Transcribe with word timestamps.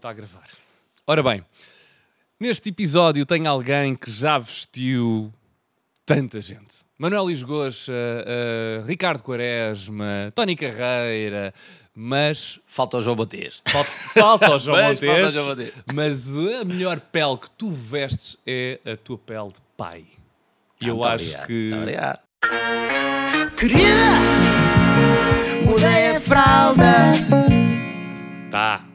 Está 0.00 0.08
a 0.08 0.12
gravar. 0.14 0.46
Ora 1.06 1.22
bem, 1.22 1.44
neste 2.40 2.70
episódio 2.70 3.26
tem 3.26 3.46
alguém 3.46 3.94
que 3.94 4.10
já 4.10 4.38
vestiu 4.38 5.30
tanta 6.06 6.40
gente. 6.40 6.76
Manuel 6.96 7.28
Lisgocha, 7.28 7.92
uh, 7.92 8.86
Ricardo 8.86 9.22
Quaresma, 9.22 10.32
Tony 10.34 10.56
Carreira, 10.56 11.52
mas 11.94 12.58
Falta 12.66 12.96
o 12.96 13.02
João 13.02 13.14
Bates. 13.14 13.60
falta, 13.68 13.90
falta 13.90 14.54
o 14.54 14.58
João 14.58 14.76
Mas 14.78 14.98
falta 14.98 15.04
o 15.04 15.18
Montes, 15.20 15.34
João 15.34 15.46
Montes. 15.48 15.72
mas 15.92 16.34
a 16.34 16.64
melhor 16.64 16.98
pele 17.00 17.36
que 17.36 17.50
tu 17.50 17.70
vestes 17.70 18.38
é 18.46 18.80
a 18.90 18.96
tua 18.96 19.18
pele 19.18 19.48
de 19.48 19.60
pai. 19.76 20.06
E 20.80 20.88
eu 20.88 21.04
acho 21.04 21.24
obrigado, 21.26 21.46
que... 21.46 21.74
obrigado. 21.74 22.20
Querida, 23.54 24.18
mudei 25.66 26.16
a 26.16 26.20
fralda. 26.22 27.12
Tá. 28.50 28.89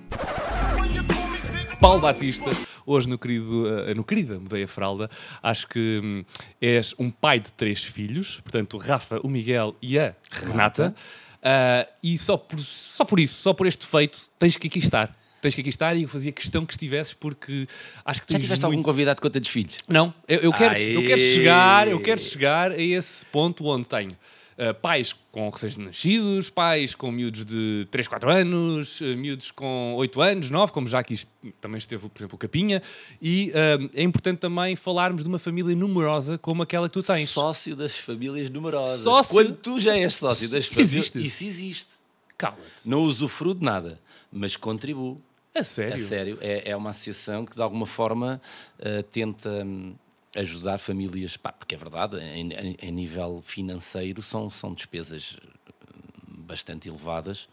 Paulo 1.85 2.01
Batista, 2.01 2.49
hoje 2.83 3.07
no 3.07 3.15
querido, 3.15 3.69
eh, 3.69 3.93
no 3.93 4.03
querida 4.03 4.39
Mudei 4.39 4.63
a 4.63 4.67
Fralda, 4.67 5.07
acho 5.43 5.67
que 5.67 6.01
hum, 6.03 6.25
és 6.59 6.95
um 6.97 7.11
pai 7.11 7.39
de 7.39 7.53
três 7.53 7.83
filhos, 7.83 8.39
portanto, 8.41 8.73
o 8.73 8.79
Rafa, 8.79 9.19
o 9.21 9.29
Miguel 9.29 9.75
e 9.79 9.99
a 9.99 10.15
Renata. 10.31 10.95
Ah, 11.43 11.87
e 12.01 12.17
só 12.17 12.37
por, 12.37 12.59
só 12.59 13.05
por 13.05 13.19
isso, 13.19 13.35
só 13.35 13.53
por 13.53 13.67
este 13.67 13.85
feito, 13.85 14.19
tens 14.39 14.57
que 14.57 14.65
aqui 14.65 14.79
estar. 14.79 15.15
Tens 15.39 15.53
que 15.53 15.61
aqui 15.61 15.69
estar 15.69 15.95
e 15.95 16.01
eu 16.01 16.09
fazia 16.09 16.31
questão 16.31 16.65
que 16.65 16.73
estivesses 16.73 17.13
porque 17.13 17.67
acho 18.03 18.19
que 18.23 18.33
Já 18.33 18.39
tiveste 18.39 18.65
algum 18.65 18.77
muito... 18.77 18.85
convidado 18.87 19.21
com 19.21 19.29
tantos 19.29 19.51
filhos? 19.51 19.77
Não, 19.87 20.11
eu, 20.27 20.39
eu 20.39 20.53
quero, 20.53 20.75
eu 20.75 21.05
quero 21.05 21.21
chegar, 21.21 21.87
eu 21.87 22.01
quero 22.01 22.19
chegar 22.19 22.71
a 22.71 22.81
esse 22.81 23.23
ponto 23.27 23.63
onde 23.63 23.87
tenho 23.87 24.17
uh, 24.57 24.73
pais 24.81 25.13
com 25.31 25.49
recém-nascidos, 25.49 26.49
pais 26.49 26.93
com 26.95 27.11
miúdos 27.11 27.45
de 27.45 27.87
3, 27.91 28.07
4 28.07 28.29
anos, 28.29 29.01
uh, 29.01 29.05
miúdos 29.17 29.51
com 29.51 29.93
8 29.97 30.21
anos, 30.21 30.49
9, 30.49 30.71
como 30.73 30.87
já 30.87 30.99
aqui 30.99 31.15
também 31.61 31.77
esteve, 31.77 32.07
por 32.09 32.19
exemplo, 32.19 32.35
o 32.35 32.39
Capinha, 32.39 32.81
e 33.21 33.51
uh, 33.51 33.89
é 33.93 34.03
importante 34.03 34.39
também 34.39 34.75
falarmos 34.75 35.23
de 35.23 35.29
uma 35.29 35.39
família 35.39 35.75
numerosa 35.75 36.37
como 36.37 36.63
aquela 36.63 36.87
que 36.87 36.93
tu 36.93 37.03
tens. 37.03 37.29
Sócio 37.29 37.75
das 37.75 37.97
famílias 37.97 38.49
numerosas. 38.49 38.99
Sócio- 39.01 39.35
Quando 39.35 39.55
tu 39.57 39.79
já 39.79 39.97
és 39.97 40.15
sócio 40.15 40.49
das 40.49 40.65
famílias. 40.67 40.93
existe. 40.93 41.25
Isso 41.25 41.43
existe. 41.43 41.93
Cala-te. 42.37 42.87
Não 42.87 43.01
usufruo 43.01 43.53
de 43.55 43.63
nada, 43.63 43.99
mas 44.31 44.55
contribuo. 44.55 45.21
A 45.53 45.63
sério? 45.63 45.95
A 45.95 45.99
sério, 45.99 46.37
é, 46.41 46.71
é 46.71 46.75
uma 46.75 46.89
associação 46.89 47.45
que 47.45 47.55
de 47.55 47.61
alguma 47.61 47.85
forma 47.85 48.41
eh, 48.77 49.03
tenta 49.03 49.49
hum, 49.65 49.95
ajudar 50.35 50.77
famílias, 50.77 51.37
pá, 51.37 51.51
porque 51.51 51.75
é 51.75 51.77
verdade, 51.77 52.17
em, 52.19 52.51
em- 52.53 52.77
em 52.81 52.91
nível 52.91 53.41
financeiro 53.43 54.21
são, 54.21 54.49
são 54.49 54.73
despesas 54.73 55.37
hum, 55.41 56.41
bastante 56.43 56.87
elevadas. 56.89 57.47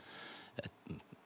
Eh, 0.59 0.69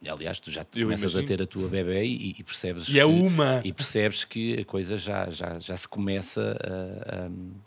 Aliás, 0.08 0.38
tu 0.38 0.52
já 0.52 0.62
te 0.62 0.80
começas 0.82 1.14
imagino. 1.14 1.24
a 1.24 1.26
ter 1.26 1.42
a 1.42 1.46
tua 1.48 1.68
bebê 1.68 2.04
e, 2.04 2.30
e 2.38 2.42
percebes 2.44 2.86
E 2.88 3.00
é 3.00 3.02
que- 3.02 3.08
uma. 3.10 3.60
e 3.64 3.72
percebes 3.72 4.24
que 4.24 4.60
a 4.60 4.64
coisa 4.64 4.96
já, 4.96 5.28
já, 5.30 5.58
já 5.58 5.76
se 5.76 5.88
começa 5.88 6.56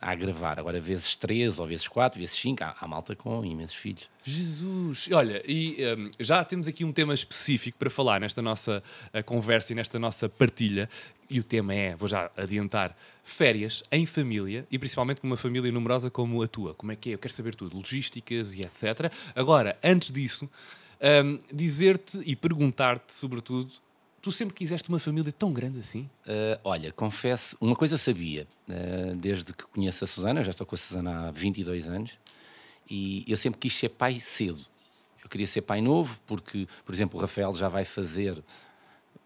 a, 0.01 0.05
a, 0.05 0.09
a 0.09 0.11
agravar. 0.13 0.57
Agora, 0.57 0.79
vezes 0.79 1.17
3 1.17 1.59
ou 1.59 1.67
vezes 1.67 1.87
4, 1.89 2.17
vezes 2.17 2.35
5, 2.39 2.63
há, 2.63 2.75
há 2.79 2.87
malta 2.87 3.13
com 3.13 3.43
imensos 3.43 3.75
filhos. 3.75 4.07
Jesus! 4.23 5.09
Olha, 5.11 5.41
e 5.45 5.75
hum, 5.97 6.11
já 6.17 6.45
temos 6.45 6.67
aqui 6.67 6.85
um 6.85 6.93
tema 6.93 7.13
específico 7.13 7.77
para 7.77 7.89
falar 7.89 8.21
nesta 8.21 8.41
nossa 8.41 8.81
uh, 9.13 9.23
conversa 9.25 9.73
e 9.73 9.75
nesta 9.75 9.99
nossa 9.99 10.29
partilha. 10.29 10.87
E 11.29 11.39
o 11.39 11.43
tema 11.43 11.73
é, 11.73 11.95
vou 11.95 12.07
já 12.07 12.31
adiantar, 12.35 12.97
férias 13.23 13.83
em 13.91 14.05
família 14.05 14.65
e 14.71 14.79
principalmente 14.79 15.21
com 15.21 15.27
uma 15.27 15.37
família 15.37 15.71
numerosa 15.71 16.09
como 16.09 16.41
a 16.41 16.47
tua. 16.47 16.73
Como 16.73 16.91
é 16.91 16.95
que 16.95 17.11
é? 17.11 17.13
Eu 17.13 17.19
quero 17.19 17.33
saber 17.33 17.53
tudo, 17.55 17.77
logísticas 17.77 18.53
e 18.53 18.61
etc. 18.61 19.11
Agora, 19.35 19.77
antes 19.83 20.11
disso, 20.11 20.49
hum, 21.23 21.37
dizer-te 21.53 22.19
e 22.25 22.35
perguntar-te, 22.35 23.13
sobretudo, 23.13 23.71
tu 24.21 24.31
sempre 24.31 24.55
quiseste 24.55 24.89
uma 24.89 24.99
família 24.99 25.31
tão 25.31 25.53
grande 25.53 25.79
assim? 25.79 26.09
Uh, 26.25 26.59
olha, 26.63 26.91
confesso, 26.91 27.55
uma 27.61 27.75
coisa 27.75 27.93
eu 27.93 27.99
sabia, 27.99 28.47
uh, 28.67 29.15
desde 29.15 29.53
que 29.53 29.63
conheço 29.65 30.03
a 30.03 30.07
Susana, 30.07 30.43
já 30.43 30.51
estou 30.51 30.65
com 30.65 30.75
a 30.75 30.77
Susana 30.77 31.27
há 31.27 31.31
22 31.31 31.87
anos, 31.89 32.17
e 32.89 33.23
eu 33.27 33.37
sempre 33.37 33.59
quis 33.59 33.73
ser 33.73 33.89
pai 33.89 34.19
cedo. 34.19 34.65
Eu 35.23 35.29
queria 35.29 35.45
ser 35.45 35.61
pai 35.61 35.81
novo, 35.81 36.19
porque, 36.25 36.67
por 36.83 36.93
exemplo, 36.93 37.19
o 37.19 37.21
Rafael 37.21 37.53
já 37.53 37.69
vai 37.69 37.85
fazer. 37.85 38.41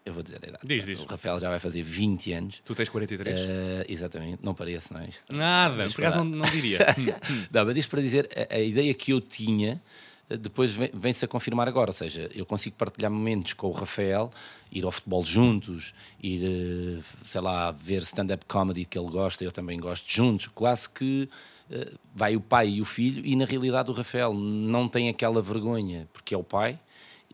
Eu 0.04 0.12
vou 0.12 0.22
dizer 0.22 0.38
a 0.42 0.48
idade. 0.48 0.66
Diz, 0.66 0.84
diz. 0.84 1.00
O 1.02 1.06
Rafael 1.06 1.40
já 1.40 1.48
vai 1.48 1.58
fazer 1.58 1.82
20 1.82 2.32
anos. 2.34 2.60
Tu 2.64 2.74
tens 2.74 2.88
43? 2.90 3.40
Uh, 3.40 3.44
exatamente, 3.88 4.44
não 4.44 4.54
parece, 4.54 4.92
não 4.92 5.00
é? 5.00 5.06
Isto- 5.08 5.34
Nada, 5.34 5.74
Mas 5.76 5.94
por 5.94 6.02
acaso 6.02 6.18
não, 6.18 6.24
não 6.26 6.50
diria. 6.50 6.78
Não, 7.50 7.64
mas 7.64 7.76
isto 7.76 7.88
para 7.88 8.02
dizer, 8.02 8.28
a, 8.50 8.54
a 8.56 8.60
ideia 8.60 8.92
que 8.92 9.12
eu 9.12 9.20
tinha 9.20 9.80
eh, 10.28 10.36
depois 10.36 10.72
vem- 10.72 10.90
vem-se 10.92 11.24
a 11.24 11.28
confirmar 11.28 11.66
agora. 11.68 11.88
Ou 11.88 11.94
seja, 11.94 12.28
eu 12.34 12.44
consigo 12.44 12.76
partilhar 12.76 13.10
momentos 13.10 13.54
com 13.54 13.68
o 13.68 13.72
Rafael, 13.72 14.28
ir 14.70 14.84
ao 14.84 14.92
futebol 14.92 15.24
juntos, 15.24 15.94
ir, 16.22 16.42
eh, 16.44 17.02
sei 17.24 17.40
lá, 17.40 17.70
ver 17.70 18.02
stand-up 18.02 18.44
comedy 18.46 18.84
que 18.84 18.98
ele 18.98 19.10
gosta, 19.10 19.42
eu 19.42 19.52
também 19.52 19.80
gosto 19.80 20.06
juntos. 20.12 20.48
Quase 20.48 20.86
que 20.90 21.30
eh, 21.70 21.92
vai 22.14 22.36
o 22.36 22.40
pai 22.42 22.68
e 22.68 22.82
o 22.82 22.84
filho, 22.84 23.24
e 23.24 23.34
na 23.36 23.46
realidade 23.46 23.90
o 23.90 23.94
Rafael 23.94 24.34
não 24.34 24.86
tem 24.86 25.08
aquela 25.08 25.40
vergonha, 25.40 26.06
porque 26.12 26.34
é 26.34 26.36
o 26.38 26.44
pai, 26.44 26.78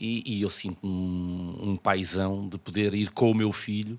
e, 0.00 0.22
e 0.24 0.42
eu 0.42 0.48
sinto-me 0.50 0.90
um, 0.90 1.70
um 1.72 1.76
paizão 1.76 2.48
de 2.48 2.58
poder 2.58 2.94
ir 2.94 3.10
com 3.10 3.30
o 3.30 3.34
meu 3.34 3.52
filho. 3.52 3.98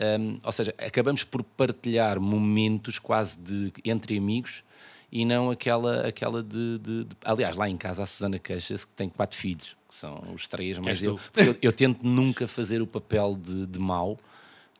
Um, 0.00 0.38
ou 0.44 0.52
seja, 0.52 0.72
acabamos 0.78 1.24
por 1.24 1.42
partilhar 1.42 2.18
momentos 2.20 2.98
quase 2.98 3.36
de 3.38 3.72
entre 3.84 4.16
amigos 4.16 4.62
e 5.12 5.24
não 5.24 5.50
aquela, 5.50 6.06
aquela 6.06 6.42
de, 6.42 6.78
de- 6.78 7.04
de- 7.04 7.16
Aliás, 7.24 7.56
lá 7.56 7.68
em 7.68 7.76
casa 7.76 8.04
a 8.04 8.06
Susana 8.06 8.38
queixa-se 8.38 8.86
que 8.86 8.94
tem 8.94 9.08
quatro 9.08 9.36
filhos, 9.36 9.76
que 9.88 9.94
são 9.94 10.22
os 10.32 10.46
três, 10.46 10.78
mas 10.78 10.88
és 10.88 11.02
eu, 11.02 11.18
eu, 11.36 11.56
eu 11.60 11.72
tento 11.72 12.06
nunca 12.06 12.46
fazer 12.46 12.80
o 12.80 12.86
papel 12.86 13.36
de, 13.36 13.66
de 13.66 13.78
mau, 13.80 14.16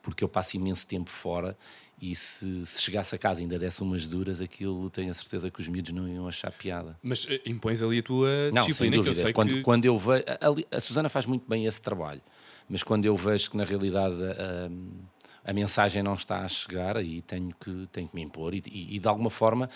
porque 0.01 0.23
eu 0.25 0.29
passo 0.29 0.57
imenso 0.57 0.87
tempo 0.87 1.11
fora 1.11 1.59
e 2.01 2.15
se, 2.15 2.65
se 2.65 2.81
chegasse 2.83 3.15
a 3.15 3.19
casa 3.19 3.41
e 3.41 3.43
ainda 3.43 3.59
desse 3.59 3.83
umas 3.83 4.07
duras, 4.07 4.41
aquilo 4.41 4.89
tenho 4.91 5.11
a 5.11 5.15
certeza 5.15 5.51
que 5.51 5.61
os 5.61 5.69
miúdos 5.69 5.93
não 5.93 6.09
iam 6.09 6.27
achar 6.27 6.51
piada. 6.51 6.99
Mas 7.03 7.27
eh, 7.29 7.41
impões 7.47 7.83
ali 7.83 7.99
a 7.99 8.03
tua 8.03 8.29
Não, 8.55 8.63
sem 8.65 8.71
disciplina, 8.71 8.93
que 9.03 9.09
eu 9.09 9.13
dúvida. 9.13 9.33
quando, 9.33 9.49
que... 9.55 9.63
quando 9.63 9.85
eu 9.85 9.99
vejo. 9.99 10.25
A, 10.73 10.77
a- 10.77 10.81
Susana 10.81 11.09
faz 11.09 11.27
muito 11.27 11.45
bem 11.49 11.67
esse 11.67 11.81
trabalho, 11.83 12.21
mas 12.69 12.83
quando 12.83 13.05
eu 13.05 13.15
vejo 13.17 13.51
que 13.51 13.57
na 13.57 13.65
realidade 13.65 14.17
a, 15.45 15.51
a 15.51 15.53
mensagem 15.53 16.03
não 16.03 16.15
está 16.15 16.41
a 16.45 16.49
chegar, 16.49 16.97
aí 16.97 17.21
tenho 17.23 17.55
que, 17.61 17.89
tenho 17.93 18.09
que 18.09 18.15
me 18.15 18.23
impor 18.23 18.55
e, 18.55 18.63
e- 18.71 18.97
e 18.97 18.99
de 18.99 19.07
alguma 19.09 19.31
forma. 19.31 19.69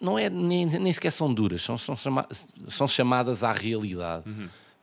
Não 0.00 0.16
é, 0.16 0.30
nem, 0.30 0.64
nem 0.64 0.92
sequer 0.92 1.10
são 1.10 1.32
duras, 1.34 1.60
são, 1.62 1.76
são, 1.76 1.96
chama- 1.96 2.28
são 2.68 2.86
chamadas 2.86 3.42
à 3.42 3.50
realidade. 3.52 4.24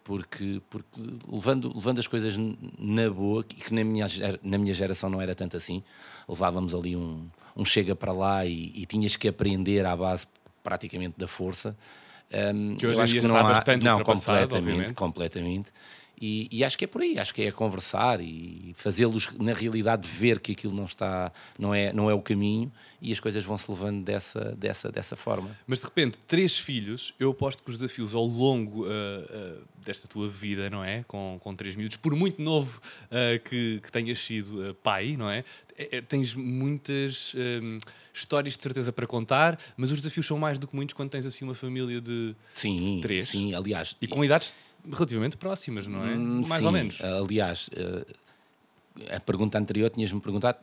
Porque, 0.06 0.62
porque 0.70 1.02
levando, 1.28 1.74
levando 1.76 1.98
as 1.98 2.06
coisas 2.08 2.36
na 2.78 3.10
boa, 3.10 3.42
e 3.42 3.56
que 3.56 3.74
na 3.74 3.84
minha, 3.84 4.06
na 4.44 4.58
minha 4.60 4.72
geração 4.74 5.10
não 5.10 5.20
era 5.20 5.34
tanto 5.34 5.58
assim, 5.58 5.82
levávamos 6.30 6.76
ali 6.76 6.96
um, 6.96 7.26
um 7.58 7.66
chega 7.66 7.96
para 7.96 8.12
lá 8.14 8.46
e, 8.46 8.72
e 8.76 8.86
tinhas 8.86 9.16
que 9.16 9.28
aprender 9.28 9.84
à 9.84 9.98
base 9.98 10.28
praticamente 10.62 11.16
da 11.18 11.28
força. 11.28 11.76
Um, 12.32 12.76
Que 12.76 12.86
hoje 12.86 13.00
eu 13.00 13.02
em 13.02 13.04
acho 13.04 13.12
dia 13.14 13.22
que 13.22 13.28
não 13.28 13.36
está 13.36 13.48
há- 13.50 13.54
bastante 13.54 13.84
não, 13.84 13.98
completamente, 14.04 14.54
obviamente. 14.56 14.94
completamente. 14.94 15.70
E, 16.20 16.48
e 16.52 16.64
acho 16.64 16.78
que 16.78 16.86
é 16.86 16.88
por 16.88 17.02
aí, 17.02 17.20
acho 17.20 17.34
que 17.34 17.42
é 17.42 17.52
conversar 17.52 18.22
e 18.22 18.74
fazê-los 18.76 19.32
na 19.38 19.54
realidade 19.54 20.08
ver 20.08 20.40
que 20.40 20.54
aquilo 20.54 20.74
não 20.74 20.86
está, 20.86 21.32
não 21.60 21.74
é, 21.74 21.92
não 21.92 22.10
é 22.10 22.14
o 22.14 22.22
caminho 22.22 22.72
e 23.02 23.12
as 23.12 23.20
coisas 23.20 23.44
vão 23.44 23.58
se 23.58 23.70
levando 23.70 24.04
dessa, 24.04 24.56
dessa, 24.56 24.92
dessa 24.92 25.16
forma. 25.16 25.56
Mas 25.68 25.80
de 25.80 25.86
repente, 25.86 26.18
três 26.26 26.58
filhos, 26.58 27.14
eu 27.20 27.32
aposto 27.32 27.62
que 27.62 27.70
os 27.70 27.78
desafios 27.78 28.16
ao 28.16 28.26
longo 28.26 28.86
ah, 28.86 28.90
ah, 28.90 29.62
desta 29.86 30.08
tua 30.08 30.28
vida, 30.28 30.70
não 30.70 30.84
é? 30.84 31.04
Com, 31.08 31.38
com 31.42 31.56
três 31.56 31.76
miúdos, 31.76 31.98
por 31.98 32.16
muito 32.16 32.42
novo 32.42 32.82
ah, 33.12 33.38
que, 33.44 33.80
que 33.84 33.92
tenhas 33.92 34.20
sido 34.20 34.74
pai, 34.82 35.16
não 35.18 35.30
é? 35.30 35.44
É, 35.78 35.98
é, 35.98 36.02
Tens 36.02 36.34
muitas 36.34 37.36
hum, 37.36 37.78
histórias 38.14 38.56
de 38.56 38.64
certeza 38.64 38.94
para 38.94 39.06
contar, 39.06 39.60
mas 39.76 39.92
os 39.92 39.98
desafios 39.98 40.26
são 40.26 40.38
mais 40.38 40.58
do 40.58 40.68
que 40.68 40.76
muitos 40.76 40.94
quando 40.94 41.10
tens 41.10 41.26
assim 41.26 41.44
uma 41.44 41.54
família 41.54 42.00
de. 42.00 42.34
Sim, 42.54 43.02
três? 43.02 43.28
sim, 43.28 43.54
aliás. 43.54 43.96
e 44.02 44.08
com 44.08 44.24
idades 44.24 44.56
relativamente 44.92 45.38
próximas, 45.38 45.88
não 45.88 46.06
é? 46.06 46.16
Hum, 46.16 46.42
mais 46.48 46.62
sim, 46.62 46.66
ou 46.66 46.72
menos. 46.72 47.02
Aliás, 47.02 47.70
eh, 47.76 49.16
a 49.16 49.20
pergunta 49.20 49.58
anterior 49.58 49.90
tinhas-me 49.90 50.22
perguntado. 50.22 50.60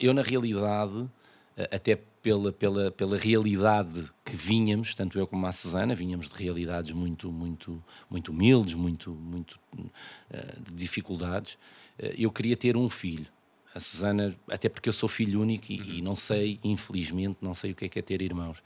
Eu, 0.00 0.14
na 0.14 0.22
realidade, 0.22 1.08
eh, 1.56 1.68
até 1.72 1.96
pela, 2.22 2.52
pela, 2.52 2.90
pela 2.90 3.16
realidade 3.16 4.04
que 4.24 4.36
vínhamos, 4.36 4.94
tanto 4.94 5.18
eu 5.18 5.26
como 5.26 5.46
a 5.46 5.52
Susana, 5.52 5.94
vínhamos 5.94 6.28
de 6.28 6.34
realidades 6.42 6.92
muito, 6.92 7.30
muito, 7.30 7.82
muito 8.10 8.32
humildes, 8.32 8.74
muito, 8.74 9.12
muito 9.12 9.60
de 10.60 10.74
dificuldades. 10.74 11.56
Eu 11.98 12.32
queria 12.32 12.56
ter 12.56 12.76
um 12.76 12.90
filho. 12.90 13.26
A 13.72 13.78
Susana, 13.78 14.34
até 14.50 14.68
porque 14.68 14.88
eu 14.88 14.92
sou 14.92 15.08
filho 15.08 15.40
único 15.40 15.70
e, 15.70 15.98
e 15.98 16.02
não 16.02 16.16
sei, 16.16 16.58
infelizmente, 16.64 17.36
não 17.42 17.54
sei 17.54 17.72
o 17.72 17.74
que 17.74 17.84
é, 17.84 17.88
que 17.88 17.98
é 17.98 18.02
ter 18.02 18.22
irmãos. 18.22 18.62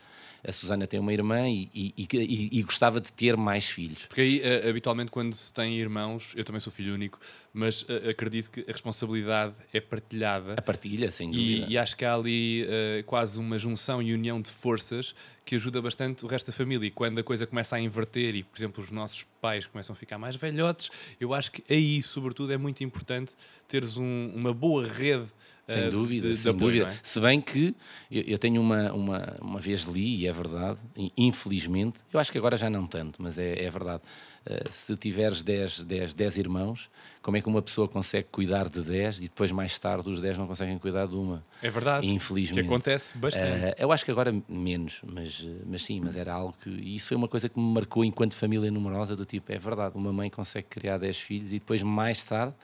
A 0.47 0.53
Susana 0.53 0.87
tem 0.87 0.99
uma 0.99 1.13
irmã 1.13 1.49
e, 1.49 1.69
e- 1.75 1.95
e- 1.99 2.59
e- 2.59 2.63
gostava 2.63 3.01
de 3.01 3.13
ter 3.13 3.37
mais 3.37 3.67
filhos. 3.69 4.07
Porque 4.07 4.21
aí, 4.21 4.41
eh, 4.43 4.69
habitualmente, 4.69 5.11
quando 5.11 5.35
se 5.35 5.53
tem 5.53 5.79
irmãos, 5.79 6.33
eu 6.37 6.45
também 6.45 6.61
sou 6.61 6.73
filho 6.73 6.95
único, 6.95 7.19
mas 7.53 7.85
eh, 7.89 8.11
acredito 8.11 8.51
que 8.51 8.61
a 8.61 8.73
responsabilidade 8.73 9.55
é 9.73 9.81
partilhada. 9.81 10.55
A 10.57 10.63
partilha, 10.63 11.11
sem 11.11 11.31
dúvida. 11.31 11.67
E, 11.69 11.77
acho 11.79 11.97
que 11.97 12.05
há 12.05 12.15
ali 12.15 12.65
eh, 12.69 13.03
quase 13.07 13.39
uma 13.39 13.59
junção 13.59 14.01
e 14.03 14.15
união 14.15 14.41
de 14.41 14.51
forças 14.51 15.15
que 15.45 15.57
ajuda 15.57 15.83
bastante 15.83 16.25
o 16.25 16.29
resto 16.29 16.47
da 16.47 16.53
família. 16.53 16.87
E 16.87 16.91
quando 16.91 17.19
a 17.19 17.23
coisa 17.25 17.47
começa 17.47 17.77
a 17.77 17.81
inverter 17.81 18.35
e, 18.37 18.43
por 18.43 18.57
exemplo, 18.59 18.83
os 18.85 18.91
nossos 18.91 19.25
pais 19.41 19.67
começam 19.67 19.93
a 19.93 19.97
ficar 19.97 20.17
mais 20.19 20.37
velhotes, 20.37 20.91
eu 21.21 21.35
acho 21.35 21.51
que 21.53 21.63
aí, 21.73 22.01
sobretudo, 22.03 22.53
é 22.53 22.57
muito 22.57 22.85
importante 22.85 23.33
teres 23.67 23.97
um- 23.97 24.33
uma 24.35 24.55
boa 24.55 24.87
rede. 24.87 25.27
Sem 25.73 25.85
eh, 25.85 25.91
dúvida, 25.91 26.27
de- 26.29 26.35
de 26.35 26.39
sem 26.41 26.51
apoio, 26.51 26.81
dúvida. 26.85 26.93
é? 26.97 26.99
Se 27.03 27.21
bem 27.21 27.41
que 27.41 27.75
eu, 28.11 28.23
eu 28.23 28.39
tenho 28.39 28.61
uma, 28.61 28.93
uma, 28.93 29.37
uma 29.41 29.61
vez 29.61 29.83
li, 29.85 30.17
e 30.23 30.27
é 30.27 30.33
verdade, 30.33 30.79
infelizmente, 31.17 32.01
eu 32.13 32.19
acho 32.19 32.31
que 32.33 32.39
agora 32.39 32.57
já 32.57 32.69
não 32.69 32.87
tanto, 32.87 33.23
mas 33.23 33.39
é, 33.39 33.63
é 33.65 33.71
verdade. 33.71 34.03
Uh, 34.41 34.73
se 34.73 34.97
tiveres 34.97 35.43
10, 35.43 35.85
10, 35.85 36.15
10 36.15 36.39
irmãos, 36.39 36.89
como 37.21 37.37
é 37.37 37.43
que 37.43 37.49
uma 37.49 37.61
pessoa 37.61 37.87
consegue 37.87 38.27
cuidar 38.33 38.71
de 38.71 38.81
10 38.81 39.19
e 39.19 39.23
depois 39.25 39.53
mais 39.53 39.79
tarde 39.79 40.09
os 40.09 40.19
10 40.23 40.39
não 40.39 40.47
conseguem 40.47 40.79
cuidar 40.79 41.07
de 41.07 41.15
uma? 41.15 41.43
É 41.63 41.69
verdade. 41.69 42.07
Infelizmente. 42.07 42.61
Que 42.63 42.67
acontece 42.67 43.19
bastante. 43.19 43.67
Uh, 43.67 43.75
eu 43.77 43.93
acho 43.93 44.03
que 44.03 44.11
agora 44.11 44.35
menos, 44.49 45.03
mas, 45.07 45.47
mas 45.67 45.85
sim, 45.85 46.01
mas 46.01 46.17
era 46.17 46.33
algo 46.33 46.55
que. 46.59 46.71
E 46.71 46.95
isso 46.97 47.09
foi 47.09 47.19
uma 47.19 47.29
coisa 47.29 47.51
que 47.51 47.61
me 47.61 47.71
marcou 47.75 48.03
enquanto 48.03 48.35
família 48.35 48.71
numerosa, 48.71 49.15
do 49.15 49.27
tipo, 49.27 49.53
é 49.53 49.59
verdade, 49.59 49.95
uma 49.95 50.11
mãe 50.13 50.31
consegue 50.31 50.69
criar 50.71 50.97
10 50.97 51.19
filhos 51.21 51.53
e 51.53 51.59
depois 51.59 51.83
mais 51.83 52.25
tarde, 52.25 52.55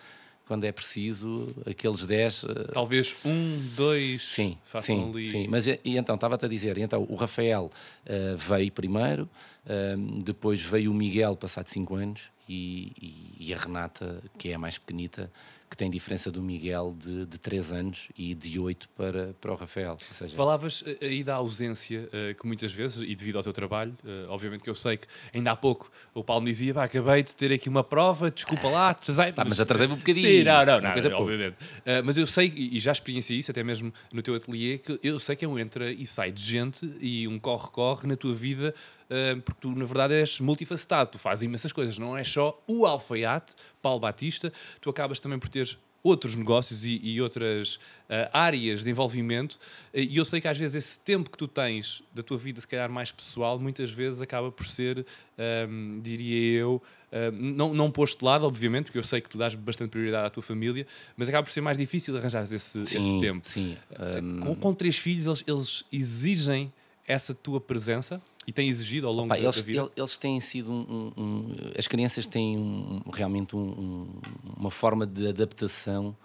quando 0.47 0.65
é 0.65 0.73
preciso, 0.73 1.47
aqueles 1.69 2.07
10. 2.07 2.45
uh, 2.45 2.49
Talvez 2.73 3.15
um, 3.25 3.59
dois 3.77 4.23
Sim, 4.23 4.57
sim, 4.81 5.11
ali. 5.11 5.29
sim. 5.29 5.47
Mas 5.49 5.67
e, 5.67 5.81
e 5.85 5.97
então, 5.99 6.15
estava-te 6.15 6.45
a 6.45 6.49
dizer, 6.49 6.79
então 6.79 7.05
o 7.09 7.17
Rafael 7.17 7.65
uh, 7.69 8.37
veio 8.37 8.71
primeiro, 8.73 9.29
um, 9.99 10.21
depois 10.21 10.63
veio 10.63 10.91
o 10.93 10.95
Miguel, 10.95 11.35
passado 11.37 11.67
5 11.69 11.95
anos, 11.97 12.23
e, 12.49 12.93
e- 13.01 13.47
e 13.49 13.55
a 13.55 13.57
Renata, 13.59 14.23
que 14.39 14.49
é 14.51 14.55
a 14.55 14.59
mais 14.59 14.79
pequenita, 14.79 15.31
que 15.69 15.77
tem 15.77 15.91
diferença 15.91 16.31
do 16.31 16.43
Miguel 16.43 16.95
de, 16.99 17.27
de 17.27 17.39
3 17.39 17.73
anos 17.73 18.09
e 18.17 18.35
de 18.35 18.59
8 18.59 18.89
para, 18.91 19.35
para 19.41 19.53
o 19.53 19.55
Rafael. 19.55 19.97
Seja, 19.99 20.35
Falavas 20.37 20.85
eh, 20.87 20.99
aí 21.03 21.25
da 21.25 21.35
ausência, 21.35 22.09
eh, 22.13 22.35
que 22.35 22.47
muitas 22.47 22.73
vezes, 22.73 23.03
e 23.03 23.15
devido 23.15 23.37
ao 23.37 23.43
teu 23.43 23.53
trabalho, 23.53 23.97
eh, 24.07 24.27
obviamente 24.29 24.63
que 24.63 24.71
eu 24.71 24.75
sei 24.75 24.97
que 24.97 25.07
ainda 25.35 25.51
há 25.51 25.57
pouco 25.57 25.91
o 26.15 26.23
Paulo 26.23 26.43
me 26.43 26.51
dizia, 26.51 26.73
pá, 26.73 26.85
acabei 26.85 27.23
de 27.23 27.35
ter 27.35 27.53
aqui 27.53 27.69
uma 27.69 27.83
prova, 27.83 28.31
desculpa 28.31 28.69
lá, 28.69 28.91
atrasei. 28.91 29.33
Pá, 29.33 29.45
mas 29.45 29.59
atrasei-me 29.59 29.95
um 29.95 29.97
bocadinho. 29.97 30.27
Sim, 30.27 30.45
não, 30.45 30.65
não, 30.65 30.81
não, 30.81 30.93
pouca. 30.93 31.17
obviamente. 31.17 31.57
Mas 32.05 32.17
eu 32.17 32.27
sei, 32.27 32.53
e 32.57 32.79
já 32.79 32.93
experienciei 32.93 33.39
isso, 33.39 33.51
até 33.51 33.63
mesmo 33.63 33.93
no 34.13 34.23
teu 34.23 34.35
ateliê, 34.35 34.79
que 34.79 34.99
eu 35.03 35.19
sei 35.19 35.37
que 35.37 35.45
é 35.45 35.49
um 35.49 35.59
entra 35.59 35.91
e 35.91 36.07
sai 36.07 36.31
de 36.31 36.43
gente 36.43 36.87
e 37.01 37.27
um 37.27 37.39
corre-corre 37.39 38.07
na 38.07 38.17
tua 38.17 38.35
vida, 38.35 38.75
porque 39.45 39.61
tu, 39.61 39.71
na 39.71 39.85
verdade, 39.85 40.15
és 40.15 40.41
multifacetado, 40.41 41.13
tu 41.13 41.19
fazes 41.19 41.43
imensas 41.43 41.73
coisas, 41.73 41.99
não 41.99 42.17
é 42.17 42.25
só 42.25 42.63
o 42.67 42.87
alfaiate, 42.87 43.55
Paulo 43.81 44.01
Batista, 44.01 44.53
tu 44.81 44.91
acabas 44.91 45.21
também 45.21 45.39
por 45.39 45.49
ter 45.49 45.79
outros 46.07 46.37
negócios 46.37 46.85
e, 46.85 47.01
e 47.03 47.21
outras 47.21 47.81
ah, 48.09 48.31
áreas 48.33 48.85
de 48.85 48.91
envolvimento 48.91 49.59
eh, 49.93 50.03
e 50.03 50.17
eu 50.17 50.25
sei 50.25 50.41
que 50.41 50.47
às 50.47 50.57
vezes 50.57 50.77
esse 50.77 51.01
tempo 51.01 51.29
que 51.29 51.37
tu 51.37 51.49
tens 51.49 52.03
da 52.15 52.23
tua 52.23 52.39
vida 52.39 52.61
se 52.61 52.69
calhar 52.69 52.89
mais 52.89 53.11
pessoal 53.11 53.59
muitas 53.59 53.91
vezes 53.91 54.21
acaba 54.21 54.53
por 54.53 54.65
ser 54.67 55.05
ahm, 55.37 56.01
diria 56.01 56.61
eu 56.61 56.83
ahm, 57.13 57.55
não, 57.57 57.75
não 57.75 57.91
posto 57.91 58.21
de 58.21 58.25
lado 58.25 58.47
obviamente 58.47 58.85
porque 58.85 58.99
eu 58.99 59.05
sei 59.05 59.21
que 59.21 59.29
tu 59.29 59.37
dás 59.37 59.55
bastante 59.57 59.91
prioridade 59.91 60.27
à 60.29 60.31
tua 60.31 60.43
família 60.43 60.87
mas 61.17 61.29
acaba 61.29 61.45
por 61.45 61.51
ser 61.51 61.61
mais 61.61 61.77
difícil 61.77 62.17
arranjar 62.17 62.45
esse, 62.45 62.81
esse 62.81 63.19
tempo. 63.19 63.47
Sim, 63.47 63.77
um, 64.23 64.41
com, 64.41 64.55
com 64.55 64.75
três 64.75 64.97
filhos 64.97 65.27
eles, 65.27 65.45
eles 65.47 65.85
exigem 65.93 66.73
essa 67.07 67.35
tua 67.35 67.61
presença 67.61 68.23
e 68.47 68.53
têm 68.53 68.69
exigido 68.69 69.07
ao 69.07 69.13
longo 69.13 69.29
Pá, 69.29 69.35
da, 69.37 69.41
eles, 69.43 69.57
da 69.57 69.63
vida 69.63 69.79
el- 69.81 69.91
eles 69.97 70.17
têm 70.17 70.41
sido 70.41 70.71
um, 70.71 71.13
um- 71.17 71.23
um- 71.23 71.53
as 71.77 71.89
crianças 71.89 72.27
têm 72.29 72.57
um- 72.57 73.03
realmente 73.13 73.57
um- 73.57 73.61
um- 73.61 74.09
uma 74.57 74.71
forma 74.71 75.05
de 75.07 75.27
adaptação. 75.29 76.17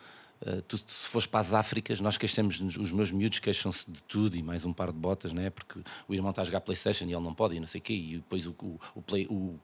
Uh, 0.42 0.62
tu, 0.64 0.76
se 0.78 1.08
fores 1.08 1.28
para 1.28 1.40
as 1.40 1.54
Áfricas, 1.54 2.02
nós 2.02 2.18
queixamos 2.18 2.60
os 2.62 2.92
meus 2.92 3.12
miúdos 3.12 3.38
queixam-se 3.38 3.90
de 3.92 4.02
tudo 4.04 4.36
e 4.36 4.42
mais 4.42 4.66
um 4.66 4.74
par 4.74 4.92
de 4.92 4.98
botas, 4.98 5.32
não 5.34 5.42
é? 5.42 5.52
Porque 5.52 5.80
o 6.08 6.14
irmão 6.16 6.32
está 6.32 6.42
a 6.42 6.46
jogar 6.46 6.62
Playstation 6.62 7.06
e 7.06 7.14
ele 7.14 7.24
não 7.24 7.34
pode 7.34 7.56
e 7.56 7.60
não 7.60 7.68
sei 7.68 7.80
o 7.80 7.82
quê, 7.84 7.94
e 7.94 8.16
depois 8.18 8.48
o, 8.48 8.56
o, 8.60 8.80
o, 8.96 9.02
play, 9.04 9.28
o, 9.30 9.34
uh, 9.36 9.60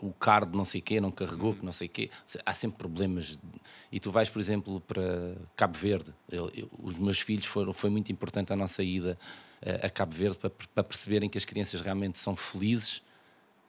o 0.00 0.12
card 0.12 0.54
não 0.54 0.66
sei 0.66 0.80
o 0.80 0.84
quê 0.84 1.00
não 1.00 1.10
carregou, 1.10 1.54
que 1.54 1.64
não 1.64 1.72
sei 1.72 1.86
o 1.86 1.90
quê. 1.90 2.10
Há 2.44 2.52
sempre 2.54 2.76
problemas. 2.76 3.40
E 3.90 3.98
tu 3.98 4.10
vais, 4.10 4.28
por 4.28 4.38
exemplo, 4.38 4.80
para 4.82 5.34
Cabo 5.56 5.78
Verde. 5.78 6.12
Eu- 6.30 6.50
eu- 6.54 6.70
os 6.78 6.98
meus 6.98 7.20
filhos 7.20 7.46
foram, 7.46 7.72
foi 7.72 7.88
muito 7.88 8.12
importante 8.12 8.52
a 8.52 8.56
nossa 8.56 8.82
ida 8.82 9.18
uh, 9.62 9.86
a 9.86 9.88
Cabo 9.90 10.14
Verde 10.14 10.36
para, 10.36 10.50
para 10.50 10.84
perceberem 10.84 11.30
que 11.30 11.38
as 11.38 11.44
crianças 11.46 11.80
realmente 11.80 12.18
são 12.18 12.36
felizes 12.36 13.02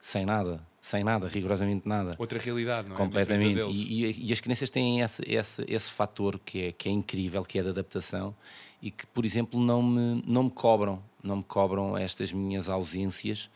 sem 0.01 0.25
nada, 0.25 0.61
sem 0.81 1.03
nada, 1.03 1.27
rigorosamente 1.27 1.87
nada. 1.87 2.15
outra 2.17 2.39
realidade 2.39 2.87
não 2.87 2.95
é? 2.95 2.97
Completamente. 2.97 3.69
E, 3.69 4.05
e- 4.05 4.25
e 4.27 4.33
as 4.33 4.39
crianças 4.39 4.69
têm 4.71 5.01
esse, 5.01 5.21
esse, 5.27 5.63
esse 5.67 5.91
fator 5.91 6.39
que 6.43 6.67
é, 6.67 6.71
que 6.71 6.87
é 6.89 6.91
incrível, 6.91 7.43
que 7.43 7.59
é 7.59 7.63
de 7.63 7.69
adaptação 7.69 8.35
e 8.81 8.89
que, 8.91 9.05
por 9.07 9.25
exemplo, 9.25 9.59
não 9.59 9.81
me, 9.83 10.23
não 10.25 10.43
me 10.43 10.49
cobram, 10.51 11.03
não 11.21 11.37
me 11.37 11.43
cobram 11.43 11.97
estas 11.97 12.31
minhas 12.31 12.69
ausências. 12.69 13.49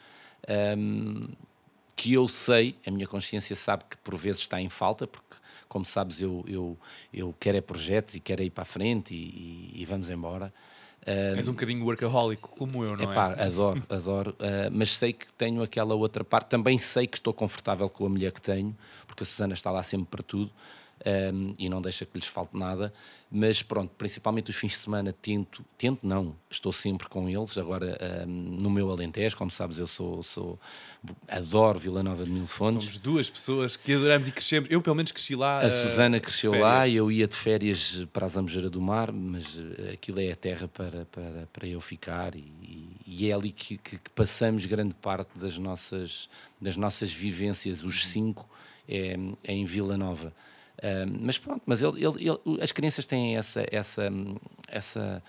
hum, 0.77 1.27
que 1.95 2.11
eu 2.13 2.27
sei, 2.27 2.75
a 2.87 2.91
minha 2.91 3.05
consciência 3.07 3.55
sabe 3.55 3.83
que 3.89 3.95
por 3.97 4.15
vezes 4.17 4.41
está 4.41 4.59
em 4.59 4.67
falta, 4.67 5.05
porque, 5.05 5.35
como 5.69 5.85
sabes, 5.85 6.21
eu, 6.21 6.43
eu, 6.47 6.77
eu 7.13 7.35
quero 7.39 7.57
é 7.57 7.61
projetos 7.61 8.15
e 8.15 8.19
quero 8.19 8.41
é 8.41 8.45
ir 8.45 8.49
para 8.49 8.63
a 8.63 8.65
frente 8.65 9.13
e, 9.13 9.71
e- 9.77 9.81
e 9.81 9.85
vamos 9.85 10.09
embora. 10.09 10.51
Hum, 11.07 11.37
és 11.37 11.47
um 11.47 11.53
bocadinho 11.53 11.83
workaholic 11.85 12.41
como 12.41 12.83
eu 12.83 12.95
não 12.95 13.11
Epá, 13.11 13.35
é? 13.37 13.43
adoro, 13.43 13.83
adoro, 13.89 14.35
ah, 14.39 14.69
mas 14.71 14.95
sei 14.97 15.13
que 15.13 15.31
tenho 15.33 15.61
aquela 15.61 15.95
outra 15.95 16.23
parte. 16.23 16.47
Também 16.49 16.77
sei 16.77 17.07
que 17.07 17.17
estou 17.17 17.33
confortável 17.33 17.89
com 17.89 18.05
a 18.05 18.09
mulher 18.09 18.31
que 18.31 18.41
tenho, 18.41 18.75
porque 19.05 19.23
a 19.23 19.25
Susana 19.25 19.53
está 19.53 19.71
lá 19.71 19.83
sempre 19.83 20.07
para 20.09 20.23
tudo 20.23 20.51
ahm, 21.05 21.53
e 21.59 21.69
não 21.69 21.81
deixa 21.81 22.05
que 22.05 22.17
lhes 22.17 22.27
falte 22.27 22.57
nada. 22.57 22.93
Mas 23.35 23.63
pronto, 23.63 23.91
principalmente 23.97 24.51
os 24.51 24.55
fins 24.55 24.73
de 24.73 24.77
semana 24.77 25.11
tento, 25.11 25.65
tento 25.75 26.05
não, 26.05 26.35
estou 26.51 26.71
sempre 26.71 27.09
com 27.09 27.27
eles. 27.27 27.57
Agora 27.57 27.97
ahm, 27.99 28.27
no 28.61 28.69
meu 28.69 28.91
Alentejo, 28.91 29.35
como 29.35 29.49
sabes, 29.49 29.79
eu 29.79 29.87
sou, 29.87 30.21
sou 30.21 30.59
adoro 31.27 31.79
Vila 31.79 32.03
Nova 32.03 32.23
de 32.23 32.29
Mil 32.29 32.45
Fontes. 32.47 32.83
Somos 32.85 32.99
duas 32.99 33.29
pessoas 33.29 33.75
que 33.75 33.93
adoramos 33.93 34.27
e 34.27 34.31
crescemos. 34.31 34.69
Eu, 34.69 34.81
pelo 34.81 34.95
menos, 34.95 35.11
cresci 35.11 35.35
lá. 35.35 35.59
A 35.61 35.65
eh, 35.65 35.69
Susana 35.69 36.19
cresceu 36.19 36.53
lá, 36.53 36.87
eu 36.87 37.11
ia 37.11 37.27
de 37.27 37.35
férias 37.35 38.05
para 38.13 38.25
a 38.25 38.29
Zambujeira 38.29 38.69
do 38.69 38.79
Mar, 38.81 39.11
mas 39.11 39.45
eh, 39.79 39.93
aquilo 39.93 40.19
é 40.19 40.31
a 40.31 40.35
terra 40.35 40.67
para, 40.67 41.05
para, 41.05 41.47
para 41.51 41.67
eu 41.67 41.81
ficar 41.81 42.35
e, 42.35 42.87
e 43.05 43.29
é 43.29 43.33
ali 43.33 43.51
que, 43.51 43.77
que- 43.77 43.97
que 43.97 44.09
passamos 44.11 44.65
grande 44.65 44.93
parte 44.93 45.37
das 45.39 45.57
nossas, 45.57 46.29
das 46.61 46.77
nossas 46.77 47.11
vivências, 47.11 47.83
os 47.83 48.05
cinco, 48.05 48.47
é, 48.87 49.15
é 49.43 49.53
em 49.53 49.65
Vila 49.65 49.97
Nova. 49.97 50.31
Mas 51.21 51.37
pronto, 51.37 51.61
mas 51.65 51.81
ele, 51.83 52.03
ele- 52.05 52.29
ele- 52.29 52.61
as 52.61 52.71
crianças 52.71 53.05
têm 53.05 53.37
essa, 53.37 53.65
essa, 53.71 54.09
essa, 54.67 55.23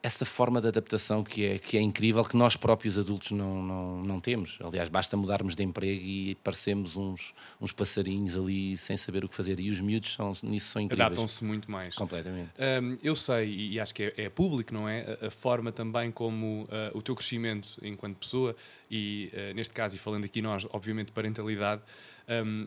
essa 0.00 0.24
forma 0.24 0.60
de 0.60 0.68
adaptação 0.68 1.24
que 1.24 1.44
é, 1.44 1.58
que 1.58 1.76
é 1.76 1.80
incrível, 1.80 2.22
que 2.24 2.36
nós 2.36 2.56
próprios 2.56 2.96
adultos 2.96 3.32
não, 3.32 3.60
não, 3.62 4.02
não 4.04 4.20
temos. 4.20 4.56
Aliás, 4.62 4.88
basta 4.88 5.16
mudarmos 5.16 5.56
de 5.56 5.62
emprego 5.64 6.00
e 6.00 6.36
parecemos 6.36 6.96
uns, 6.96 7.34
uns 7.60 7.72
passarinhos 7.72 8.36
ali 8.36 8.76
sem 8.78 8.96
saber 8.96 9.24
o 9.24 9.28
que 9.28 9.34
fazer. 9.34 9.58
E 9.58 9.68
os 9.70 9.80
miúdos 9.80 10.14
são, 10.14 10.32
nisso 10.44 10.70
são 10.70 10.80
incríveis. 10.80 11.08
Adaptam-se 11.08 11.44
muito 11.44 11.68
mais. 11.70 11.94
Completamente. 11.96 12.50
Hum, 12.80 12.96
eu 13.02 13.16
sei, 13.16 13.52
e 13.72 13.80
acho 13.80 13.92
que 13.92 14.04
é, 14.04 14.14
é 14.16 14.28
público, 14.30 14.72
não 14.72 14.88
é? 14.88 15.18
A, 15.20 15.26
a 15.26 15.30
forma 15.30 15.72
também 15.72 16.12
como 16.12 16.68
ah, 16.70 16.92
o 16.94 17.02
teu 17.02 17.16
crescimento 17.16 17.68
enquanto 17.82 18.16
pessoa, 18.16 18.54
e 18.88 19.30
ah, 19.34 19.52
neste 19.52 19.74
caso, 19.74 19.96
e 19.96 19.98
falando 19.98 20.24
aqui 20.24 20.40
nós, 20.40 20.64
obviamente, 20.70 21.10
parentalidade, 21.10 21.82
hum, 22.28 22.66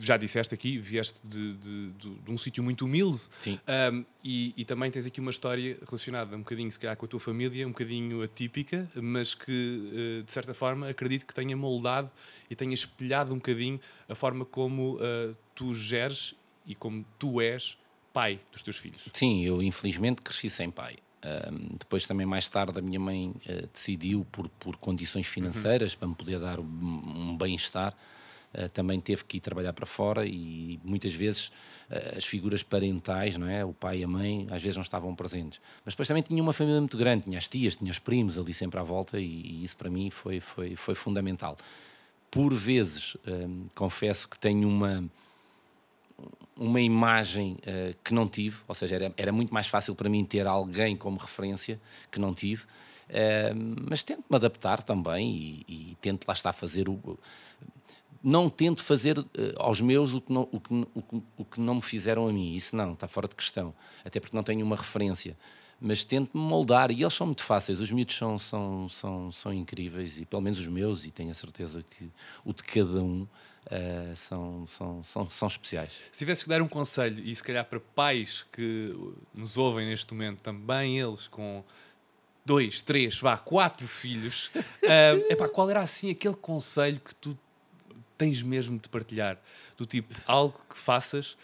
já 0.00 0.16
disseste 0.16 0.54
aqui, 0.54 0.78
vieste 0.78 1.20
de, 1.26 1.54
de- 1.54 1.90
de- 1.92 2.14
de 2.16 2.30
um 2.30 2.36
sítio 2.38 2.62
muito 2.62 2.84
humilde. 2.84 3.20
Sim. 3.40 3.58
Um, 3.92 4.04
e, 4.22 4.52
e 4.56 4.64
também 4.64 4.90
tens 4.90 5.06
aqui 5.06 5.20
uma 5.20 5.30
história 5.30 5.78
relacionada 5.86 6.36
um 6.36 6.40
bocadinho, 6.40 6.70
se 6.70 6.78
calhar, 6.78 6.96
com 6.96 7.06
a 7.06 7.08
tua 7.08 7.20
família, 7.20 7.66
um 7.66 7.70
bocadinho 7.70 8.22
atípica, 8.22 8.88
mas 8.94 9.34
que, 9.34 10.20
eh, 10.20 10.22
de 10.22 10.30
certa 10.30 10.54
forma, 10.54 10.88
acredito 10.88 11.26
que 11.26 11.34
tenha 11.34 11.56
moldado 11.56 12.10
e 12.50 12.54
tenha 12.54 12.74
espelhado 12.74 13.32
um 13.32 13.36
bocadinho 13.36 13.80
a 14.08 14.14
forma 14.14 14.44
como 14.44 14.98
eh, 15.00 15.32
tu 15.54 15.74
geres 15.74 16.34
e 16.66 16.74
como 16.74 17.04
tu 17.18 17.40
és 17.40 17.76
pai 18.12 18.40
dos 18.52 18.62
teus 18.62 18.76
filhos. 18.76 19.08
Sim, 19.12 19.42
eu 19.44 19.62
infelizmente 19.62 20.22
cresci 20.22 20.48
sem 20.48 20.70
pai. 20.70 20.96
Ahm, 21.22 21.76
depois 21.78 22.06
também 22.06 22.26
mais 22.26 22.48
tarde 22.48 22.78
a 22.78 22.82
minha 22.82 23.00
mãe 23.00 23.34
eh, 23.46 23.66
decidiu 23.72 24.26
por, 24.30 24.48
por 24.50 24.76
condições 24.76 25.26
financeiras 25.26 25.94
para 25.94 26.06
me 26.06 26.14
poder 26.14 26.38
dar 26.38 26.60
um, 26.60 26.64
um 27.30 27.36
bem-estar 27.36 27.96
também 28.72 29.00
teve 29.00 29.24
que 29.24 29.38
ir 29.38 29.40
trabalhar 29.40 29.72
para 29.72 29.86
fora 29.86 30.26
e 30.26 30.78
muitas 30.84 31.12
vezes 31.12 31.50
eh, 31.90 32.14
as 32.16 32.24
figuras 32.24 32.62
parentais 32.62 33.36
não 33.36 33.48
é 33.48 33.64
o 33.64 33.72
pai 33.72 33.98
e 33.98 34.04
a 34.04 34.08
mãe 34.08 34.46
às 34.50 34.62
vezes 34.62 34.76
não 34.76 34.82
estavam 34.82 35.14
presentes 35.14 35.60
mas 35.84 35.94
depois 35.94 36.08
também 36.08 36.22
tinha 36.22 36.42
uma 36.42 36.52
família 36.52 36.80
muito 36.80 36.96
grande 36.96 37.24
tinha 37.24 37.38
as 37.38 37.48
tias 37.48 37.76
tinha 37.76 37.90
os 37.90 37.98
primos 37.98 38.38
ali 38.38 38.54
sempre 38.54 38.78
à 38.78 38.82
volta 38.82 39.18
e, 39.18 39.24
e 39.24 39.64
isso 39.64 39.76
para 39.76 39.90
mim 39.90 40.10
foi 40.10 40.40
foi 40.40 40.76
foi 40.76 40.94
fundamental 40.94 41.56
por 42.30 42.52
vezes 42.54 43.16
hum, 43.26 43.66
confesso 43.74 44.28
que 44.28 44.38
tenho 44.38 44.68
uma 44.68 45.04
uma 46.56 46.80
imagem 46.80 47.56
eh, 47.66 47.96
que 48.04 48.14
não 48.14 48.28
tive, 48.28 48.58
ou 48.68 48.74
seja, 48.76 48.94
era, 48.94 49.12
era 49.16 49.32
muito 49.32 49.52
mais 49.52 49.66
fácil 49.66 49.92
para 49.92 50.08
mim 50.08 50.24
ter 50.24 50.46
alguém 50.46 50.96
como 50.96 51.18
referência 51.18 51.80
que 52.12 52.20
não 52.20 52.32
tive, 52.32 52.62
Eh, 53.08 53.52
mas 53.54 54.02
tento 54.02 54.24
me 54.30 54.36
adaptar 54.36 54.82
também 54.82 55.30
e, 55.68 55.92
e 55.92 55.96
tento 56.00 56.26
lá 56.26 56.34
estar 56.34 56.50
a 56.50 56.52
fazer 56.52 56.88
o. 56.88 57.18
Não 58.24 58.48
tento 58.48 58.82
fazer 58.82 59.18
eh, 59.18 59.54
aos 59.56 59.82
meus 59.82 60.14
o 60.14 60.20
que, 60.20 60.32
não, 60.32 60.48
o, 60.50 60.58
que, 60.58 60.72
o, 60.94 61.02
que, 61.02 61.22
o 61.36 61.44
que 61.44 61.60
não 61.60 61.74
me 61.74 61.82
fizeram 61.82 62.26
a 62.26 62.32
mim, 62.32 62.54
isso 62.54 62.74
não, 62.74 62.94
está 62.94 63.06
fora 63.06 63.28
de 63.28 63.36
questão, 63.36 63.74
até 64.02 64.18
porque 64.18 64.34
não 64.34 64.42
tenho 64.42 64.64
uma 64.64 64.76
referência. 64.76 65.36
mas 65.78 66.04
tento 66.04 66.36
me 66.36 66.42
moldar 66.42 66.90
e 66.90 67.02
eles 67.02 67.12
são 67.12 67.26
muito 67.26 67.44
fáceis. 67.44 67.80
Os 67.80 67.90
miúdos 67.90 68.16
são, 68.16 68.38
são, 68.38 68.88
são, 68.88 69.30
são 69.30 69.52
incríveis 69.52 70.18
e 70.18 70.24
pelo 70.24 70.40
menos 70.40 70.58
os 70.58 70.66
meus, 70.66 71.04
e 71.04 71.10
tenho 71.10 71.30
a 71.30 71.34
certeza 71.34 71.82
que 71.82 72.10
o 72.44 72.54
de 72.54 72.64
cada 72.64 73.02
um. 73.02 73.28
Uh, 73.64 74.14
são, 74.14 74.66
são, 74.66 75.02
são, 75.02 75.30
são 75.30 75.48
especiais. 75.48 75.90
Se 76.12 76.18
tivesse 76.18 76.42
que 76.44 76.50
dar 76.50 76.60
um 76.60 76.68
conselho, 76.68 77.18
e 77.24 77.34
se 77.34 77.42
calhar 77.42 77.64
para 77.64 77.80
pais 77.80 78.44
que 78.52 78.94
nos 79.32 79.56
ouvem 79.56 79.86
neste 79.86 80.12
momento, 80.12 80.42
também 80.42 81.00
eles 81.00 81.26
com 81.26 81.64
dois, 82.44 82.82
três, 82.82 83.18
vá, 83.18 83.36
quatro 83.36 83.88
filhos, 83.88 84.50
uh, 84.54 85.24
epá, 85.32 85.48
qual 85.48 85.70
era 85.70 85.80
assim 85.80 86.10
aquele 86.10 86.34
conselho 86.34 87.00
que 87.00 87.14
tu 87.14 87.38
tens 88.24 88.42
mesmo 88.42 88.78
de 88.78 88.88
partilhar? 88.88 89.38
Do 89.76 89.84
tipo, 89.84 90.14
algo 90.26 90.58
que 90.68 90.78
faças 90.78 91.36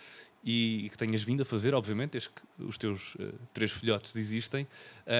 e, 0.42 0.88
que 0.90 0.96
tenhas 0.96 1.22
vindo 1.22 1.42
a 1.42 1.44
fazer, 1.44 1.75
obviamente, 1.75 2.12
desde 2.12 2.30
que 2.30 2.64
os 2.64 2.78
teus 2.78 3.14
uh, 3.16 3.34
três 3.52 3.70
filhotes 3.70 4.16
existem, 4.16 4.66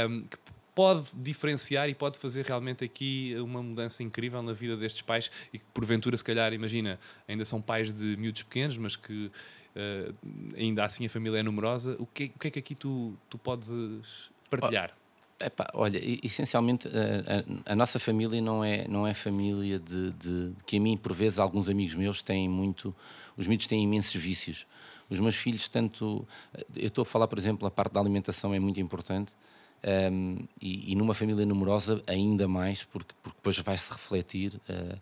um, 0.09 0.23
que 0.23 0.38
pode 0.75 1.09
diferenciar 1.12 1.90
e 1.90 1.95
pode 1.95 2.19
fazer 2.19 2.47
realmente 2.47 2.83
aqui 2.83 3.35
uma 3.38 3.62
mudança 3.62 4.02
incrível 4.02 4.43
na 4.43 4.55
vida 4.55 4.76
destes 4.76 5.02
pais 5.02 5.31
e 5.52 5.59
que 5.59 5.64
porventura, 5.75 6.17
se 6.17 6.25
calhar, 6.25 6.52
imagina, 6.55 6.99
ainda 7.29 7.45
são 7.45 7.61
pais 7.61 7.93
de 7.93 8.17
miúdos 8.17 8.43
pequenos, 8.43 8.79
mas 8.79 8.97
que 8.97 9.26
uh, 9.76 10.14
ainda 10.57 10.85
assim 10.85 11.05
a 11.05 11.11
família 11.11 11.40
é 11.40 11.43
numerosa. 11.43 11.97
O 11.99 12.07
que, 12.07 12.33
o 12.35 12.38
que 12.38 12.49
é 12.49 12.50
que 12.52 12.59
aqui 12.59 12.75
tu, 12.75 13.14
tu 13.29 13.37
podes 13.37 13.71
partilhar? 14.49 14.97
Epá, 15.41 15.71
olha, 15.73 15.99
essencialmente 16.23 16.87
a, 16.87 17.71
a, 17.71 17.73
a, 17.73 17.77
nossa 17.77 17.99
família 17.99 18.43
não 18.43 18.63
é, 18.63 18.87
não 18.87 19.07
é 19.07 19.15
família 19.15 19.79
de, 19.79 20.11
de, 20.11 20.53
que 20.67 20.77
a 20.77 20.81
mim, 20.81 20.99
por 20.99 21.15
vezes, 21.15 21.39
alguns 21.39 21.69
amigos 21.69 21.95
meus 21.95 22.23
têm 22.23 22.47
muito. 22.47 22.95
Os 23.39 23.47
miúdos 23.47 23.67
têm 23.67 23.83
imensos 23.83 24.15
vícios. 24.15 24.67
Os 25.09 25.19
meus 25.19 25.37
filhos, 25.37 25.67
tanto. 25.69 26.29
Eu 26.77 26.89
estou 26.89 27.03
a 27.03 27.07
falar, 27.07 27.27
por 27.27 27.39
exemplo, 27.39 27.67
a 27.67 27.71
parte 27.71 27.95
da 27.95 28.01
alimentação 28.01 28.53
é 28.53 28.59
muito 28.59 28.81
importante. 28.81 29.33
Um, 30.13 30.47
e, 30.61 30.93
e, 30.93 30.95
numa 30.95 31.15
família 31.15 31.47
numerosa 31.47 32.03
ainda 32.07 32.47
mais, 32.47 32.85
porque, 32.85 33.15
porque 33.23 33.39
depois 33.39 33.59
vai-se 33.61 33.91
refletir 33.91 34.61
uh, 34.69 35.01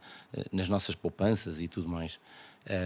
nas 0.52 0.68
nossas 0.68 0.94
poupanças 0.94 1.60
e 1.60 1.66
tudo 1.66 1.88
mais. 1.88 2.20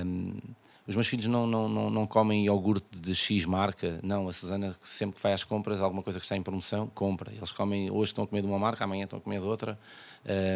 Um, 0.06 0.38
os 0.86 0.96
meus 0.96 1.06
filhos 1.06 1.26
não, 1.26 1.46
não, 1.46 1.68
não, 1.68 1.90
não 1.90 2.06
comem 2.06 2.44
iogurte 2.46 3.00
de 3.00 3.14
X 3.14 3.46
marca, 3.46 4.00
não. 4.02 4.28
A 4.28 4.32
Susana, 4.32 4.76
sempre 4.82 5.16
que 5.16 5.22
vai 5.22 5.32
às 5.32 5.44
compras, 5.44 5.80
alguma 5.80 6.02
coisa 6.02 6.18
que 6.18 6.24
está 6.24 6.36
em 6.36 6.42
promoção, 6.42 6.90
compra. 6.92 7.32
Eles 7.32 7.52
comem, 7.52 7.88
hoje 7.90 8.10
estão 8.10 8.24
a 8.24 8.26
comer 8.26 8.42
de 8.42 8.48
uma 8.48 8.58
marca, 8.58 8.82
amanhã 8.82 9.04
estão 9.04 9.18
a 9.18 9.22
comer 9.22 9.40
de 9.40 9.46
outra. 9.46 9.78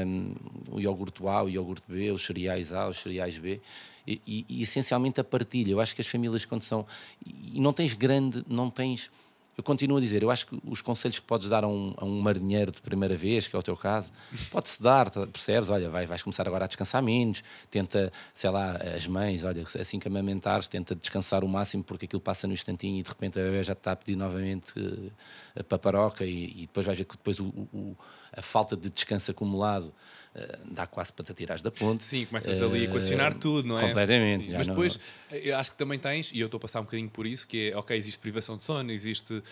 Um, 0.04 0.35
o 0.71 0.80
iogurte 0.80 1.25
A, 1.26 1.45
o 1.45 1.49
iogurte 1.49 1.85
B, 1.87 2.11
os 2.11 2.25
cereais 2.25 2.73
A, 2.73 2.88
os 2.88 2.99
cereais 2.99 3.38
B. 3.38 3.61
E, 4.04 4.21
e, 4.26 4.47
e 4.49 4.62
essencialmente 4.62 5.21
a 5.21 5.25
partilha. 5.25 5.71
Eu 5.71 5.80
acho 5.80 5.95
que 5.95 6.00
as 6.00 6.09
famílias, 6.09 6.45
quando 6.45 6.62
são. 6.62 6.85
E 7.25 7.61
não 7.61 7.73
tens 7.73 7.95
grande. 7.95 8.45
Não 8.49 8.68
tens 8.68 9.09
eu 9.56 9.64
continuo 9.64 9.96
a 9.96 10.00
dizer, 10.00 10.22
eu 10.22 10.30
acho 10.30 10.46
que 10.46 10.58
os 10.64 10.82
conselhos 10.82 11.18
que 11.18 11.25
podes 11.25 11.48
dar 11.48 11.64
a 11.64 11.68
um, 11.68 11.94
a 11.96 12.04
um 12.04 12.20
marinheiro 12.20 12.70
de 12.70 12.82
primeira 12.82 13.16
vez, 13.16 13.48
que 13.48 13.56
é 13.56 13.58
o 13.58 13.62
teu 13.62 13.76
caso, 13.76 14.12
pode-se 14.50 14.82
dar, 14.82 15.08
tá, 15.08 15.26
percebes? 15.26 15.70
Olha, 15.70 15.88
vai, 15.88 16.04
vais 16.04 16.22
começar 16.22 16.46
agora 16.46 16.64
a 16.64 16.68
descansar 16.68 17.02
menos, 17.02 17.42
tenta, 17.70 18.12
sei 18.34 18.50
lá, 18.50 18.72
as 18.76 19.06
mães, 19.06 19.44
olha, 19.44 19.64
assim 19.80 19.98
que 19.98 20.08
amamentares, 20.08 20.68
tenta 20.68 20.94
descansar 20.94 21.42
o 21.42 21.48
máximo 21.48 21.82
porque 21.82 22.04
aquilo 22.04 22.20
passa 22.20 22.46
no 22.46 22.52
instantinho 22.52 22.98
e 22.98 23.02
de 23.02 23.08
repente 23.08 23.40
a 23.40 23.42
bebê 23.42 23.62
já 23.62 23.72
está 23.72 23.92
a 23.92 23.96
pedir 23.96 24.16
novamente 24.16 24.78
uh, 24.78 25.12
a 25.58 25.64
paparoca 25.64 26.25
e, 26.25 26.44
e, 26.50 26.60
depois 26.62 26.84
vais 26.84 26.98
ver 26.98 27.04
que 27.04 27.16
depois 27.16 27.40
o, 27.40 27.46
o, 27.46 27.96
a 28.37 28.43
falta 28.43 28.76
de 28.76 28.90
descanso 28.90 29.31
acumulado 29.31 29.93
uh, 30.37 30.73
dá 30.73 30.87
quase 30.87 31.12
para 31.12 31.25
te 31.25 31.33
atirares 31.33 31.62
da 31.62 31.71
ponte. 31.71 32.05
Sim, 32.05 32.26
começas 32.26 32.61
ali 32.61 32.83
a 32.83 32.85
equacionar 32.85 33.35
tudo, 33.35 33.66
não 33.66 33.78
é? 33.78 33.88
Completamente. 33.88 34.52
Mas 34.52 34.66
depois, 34.66 34.99
não... 35.31 35.38
eu 35.38 35.57
acho 35.57 35.73
que 35.73 35.76
também 35.76 35.99
tens, 35.99 36.31
e 36.33 36.40
eu 36.40 36.47
estou 36.47 36.59
a 36.59 36.61
passar 36.61 36.81
um 36.81 36.85
bocadinho 36.85 37.09
por 37.09 37.26
isso, 37.26 37.47
que 37.47 37.71
é, 37.71 37.76
ok, 37.76 37.97
existe 37.97 38.19
privação 38.21 38.57
de 38.57 38.64
sono, 38.64 38.90
existe 38.93 39.33
uh, 39.33 39.43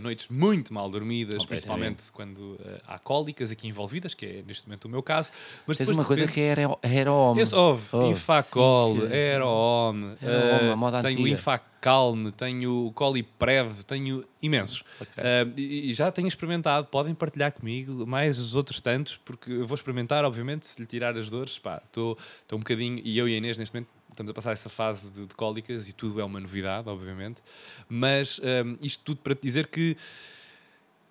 noites 0.00 0.28
muito 0.28 0.72
mal 0.72 0.88
dormidas, 0.88 1.44
principalmente 1.44 2.10
quando 2.12 2.38
uh, 2.38 2.80
há 2.86 2.98
cólicas 2.98 3.50
aqui 3.50 3.68
envolvidas, 3.68 4.14
que 4.14 4.24
é 4.24 4.42
neste 4.46 4.66
momento 4.66 4.86
o 4.86 4.88
meu 4.88 5.02
caso. 5.02 5.30
Mas 5.66 5.76
Tens 5.76 5.90
uma 5.90 6.04
coisa 6.04 6.26
repente, 6.26 6.34
que 6.34 6.88
é 6.88 6.96
aero-home. 6.96 7.40
Esse, 7.40 7.54
houve, 7.54 7.84
oh, 7.92 8.10
Infacol, 8.10 9.06
aero-home, 9.10 10.14
uh, 10.14 11.02
tenho 11.02 11.28
Infacalme, 11.28 12.32
tenho 12.32 12.86
o 12.86 12.92
Coliprev, 12.92 13.82
tenho 13.84 14.24
imensos. 14.40 14.84
Okay. 15.00 15.24
E, 15.56 15.92
já 15.94 16.10
tenho 16.10 16.28
experimentado, 16.28 16.86
podem 16.86 17.14
partilhar 17.14 17.52
comigo 17.52 18.06
mais 18.06 18.21
os 18.30 18.54
outros 18.54 18.80
tantos, 18.80 19.16
porque 19.16 19.50
eu 19.50 19.66
vou 19.66 19.74
experimentar, 19.74 20.24
obviamente, 20.24 20.66
se 20.66 20.80
lhe 20.80 20.86
tirar 20.86 21.16
as 21.16 21.28
dores, 21.28 21.52
estou 21.52 22.16
um 22.52 22.58
bocadinho, 22.58 23.00
e 23.04 23.18
eu 23.18 23.28
e 23.28 23.34
a 23.34 23.36
Inês 23.36 23.58
neste 23.58 23.74
momento 23.74 23.88
estamos 24.10 24.30
a 24.30 24.34
passar 24.34 24.52
essa 24.52 24.68
fase 24.68 25.10
de, 25.10 25.26
de 25.26 25.34
cólicas 25.34 25.88
e 25.88 25.92
tudo 25.92 26.20
é 26.20 26.24
uma 26.24 26.38
novidade, 26.38 26.88
obviamente. 26.88 27.42
Mas 27.88 28.40
um, 28.40 28.76
isto 28.80 29.02
tudo 29.02 29.18
para 29.18 29.34
te 29.34 29.42
dizer 29.42 29.66
que 29.66 29.96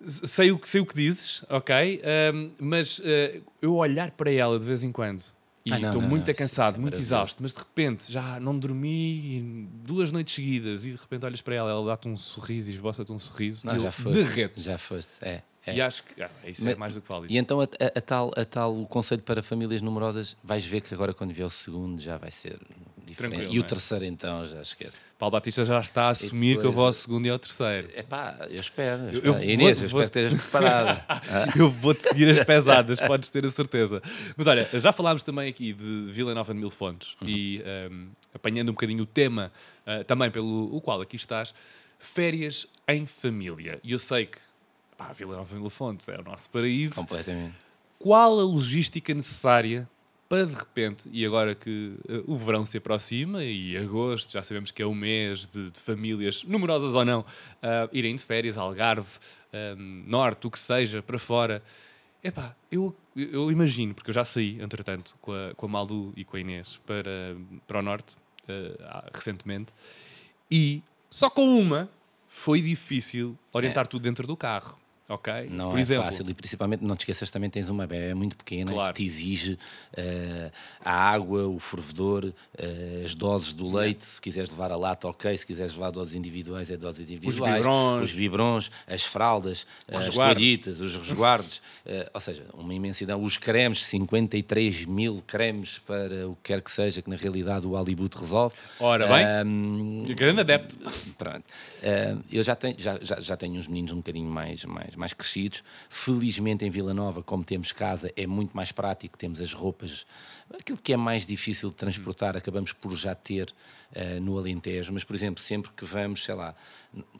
sei 0.04 0.50
o 0.50 0.58
que, 0.58 0.68
sei 0.68 0.80
o 0.80 0.86
que 0.86 0.94
dizes, 0.94 1.44
ok? 1.48 2.00
Um, 2.34 2.50
mas 2.58 2.98
uh, 2.98 3.42
eu 3.60 3.76
olhar 3.76 4.10
para 4.12 4.32
ela 4.32 4.58
de 4.58 4.66
vez 4.66 4.82
em 4.82 4.90
quando 4.90 5.22
e 5.64 5.72
estou 5.72 6.02
muito 6.02 6.26
não, 6.26 6.34
cansado, 6.34 6.80
muito 6.80 6.98
exausto, 6.98 7.40
mas 7.40 7.52
de 7.52 7.58
repente 7.58 8.10
já 8.10 8.40
não 8.40 8.58
dormi 8.58 9.68
duas 9.84 10.10
noites 10.10 10.34
seguidas 10.34 10.84
e 10.84 10.90
de 10.90 10.96
repente 10.96 11.24
olhas 11.24 11.40
para 11.40 11.54
ela, 11.54 11.70
ela 11.70 11.86
dá-te 11.86 12.08
um 12.08 12.16
sorriso 12.16 12.70
e 12.70 12.74
esboça-te 12.74 13.12
um 13.12 13.18
sorriso. 13.18 13.64
Não, 13.64 13.78
já 13.78 13.92
foste. 13.92 14.18
Já 14.56 14.76
foste, 14.76 15.12
é. 15.22 15.42
É. 15.66 15.76
E 15.76 15.80
acho 15.80 16.02
que 16.02 16.22
ah, 16.22 16.30
isso 16.46 16.62
é 16.62 16.64
Mas, 16.64 16.74
é 16.74 16.78
mais 16.78 16.94
do 16.94 17.00
que 17.00 17.08
válido. 17.08 17.32
E 17.32 17.38
então 17.38 17.60
a, 17.60 17.64
a, 17.64 17.98
a, 17.98 18.00
tal, 18.00 18.32
a 18.36 18.44
tal 18.44 18.80
o 18.80 18.86
conselho 18.86 19.22
para 19.22 19.42
famílias 19.42 19.80
numerosas, 19.80 20.36
vais 20.42 20.64
ver 20.64 20.80
que 20.80 20.92
agora 20.92 21.14
quando 21.14 21.32
vier 21.32 21.46
o 21.46 21.50
segundo 21.50 22.00
já 22.00 22.16
vai 22.16 22.30
ser 22.32 22.58
diferente. 23.06 23.36
Tranquilo, 23.36 23.54
e 23.54 23.58
o 23.60 23.62
é? 23.62 23.66
terceiro 23.66 24.04
então, 24.04 24.44
já 24.44 24.60
esquece. 24.60 24.98
Paulo 25.18 25.30
Batista 25.32 25.64
já 25.64 25.80
está 25.80 26.04
a 26.04 26.08
assumir 26.10 26.56
depois, 26.56 26.62
que 26.62 26.66
eu 26.66 26.72
vou 26.72 26.86
ao 26.86 26.92
segundo 26.92 27.26
e 27.26 27.30
ao 27.30 27.38
terceiro. 27.38 27.88
É 27.94 28.02
pá, 28.02 28.36
eu 28.48 28.60
espero. 28.60 29.02
Eu, 29.04 29.20
eu, 29.20 29.34
eu 29.34 29.50
Inês, 29.50 29.78
vou, 29.78 30.00
eu 30.00 30.04
espero 30.06 30.10
que 30.10 30.18
estejas 30.18 30.40
preparada. 30.40 31.04
eu 31.56 31.70
vou-te 31.70 32.02
seguir 32.02 32.28
as 32.28 32.42
pesadas, 32.44 33.00
podes 33.00 33.28
ter 33.28 33.44
a 33.44 33.50
certeza. 33.50 34.02
Mas 34.36 34.46
olha, 34.46 34.68
já 34.72 34.90
falámos 34.92 35.22
também 35.22 35.48
aqui 35.48 35.72
de 35.72 36.10
Vila 36.10 36.34
Nova 36.34 36.52
de 36.52 36.58
Mil 36.58 36.70
Fontes 36.70 37.16
uhum. 37.20 37.28
e 37.28 37.62
um, 37.90 38.08
apanhando 38.34 38.70
um 38.70 38.72
bocadinho 38.72 39.02
o 39.02 39.06
tema 39.06 39.52
uh, 39.86 40.02
também 40.04 40.30
pelo 40.30 40.74
o 40.74 40.80
qual 40.80 41.00
aqui 41.00 41.16
estás, 41.16 41.54
férias 41.98 42.66
em 42.88 43.06
família. 43.06 43.78
E 43.84 43.92
eu 43.92 43.98
sei 43.98 44.26
que 44.26 44.38
pá, 45.02 45.12
Vila 45.12 45.36
Nova 45.36 45.58
de 45.58 45.70
Fontes 45.70 46.08
é 46.08 46.18
o 46.18 46.22
nosso 46.22 46.48
paraíso. 46.50 46.94
Completamente. 46.94 47.56
Qual 47.98 48.38
a 48.38 48.42
logística 48.42 49.12
necessária 49.12 49.88
para 50.28 50.46
de 50.46 50.54
repente, 50.54 51.10
e 51.12 51.26
agora 51.26 51.54
que 51.54 51.94
uh, 52.08 52.32
o 52.32 52.38
verão 52.38 52.64
se 52.64 52.78
aproxima 52.78 53.44
e 53.44 53.76
agosto, 53.76 54.32
já 54.32 54.42
sabemos 54.42 54.70
que 54.70 54.80
é 54.80 54.86
o 54.86 54.94
mês 54.94 55.46
de, 55.46 55.70
de 55.70 55.78
famílias, 55.78 56.42
numerosas 56.44 56.94
ou 56.94 57.04
não, 57.04 57.20
uh, 57.20 57.24
irem 57.92 58.16
de 58.16 58.24
férias, 58.24 58.56
Algarve, 58.56 59.10
um, 59.76 60.04
Norte, 60.06 60.46
o 60.46 60.50
que 60.50 60.58
seja, 60.58 61.02
para 61.02 61.18
fora. 61.18 61.62
Epá, 62.24 62.56
eu, 62.70 62.96
eu 63.14 63.52
imagino, 63.52 63.92
porque 63.94 64.08
eu 64.08 64.14
já 64.14 64.24
saí, 64.24 64.58
entretanto, 64.62 65.18
com 65.20 65.32
a, 65.32 65.54
com 65.54 65.66
a 65.66 65.68
Maldu 65.68 66.14
e 66.16 66.24
com 66.24 66.38
a 66.38 66.40
Inês 66.40 66.80
para, 66.86 67.36
para 67.66 67.80
o 67.80 67.82
Norte, 67.82 68.16
uh, 68.44 69.10
recentemente, 69.12 69.70
e 70.50 70.82
só 71.10 71.28
com 71.28 71.44
uma 71.44 71.90
foi 72.26 72.62
difícil 72.62 73.36
orientar 73.52 73.84
é. 73.84 73.86
tudo 73.86 74.02
dentro 74.02 74.26
do 74.26 74.34
carro 74.34 74.80
ok? 75.12 75.48
Não 75.50 75.70
Por 75.70 75.78
é 75.78 75.80
exemplo, 75.80 76.04
fácil 76.04 76.28
e 76.30 76.34
principalmente 76.34 76.82
não 76.82 76.96
te 76.96 77.00
esqueças 77.00 77.30
também 77.30 77.50
tens 77.50 77.68
uma 77.68 77.86
bebé 77.86 78.14
muito 78.14 78.36
pequena 78.36 78.72
claro. 78.72 78.94
que 78.94 79.02
te 79.02 79.04
exige 79.04 79.52
uh, 79.52 80.50
a 80.82 80.92
água, 80.92 81.46
o 81.46 81.58
fervedor, 81.58 82.24
uh, 82.24 83.04
as 83.04 83.14
doses 83.14 83.52
do 83.52 83.70
leite, 83.70 84.04
se 84.04 84.20
quiseres 84.20 84.50
levar 84.50 84.72
a 84.72 84.76
lata, 84.76 85.08
ok, 85.08 85.36
se 85.36 85.46
quiseres 85.46 85.72
levar 85.72 85.90
doses 85.90 86.14
individuais, 86.14 86.70
é 86.70 86.76
doses 86.76 87.02
individuais, 87.02 87.40
os 87.40 87.40
biberons, 87.40 88.02
os 88.04 88.12
biberons 88.12 88.70
as 88.86 89.04
fraldas, 89.04 89.66
os 89.86 90.08
as 90.08 90.14
toalhitas, 90.14 90.80
os 90.80 90.96
resguardos, 90.96 91.58
uh, 91.86 92.10
ou 92.14 92.20
seja, 92.20 92.44
uma 92.54 92.72
imensidão, 92.72 93.22
os 93.22 93.36
cremes, 93.36 93.84
53 93.84 94.86
mil 94.86 95.22
cremes 95.26 95.78
para 95.78 96.26
o 96.28 96.36
que 96.36 96.52
quer 96.52 96.62
que 96.62 96.70
seja, 96.70 97.02
que 97.02 97.10
na 97.10 97.16
realidade 97.16 97.66
o 97.66 97.76
Alibut 97.76 98.16
resolve. 98.16 98.54
Ora 98.80 99.06
bem, 99.06 99.26
um, 99.46 100.04
grande 100.16 100.40
adepto. 100.40 100.78
Pronto. 101.18 101.44
eu 102.30 102.42
já 102.42 102.54
tenho, 102.54 102.76
já, 102.78 102.98
já, 103.02 103.20
já 103.20 103.36
tenho 103.36 103.58
uns 103.58 103.68
meninos 103.68 103.92
um 103.92 103.96
bocadinho 103.96 104.30
mais, 104.30 104.64
mais 104.64 104.94
mais 105.02 105.12
crescidos. 105.12 105.64
Felizmente 105.88 106.64
em 106.64 106.70
Vila 106.70 106.94
Nova, 106.94 107.24
como 107.24 107.42
temos 107.42 107.72
casa, 107.72 108.12
é 108.16 108.24
muito 108.24 108.56
mais 108.56 108.70
prático, 108.70 109.18
temos 109.18 109.40
as 109.40 109.52
roupas. 109.52 110.06
Aquilo 110.56 110.78
que 110.78 110.92
é 110.92 110.96
mais 110.96 111.26
difícil 111.26 111.70
de 111.70 111.74
transportar, 111.74 112.36
acabamos 112.36 112.72
por 112.72 112.94
já 112.94 113.12
ter 113.12 113.52
uh, 113.96 114.20
no 114.20 114.38
Alentejo. 114.38 114.92
Mas, 114.92 115.02
por 115.02 115.16
exemplo, 115.16 115.42
sempre 115.42 115.72
que 115.76 115.84
vamos, 115.84 116.24
sei 116.24 116.36
lá, 116.36 116.54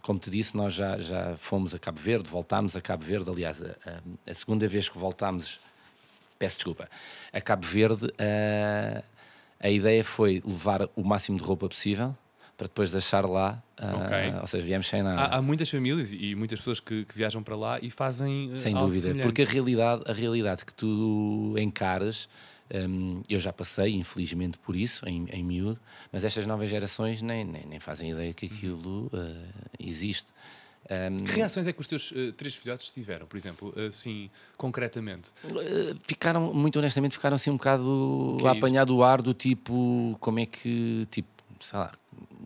como 0.00 0.20
te 0.20 0.30
disse, 0.30 0.56
nós 0.56 0.74
já, 0.74 0.96
já 0.98 1.36
fomos 1.36 1.74
a 1.74 1.78
Cabo 1.78 1.98
Verde, 1.98 2.28
voltámos 2.28 2.76
a 2.76 2.80
Cabo 2.80 3.04
Verde. 3.04 3.28
Aliás, 3.28 3.60
a, 3.60 3.74
a, 4.30 4.34
segunda 4.34 4.68
vez 4.68 4.88
que 4.88 4.96
voltámos, 4.96 5.58
peço 6.38 6.56
desculpa, 6.58 6.88
a 7.32 7.40
Cabo 7.40 7.66
Verde, 7.66 8.06
uh, 8.06 9.04
a 9.58 9.70
ideia 9.70 10.04
foi 10.04 10.40
levar 10.46 10.88
o 10.94 11.02
máximo 11.02 11.36
de 11.36 11.42
roupa 11.42 11.68
possível 11.68 12.16
para 12.56 12.66
depois 12.66 12.90
deixar 12.90 13.26
lá. 13.26 13.62
Okay. 13.76 14.30
Uh, 14.30 14.40
ou 14.40 14.46
seja, 14.46 14.64
viemos 14.64 14.86
sem 14.86 15.02
nada. 15.02 15.20
Há, 15.20 15.38
há, 15.38 15.42
muitas 15.42 15.68
famílias 15.68 16.12
e 16.12 16.34
muitas 16.34 16.58
pessoas 16.58 16.80
que, 16.80 17.04
que, 17.04 17.16
viajam 17.16 17.42
para 17.42 17.56
lá 17.56 17.78
e 17.80 17.90
fazem. 17.90 18.52
Uh, 18.52 18.58
sem 18.58 18.74
dúvida, 18.74 19.00
semelhante. 19.00 19.22
porque 19.22 19.42
a 19.42 19.46
realidade, 19.46 20.02
a 20.06 20.12
realidade 20.12 20.64
que 20.64 20.74
tu 20.74 21.54
encaras. 21.58 22.28
Um, 22.74 23.22
eu 23.28 23.38
já 23.38 23.52
passei, 23.52 23.96
infelizmente, 23.96 24.58
por 24.58 24.74
isso, 24.74 25.06
em, 25.06 25.26
em 25.30 25.44
miúdo, 25.44 25.78
mas 26.10 26.24
estas 26.24 26.46
novas 26.46 26.70
gerações 26.70 27.20
nem, 27.20 27.44
nem, 27.44 27.66
nem 27.66 27.78
fazem 27.78 28.12
ideia 28.12 28.32
que 28.32 28.46
aquilo 28.46 29.10
uh, 29.12 29.68
existe. 29.78 30.32
Um, 30.90 31.22
Que 31.24 31.32
reações 31.32 31.66
é 31.66 31.72
que 31.72 31.80
os 31.80 31.86
teus 31.86 32.12
eh, 32.14 32.32
três 32.32 32.54
filhotes 32.54 32.90
tiveram, 32.90 33.26
por 33.26 33.36
exemplo, 33.36 33.74
assim, 33.88 34.30
concretamente? 34.56 35.30
Uh, 35.44 35.96
ficaram, 36.02 36.52
muito 36.52 36.78
honestamente, 36.78 37.12
ficaram 37.12 37.34
assim 37.34 37.50
um 37.50 37.56
bocado 37.56 38.36
que 38.38 38.46
é 38.46 38.48
a 38.48 38.52
isso? 38.52 38.58
apanhar 38.58 38.84
do 38.84 39.02
ar 39.02 39.22
do 39.22 39.34
tipo, 39.34 40.16
como 40.18 40.40
é 40.40 40.46
que, 40.46 41.06
tipo, 41.10 41.28
sei 41.60 41.78
lá, 41.78 41.92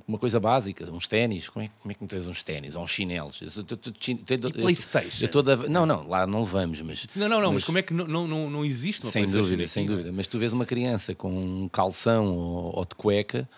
uma 0.08 0.18
coisa 0.18 0.38
básica, 0.38 0.88
uns 0.92 1.08
ténis, 1.08 1.48
como 1.48 1.64
é, 1.64 1.70
como 1.80 1.90
é 1.90 1.94
que 1.94 2.02
me 2.02 2.08
tens 2.08 2.26
uns 2.28 2.44
ténis, 2.44 2.76
ou 2.76 2.84
uns 2.84 2.90
chinelos? 2.92 3.40
Eu, 3.42 3.48
eu, 3.48 3.66
eu, 3.68 4.38
eu, 4.40 4.52
PlayStation? 4.52 5.24
eu 5.24 5.28
toda, 5.28 5.56
não, 5.68 5.84
não, 5.84 6.06
lá 6.06 6.26
não 6.26 6.40
levamos, 6.42 6.80
mas... 6.80 7.06
Não, 7.16 7.28
não, 7.28 7.40
não, 7.40 7.52
mas, 7.52 7.64
como 7.64 7.78
é 7.78 7.82
que 7.82 7.92
não, 7.92 8.06
não, 8.06 8.48
não, 8.48 8.64
existe 8.64 9.02
uma 9.02 9.10
Sem 9.10 9.26
dúvida, 9.26 9.62
aqui, 9.64 9.68
sem 9.72 9.84
não 9.84 9.92
é? 9.92 9.96
dúvida. 9.96 10.12
Mas 10.12 10.28
tu 10.28 10.38
vês 10.38 10.52
uma 10.52 10.64
criança 10.64 11.12
com 11.14 11.30
um 11.64 11.68
calção 11.68 12.26
ou, 12.36 12.76
ou 12.76 12.84
de 12.84 12.94
cueca 12.94 13.48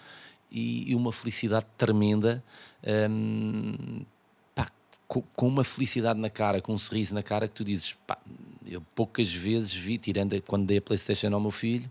e, 0.50 0.91
e 0.91 0.95
uma 0.95 1.12
felicidade 1.12 1.67
tremenda, 1.77 2.43
hum, 3.11 4.00
pá, 4.55 4.71
co- 5.07 5.25
com, 5.37 5.49
uma 5.49 5.65
felicidade 5.65 6.19
na 6.19 6.31
cara, 6.31 6.62
com 6.62 6.73
um 6.73 6.79
sorriso 6.79 7.15
na 7.15 7.23
cara 7.23 7.47
que 7.47 7.55
tu 7.55 7.65
dizes, 7.65 7.95
pá, 8.07 8.17
eu 8.67 8.81
poucas 8.95 9.33
vezes 9.33 9.75
vi, 9.75 9.99
tirando 9.99 10.41
quando 10.43 10.67
dei 10.67 10.79
a 10.79 10.83
Playstation 10.83 11.33
ao 11.35 11.41
meu 11.41 11.50
filho, 11.50 11.91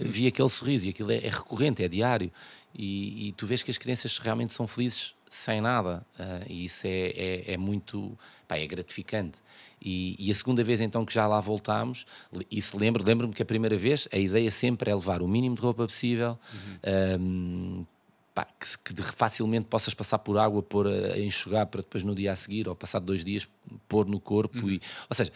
vi 0.00 0.26
aquele 0.26 0.48
sorriso 0.48 0.86
e 0.86 0.90
aquilo 0.90 1.10
é, 1.10 1.16
é 1.18 1.28
recorrente, 1.30 1.82
é 1.82 1.88
diário. 1.88 2.30
E, 2.74 3.28
e 3.28 3.32
tu 3.32 3.46
vês 3.46 3.62
que 3.62 3.70
as 3.70 3.78
crianças 3.78 4.18
realmente 4.18 4.54
são 4.54 4.66
felizes 4.66 5.14
sem 5.30 5.60
nada. 5.60 6.06
ah, 6.18 6.40
e 6.48 6.64
isso 6.64 6.86
é, 6.86 7.08
é, 7.08 7.52
é 7.52 7.56
muito, 7.56 8.16
pá, 8.46 8.56
é 8.56 8.66
gratificante. 8.66 9.38
E, 9.80 10.16
e 10.18 10.30
a 10.30 10.34
segunda 10.34 10.64
vez 10.64 10.80
então 10.80 11.04
que 11.04 11.14
já 11.14 11.26
lá 11.26 11.40
voltámos, 11.40 12.04
isso 12.50 12.76
lembro, 12.76 13.04
lembro-me 13.04 13.32
que 13.32 13.42
a 13.42 13.46
primeira 13.46 13.76
vez 13.76 14.08
a 14.12 14.18
ideia 14.18 14.50
sempre 14.50 14.90
é 14.90 14.94
levar 14.94 15.22
o 15.22 15.28
mínimo 15.28 15.54
de 15.54 15.62
roupa 15.62 15.86
possível, 15.86 16.38
hum, 17.20 17.84
pá, 18.38 18.46
que, 18.84 18.94
que 18.94 19.02
facilmente 19.02 19.66
possas 19.66 19.94
passar 19.94 20.20
por 20.20 20.38
água, 20.38 20.62
pôr 20.62 20.86
a, 20.86 21.14
a 21.14 21.18
enxugar 21.18 21.66
para 21.66 21.80
depois 21.80 22.04
no 22.04 22.14
dia 22.14 22.30
a 22.30 22.36
seguir 22.36 22.68
ou 22.68 22.76
passado 22.76 23.04
dois 23.04 23.24
dias 23.24 23.48
pôr 23.88 24.06
no 24.06 24.20
corpo. 24.20 24.70
E, 24.70 24.80
ou 25.10 25.14
seja, 25.14 25.32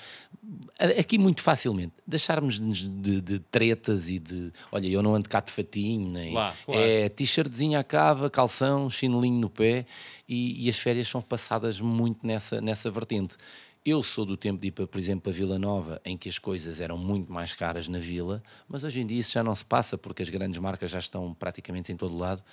aqui 0.99 1.18
muito 1.18 1.42
facilmente 1.42 1.92
deixarmos-nos 2.06 2.88
de, 2.88 3.21
de 3.21 3.38
tretas 3.40 4.09
e 4.09 4.21
de 4.21 4.52
olha, 4.71 4.87
eu 4.87 5.02
não 5.02 5.16
ando 5.16 5.28
cá 5.28 5.40
de 5.40 5.50
fatinho, 5.50 6.12
nem 6.12 6.32
Lá, 6.32 6.54
claro. 6.64 6.80
é 6.80 7.09
t-shirtzinha 7.09 7.80
à 7.80 7.85
cava, 7.85 8.30
calção, 8.30 8.88
chinelinho 8.88 9.40
no 9.40 9.50
pé 9.50 9.85
e, 10.28 10.64
e 10.64 10.71
as 10.71 10.78
férias 10.78 11.09
são 11.09 11.21
passadas 11.21 11.80
muito 11.80 12.25
nessa, 12.25 12.61
nessa 12.61 12.88
vertente. 12.88 13.37
Eu 13.85 14.00
sou 14.04 14.25
do 14.25 14.37
tempo 14.37 14.61
de 14.61 14.68
ir, 14.68 14.71
para, 14.71 14.87
por 14.87 14.97
exemplo, 14.97 15.23
para 15.23 15.32
Vila 15.32 15.59
Nova, 15.59 16.00
em 16.04 16.16
que 16.16 16.28
as 16.28 16.38
coisas 16.38 16.80
eram 16.80 16.97
muito 16.97 17.32
mais 17.32 17.52
caras 17.52 17.88
na 17.88 17.99
vila, 17.99 18.40
mas 18.68 18.85
hoje 18.85 19.00
em 19.00 19.06
dia 19.06 19.18
isso 19.18 19.32
já 19.32 19.42
não 19.42 19.52
se 19.56 19.64
passa 19.64 19.99
porque 19.99 20.23
as 20.23 20.28
grandes 20.28 20.61
marcas 20.61 20.88
já 20.88 21.00
estão 21.00 21.35
praticamente 21.35 21.90
em 21.90 21.97
todo 21.97 22.16
lado 22.16 22.44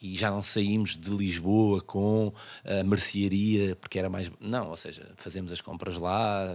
e 0.00 0.16
já 0.16 0.30
não 0.30 0.42
saímos 0.42 0.96
de 0.96 1.10
Lisboa 1.10 1.80
com 1.80 2.32
a 2.64 2.82
mercearia 2.84 3.74
porque 3.76 3.98
era 3.98 4.08
mais. 4.10 4.30
Não, 4.40 4.68
ou 4.70 4.76
seja, 4.76 5.10
fazemos 5.16 5.52
as 5.52 5.60
compras 5.60 5.96
lá. 5.98 6.46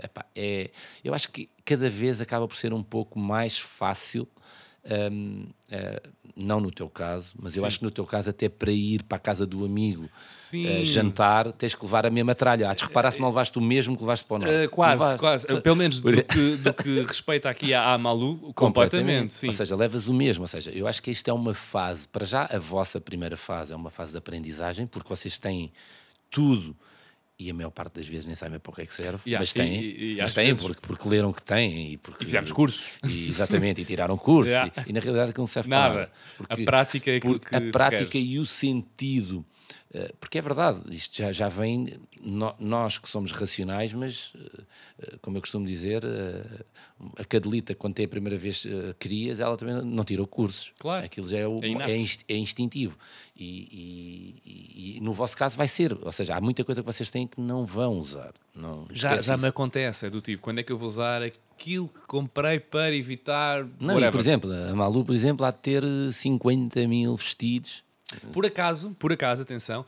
eh, 0.00 0.04
epá, 0.06 0.24
é, 0.34 0.70
eu 1.04 1.14
acho 1.14 1.30
que 1.30 1.48
cada 1.64 1.88
vez 1.88 2.20
acaba 2.20 2.46
por 2.48 2.56
ser 2.56 2.72
um 2.72 2.82
pouco 2.82 3.18
mais 3.18 3.58
fácil. 3.58 4.28
hum, 5.12 5.46
eh, 5.70 6.02
não 6.36 6.60
no 6.60 6.70
teu 6.70 6.88
caso, 6.88 7.34
mas 7.40 7.54
eu 7.56 7.62
Sim. 7.62 7.66
acho 7.66 7.78
que 7.78 7.84
no 7.84 7.90
teu 7.90 8.04
caso, 8.06 8.30
até 8.30 8.48
para 8.48 8.70
ir 8.70 9.02
para 9.04 9.16
a 9.16 9.18
casa 9.20 9.46
do 9.46 9.64
amigo 9.64 10.08
eh, 10.54 10.84
jantar, 10.84 11.52
tens 11.52 11.74
que 11.74 11.84
levar 11.84 12.06
a 12.06 12.10
mesma 12.10 12.34
tralha. 12.34 12.70
Há 12.70 12.74
de 12.74 12.84
reparar 12.84 13.10
se 13.10 13.20
não 13.20 13.28
levaste 13.28 13.58
o 13.58 13.62
mesmo 13.62 13.96
que 13.96 14.02
levaste 14.02 14.24
para 14.26 14.36
o 14.36 14.38
norte. 14.38 14.54
Eh, 14.54 14.68
quase, 14.68 14.92
Levaste. 14.92 15.18
quase. 15.18 15.46
Eh, 15.48 15.60
Pelo 15.60 15.76
menos 15.76 16.00
do 16.00 16.12
que, 16.24 16.56
do 16.56 16.72
que 16.74 17.00
respeita 17.02 17.48
aqui 17.50 17.74
à, 17.74 17.92
à 17.94 17.98
Malu, 17.98 18.52
completamente, 18.54 19.32
sim. 19.32 19.48
Ou 19.48 19.52
seja, 19.52 19.74
levas 19.76 20.08
o 20.08 20.14
mesmo. 20.14 20.44
Ou 20.44 20.48
seja, 20.48 20.70
eu 20.70 20.86
acho 20.86 21.02
que 21.02 21.10
isto 21.10 21.28
é 21.28 21.32
uma 21.32 21.54
fase, 21.54 22.08
para 22.08 22.24
já 22.24 22.48
a 22.50 22.58
vossa 22.58 23.00
primeira 23.00 23.36
fase 23.36 23.72
é 23.72 23.76
uma 23.76 23.90
fase 23.90 24.12
de 24.12 24.18
aprendizagem, 24.18 24.86
porque 24.86 25.08
vocês 25.08 25.38
têm 25.38 25.72
tudo 26.30 26.76
e 27.40 27.50
a 27.50 27.54
maior 27.54 27.70
parte 27.70 27.94
das 27.94 28.06
vezes 28.06 28.26
nem 28.26 28.34
sabem 28.34 28.58
para 28.58 28.70
o 28.70 28.74
que 28.74 28.82
é 28.82 28.86
que 28.86 28.92
serve, 28.94 29.18
Yeah, 29.26 29.40
mas 29.42 29.52
têm, 29.52 29.80
e- 29.80 30.12
e- 30.12 30.16
mas 30.20 30.34
têm 30.34 30.46
vezes- 30.48 30.62
porque, 30.62 30.80
porque 30.86 31.08
leram 31.08 31.32
que 31.32 31.42
têm 31.42 31.92
e 31.92 31.96
porque 31.96 32.22
E 32.24 32.26
fizemos 32.26 32.52
cursos. 32.52 32.90
e, 33.08 33.28
exatamente, 33.28 33.80
e 33.80 33.84
tiraram 33.84 34.16
curso 34.18 34.50
Yeah. 34.50 34.72
e, 34.86 34.90
e 34.90 34.92
na 34.92 35.00
realidade 35.00 35.30
aquilo 35.30 35.42
não 35.42 35.46
serve 35.46 35.68
Nada. 35.70 35.88
para 35.88 36.00
nada. 36.00 36.12
Porque, 36.36 36.62
A 36.62 36.64
prática 36.66 37.10
é 37.10 37.20
porque 37.20 37.48
que 37.48 37.54
a 37.56 37.60
prática 37.72 38.18
e 38.18 38.38
o 38.38 38.44
sentido. 38.46 39.44
Eh, 39.92 40.12
Porque 40.20 40.38
é 40.38 40.42
verdade, 40.42 40.80
isto 40.90 41.16
já, 41.16 41.30
já 41.32 41.48
vem, 41.48 41.88
no- 42.20 42.54
nós 42.58 42.98
que 42.98 43.08
somos 43.08 43.32
racionais, 43.32 43.92
mas 43.92 44.32
eh, 44.36 44.62
eh, 45.02 45.16
como 45.22 45.36
eu 45.36 45.40
costumo 45.40 45.66
dizer, 45.66 46.02
a 47.16 47.24
cadelita, 47.24 47.74
quando 47.74 47.94
tem 47.94 48.04
a 48.04 48.08
primeira 48.08 48.36
vez 48.38 48.66
crias, 48.98 49.40
ela 49.40 49.56
também 49.56 49.74
não 49.82 50.04
tirou 50.04 50.26
cursos. 50.26 50.72
Claro. 50.78 51.04
Aquilo 51.04 51.26
já 51.28 51.38
é, 51.38 51.46
o- 51.46 51.58
É 51.62 51.68
é, 51.92 52.04
é 52.28 52.36
instintivo. 52.36 52.96
E, 53.36 53.44
e- 53.44 54.42
e- 54.44 54.96
e 54.98 55.00
no 55.00 55.12
vosso 55.14 55.36
caso 55.36 55.56
vai 55.56 55.66
ser. 55.68 55.96
Ou 56.02 56.12
seja, 56.12 56.36
há 56.36 56.40
muita 56.40 56.62
coisa 56.64 56.82
que 56.82 56.86
vocês 56.86 57.10
têm 57.10 57.26
que 57.26 57.40
não 57.40 57.64
vão 57.64 57.92
usar. 57.98 58.32
Não, 58.54 58.86
Já, 58.92 59.16
já 59.18 59.34
isso. 59.34 59.42
me 59.42 59.48
acontece, 59.48 60.06
é 60.06 60.10
do 60.10 60.20
tipo, 60.20 60.42
quando 60.42 60.58
é 60.58 60.62
que 60.62 60.70
eu 60.72 60.76
vou 60.76 60.88
usar 60.88 61.22
aquilo 61.22 61.88
que 61.88 62.00
comprei 62.06 62.58
para 62.60 62.94
evitar. 62.94 63.66
Não, 63.78 63.98
e, 63.98 64.10
por 64.10 64.20
exemplo, 64.20 64.50
a 64.52 64.74
Malu, 64.74 65.04
por 65.04 65.14
exemplo, 65.14 65.46
há 65.46 65.50
de 65.50 65.58
ter 65.58 65.82
eh, 65.84 66.12
50 66.12 66.86
mil 66.86 67.14
vestidos. 67.16 67.82
Por 68.32 68.44
acaso, 68.46 68.90
por 68.98 69.12
acaso, 69.12 69.42
atenção, 69.42 69.84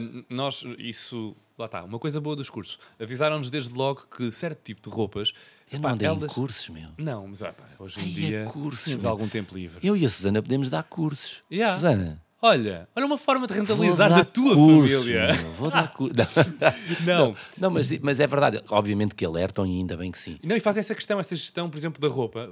hum, 0.00 0.24
nós, 0.30 0.64
isso, 0.78 1.36
lá 1.58 1.66
está, 1.66 1.84
uma 1.84 1.98
coisa 1.98 2.20
boa 2.20 2.34
dos 2.36 2.48
cursos. 2.50 2.78
Avisaram-nos 3.00 3.50
desde 3.50 3.74
logo 3.74 4.06
que 4.14 4.30
certo 4.32 4.60
tipo 4.62 4.88
de 4.88 4.94
roupas. 4.94 5.32
Eu 5.70 5.80
pá, 5.80 5.94
não 5.94 6.06
elas- 6.06 6.32
cursos, 6.32 6.68
meu. 6.68 6.88
Não, 6.96 7.26
mas 7.26 7.42
ah, 7.42 7.54
hoje 7.78 7.98
em 8.00 8.02
Ai, 8.02 8.08
é 8.08 8.12
dia 8.12 8.44
cursos, 8.46 8.84
temos 8.84 9.02
meu. 9.04 9.10
algum 9.10 9.28
tempo 9.28 9.54
livre. 9.54 9.78
Eu 9.86 9.96
e 9.96 10.06
a 10.06 10.08
Susana 10.10 10.40
podemos 10.42 10.70
dar 10.70 10.82
cursos. 10.84 11.42
Yeah. 11.52 11.74
Susana. 11.74 12.22
Olha, 12.42 12.86
olha 12.94 13.06
uma 13.06 13.16
forma 13.16 13.46
de 13.46 13.54
rentabilizar 13.54 14.12
a 14.12 14.22
tua 14.24 14.54
cursos, 14.54 14.98
família. 15.00 15.32
meu, 15.32 15.52
Vou 15.52 15.70
dar 15.70 15.90
cursos. 15.92 16.16
Não. 17.04 17.34
não 17.58 17.70
mas, 17.70 17.90
mas 17.98 18.20
é 18.20 18.26
verdade. 18.26 18.62
Obviamente 18.68 19.14
que 19.14 19.24
alertam 19.24 19.66
e 19.66 19.70
ainda 19.78 19.96
bem 19.96 20.12
que 20.12 20.18
sim. 20.18 20.36
Não, 20.44 20.54
e 20.54 20.60
faz 20.60 20.76
essa 20.78 20.94
questão, 20.94 21.18
essa 21.18 21.34
gestão, 21.34 21.68
por 21.70 21.78
exemplo, 21.78 22.00
da 22.00 22.08
roupa. 22.08 22.48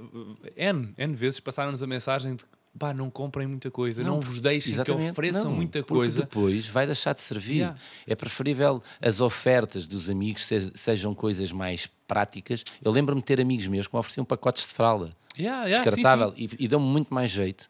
N, 0.57 0.91
N 0.97 1.13
vezes 1.15 1.39
passaram-nos 1.39 1.83
a 1.83 1.87
mensagem 1.87 2.35
de 2.35 2.43
pá, 2.77 2.93
não 2.93 3.09
comprem 3.09 3.47
muita 3.47 3.71
coisa, 3.71 4.03
não, 4.03 4.19
vos 4.19 4.39
deixem 4.39 4.71
que 4.73 4.75
Exatamente, 4.75 5.11
ofereçam 5.11 5.45
não, 5.45 5.51
muita 5.53 5.81
coisa. 5.83 6.21
depois 6.21 6.67
vai 6.67 6.85
deixar 6.85 7.13
de 7.13 7.21
servir. 7.21 7.55
Yeah. 7.57 7.77
É 8.07 8.15
preferível 8.15 8.81
as 9.01 9.21
ofertas 9.21 9.87
dos 9.87 10.09
amigos 10.09 10.45
se- 10.45 10.71
sejam 10.75 11.13
coisas 11.15 11.51
mais 11.51 11.87
práticas. 12.07 12.63
Eu 12.83 12.91
lembro-me 12.91 13.21
de 13.21 13.25
ter 13.25 13.39
amigos 13.41 13.67
meus 13.67 13.87
que 13.87 13.95
me 13.95 13.99
ofereciam 13.99 14.25
pacotes 14.25 14.67
de 14.67 14.73
fralda 14.73 15.15
Yeah, 15.37 15.65
yeah, 15.67 15.83
sim, 15.83 15.95
descartável 15.95 16.33
sim. 16.35 16.47
e, 16.59 16.63
e 16.65 16.67
dão-me 16.67 16.85
muito 16.87 17.13
mais 17.13 17.29
jeito 17.31 17.69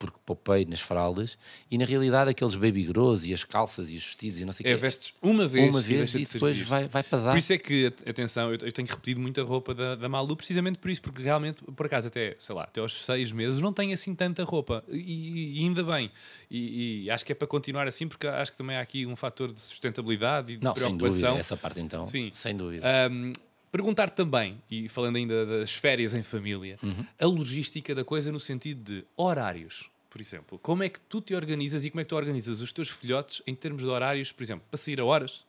porque 0.00 0.16
poupei 0.24 0.64
nas 0.64 0.80
fraldas 0.80 1.36
e 1.70 1.76
na 1.76 1.84
realidade 1.84 2.30
aqueles 2.30 2.54
baby 2.54 2.84
grows 2.84 3.26
e 3.26 3.34
as 3.34 3.44
calças 3.44 3.90
e 3.90 3.96
os 3.96 4.04
vestidos 4.04 4.40
e 4.40 4.44
não 4.46 4.52
sei 4.52 4.64
o 4.64 4.68
É, 4.68 4.72
quê 4.72 4.76
vestes 4.80 5.12
uma 5.22 5.46
vez, 5.46 5.70
uma 5.70 5.80
e 5.80 5.84
vez 5.84 6.14
e 6.14 6.20
de 6.20 6.32
depois 6.32 6.56
servir. 6.56 6.64
vai, 6.68 6.88
vai 6.88 7.02
para 7.02 7.18
dar 7.18 7.30
Por 7.32 7.38
isso 7.38 7.52
é 7.52 7.58
que, 7.58 7.86
at- 7.86 8.08
atenção, 8.08 8.48
eu, 8.52 8.58
eu 8.62 8.72
tenho 8.72 8.88
repetido 8.88 9.20
muita 9.20 9.42
roupa 9.44 9.74
da, 9.74 9.94
da 9.96 10.08
Malu 10.08 10.34
precisamente 10.34 10.78
por 10.78 10.90
isso, 10.90 11.02
porque 11.02 11.22
realmente, 11.22 11.62
por 11.76 11.84
acaso, 11.84 12.08
até, 12.08 12.34
sei 12.38 12.54
lá, 12.54 12.62
até 12.64 12.80
aos 12.80 13.04
seis 13.04 13.30
meses 13.30 13.60
não 13.60 13.72
tenho 13.74 13.92
assim 13.92 14.14
tanta 14.14 14.42
roupa. 14.42 14.82
E, 14.88 15.58
e 15.60 15.64
ainda 15.64 15.84
bem. 15.84 16.10
E, 16.50 17.04
e 17.04 17.10
acho 17.10 17.22
que 17.24 17.32
é 17.32 17.34
para 17.34 17.46
continuar 17.46 17.86
assim, 17.86 18.08
porque 18.08 18.26
acho 18.26 18.52
que 18.52 18.56
também 18.56 18.76
há 18.76 18.80
aqui 18.80 19.04
um 19.04 19.14
fator 19.14 19.52
de 19.52 19.60
sustentabilidade 19.60 20.54
e 20.54 20.56
de 20.56 20.64
não 20.64 20.74
sem 20.74 20.82
preocupação. 20.96 21.20
dúvida 21.28 21.38
essa 21.40 21.56
parte 21.58 21.78
então 21.80 22.02
Sim. 22.04 22.30
sem 22.32 22.56
dúvida 22.56 22.86
Um, 23.10 23.32
perguntar 23.70 24.10
também, 24.10 24.60
e 24.70 24.88
falando 24.88 25.16
ainda 25.16 25.46
das 25.46 25.72
férias 25.74 26.14
em 26.14 26.22
família, 26.22 26.78
Uhum. 26.82 27.06
a 27.20 27.26
logística 27.26 27.94
da 27.94 28.04
coisa 28.04 28.30
no 28.32 28.40
sentido 28.40 28.82
de 28.94 29.04
horários, 29.16 29.88
por 30.08 30.20
exemplo. 30.20 30.58
Como 30.58 30.82
é 30.82 30.88
que 30.88 30.98
tu 31.00 31.20
te 31.20 31.34
organizas 31.34 31.84
e 31.84 31.90
como 31.90 32.00
é 32.00 32.04
que 32.04 32.08
tu 32.10 32.16
organizas 32.16 32.60
os 32.60 32.72
teus 32.72 32.88
filhotes 32.88 33.42
em 33.46 33.54
termos 33.54 33.82
de 33.82 33.88
horários, 33.88 34.32
por 34.32 34.42
exemplo, 34.42 34.64
para 34.70 34.78
sair 34.78 35.00
a 35.00 35.04
horas? 35.04 35.44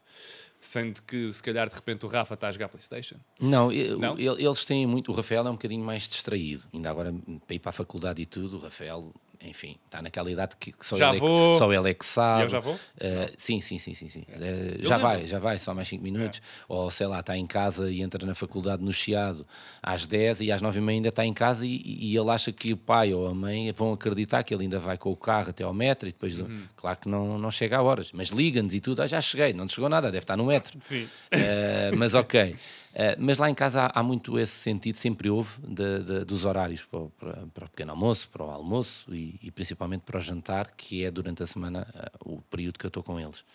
Sendo 0.60 1.02
que 1.02 1.34
se 1.34 1.42
calhar 1.42 1.68
de 1.68 1.74
repente 1.74 2.06
o 2.06 2.08
Rafa 2.10 2.36
está 2.36 2.48
a 2.48 2.52
jogar 2.52 2.70
Playstation. 2.70 3.16
Não, 3.40 3.72
eu- 3.72 3.98
Não? 3.98 4.16
el- 4.20 4.38
eles 4.40 4.64
têm 4.64 4.86
muito. 4.86 5.12
O 5.12 5.16
Rafael 5.16 5.48
é 5.48 5.50
um 5.50 5.54
bocadinho 5.54 5.84
mais 5.84 6.08
distraído. 6.08 6.68
Ainda 6.72 6.88
agora, 6.92 7.12
para 7.48 7.56
ir 7.56 7.60
para 7.60 7.72
a 7.72 7.74
faculdade 7.74 8.22
e 8.22 8.26
tudo, 8.28 8.58
o 8.58 8.60
Rafael, 8.60 9.12
enfim, 9.44 9.76
está 9.86 10.02
naquela 10.02 10.32
idade 10.32 10.56
que 10.60 10.74
só, 10.82 10.96
Já 10.98 11.08
ele, 11.10 11.18
é, 11.18 11.20
que- 11.20 11.26
vou. 11.26 11.58
só 11.58 11.74
ele 11.74 11.90
é 11.90 11.94
que 11.94 12.06
sabe. 12.06 12.44
Eu 12.44 12.50
já 12.50 12.60
vou? 12.60 12.80
Eh, 13.00 13.32
sim, 13.38 13.60
sim, 13.62 13.80
sim, 13.80 13.96
sim. 13.96 14.10
sim. 14.10 14.24
Eu 14.30 14.84
já 14.86 14.98
lembro. 14.98 15.00
vai, 15.12 15.28
já 15.28 15.40
vai, 15.40 15.58
só 15.58 15.74
mais 15.74 15.88
5 15.88 16.04
minutos. 16.04 16.42
Ou 16.68 16.90
sei 16.92 17.08
lá, 17.08 17.20
está 17.22 17.36
em 17.38 17.48
casa 17.48 17.92
e 17.92 18.02
entra 18.02 18.26
na 18.26 18.36
faculdade 18.36 18.84
no 18.84 18.94
Chiado 18.94 19.46
às 19.82 20.06
10 20.08 20.42
e 20.42 20.52
às 20.52 20.62
9 20.62 20.80
e 20.80 20.82
meia 20.82 20.98
ainda 20.98 21.10
está 21.10 21.26
em 21.26 21.34
casa 21.34 21.66
e, 21.66 21.82
e 21.86 22.16
ele 22.16 22.30
acha 22.30 22.52
que 22.52 22.74
o 22.74 22.78
pai 22.78 23.14
ou 23.14 23.28
a 23.28 23.34
mãe 23.34 23.72
vão 23.72 23.94
acreditar 23.94 24.44
que 24.44 24.54
ele 24.54 24.64
ainda 24.64 24.80
vai 24.80 24.98
com 24.98 25.12
o 25.12 25.16
carro 25.16 25.50
até 25.50 25.64
ao 25.64 25.74
metro 25.74 26.08
e 26.08 26.12
depois, 26.12 26.40
Uhum. 26.40 26.64
claro 26.76 27.00
que 27.00 27.10
não, 27.10 27.38
não 27.38 27.52
chega 27.52 27.78
a 27.78 27.82
horas, 27.82 28.12
mas 28.14 28.30
liga-nos 28.30 28.74
e 28.74 28.80
tudo, 28.80 29.02
ah, 29.02 29.08
já 29.08 29.20
cheguei, 29.22 29.54
não 29.54 29.66
te 29.66 29.74
chegou 29.74 29.90
nada, 29.90 30.08
deve 30.12 30.24
estar 30.24 30.38
no 30.38 30.46
metro. 30.46 30.78
Sim. 30.82 31.04
Uh, 31.34 31.98
mas 31.98 32.14
ok. 32.16 32.56
Uh, 32.94 33.16
mas 33.18 33.38
lá 33.38 33.50
em 33.50 33.56
casa 33.56 33.84
há, 33.84 34.00
há 34.00 34.04
muito 34.04 34.38
esse 34.38 34.52
sentido, 34.54 34.96
sempre 34.96 35.30
houve, 35.30 35.52
de- 35.66 36.04
de- 36.04 36.26
dos 36.26 36.44
horários 36.44 36.84
para 36.84 37.00
o, 37.00 37.10
para- 37.12 37.66
o 37.66 37.70
pequeno 37.70 37.92
almoço, 37.92 38.30
para 38.30 38.44
o 38.44 38.50
almoço 38.50 39.14
e, 39.16 39.40
e 39.42 39.50
principalmente 39.50 40.02
para 40.02 40.18
o 40.18 40.22
jantar, 40.22 40.72
que 40.76 41.06
é 41.06 41.10
durante 41.10 41.42
a 41.42 41.46
semana 41.46 41.88
uh, 42.26 42.34
o 42.36 42.42
período 42.42 42.78
que 42.78 42.86
eu 42.86 42.90
estou 42.90 43.02
com 43.02 43.20
eles. 43.20 43.46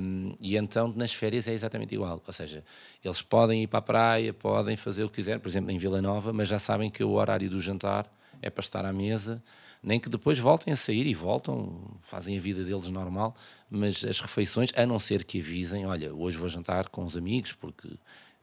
Um, 0.00 0.34
e 0.40 0.56
então 0.56 0.92
nas 0.94 1.12
férias 1.12 1.48
é 1.48 1.52
exatamente 1.52 1.92
igual, 1.94 2.22
ou 2.24 2.32
seja, 2.32 2.64
eles 3.04 3.20
podem 3.20 3.64
ir 3.64 3.66
para 3.66 3.80
a 3.80 3.82
praia, 3.82 4.32
podem 4.32 4.76
fazer 4.76 5.02
o 5.04 5.08
que 5.08 5.16
quiserem, 5.16 5.40
por 5.40 5.48
exemplo 5.48 5.70
em 5.72 5.76
Vila 5.78 6.00
Nova, 6.00 6.32
mas 6.32 6.48
já 6.48 6.58
sabem 6.58 6.88
que 6.88 7.02
o 7.02 7.10
horário 7.10 7.50
do 7.50 7.60
jantar 7.60 8.08
é 8.40 8.48
para 8.48 8.62
estar 8.62 8.84
à 8.84 8.92
mesa, 8.92 9.42
nem 9.82 10.00
que 10.00 10.08
depois 10.08 10.38
voltem 10.38 10.72
a 10.72 10.76
sair 10.76 11.06
e 11.06 11.14
voltam, 11.14 11.96
fazem 12.00 12.36
a 12.36 12.40
vida 12.40 12.64
deles 12.64 12.86
normal, 12.86 13.34
mas 13.70 14.04
as 14.04 14.20
refeições, 14.20 14.70
a 14.76 14.84
não 14.86 14.98
ser 14.98 15.24
que 15.24 15.40
avisem, 15.40 15.86
olha, 15.86 16.14
hoje 16.14 16.36
vou 16.36 16.48
jantar 16.48 16.88
com 16.88 17.04
os 17.04 17.16
amigos, 17.16 17.52
porque 17.52 17.88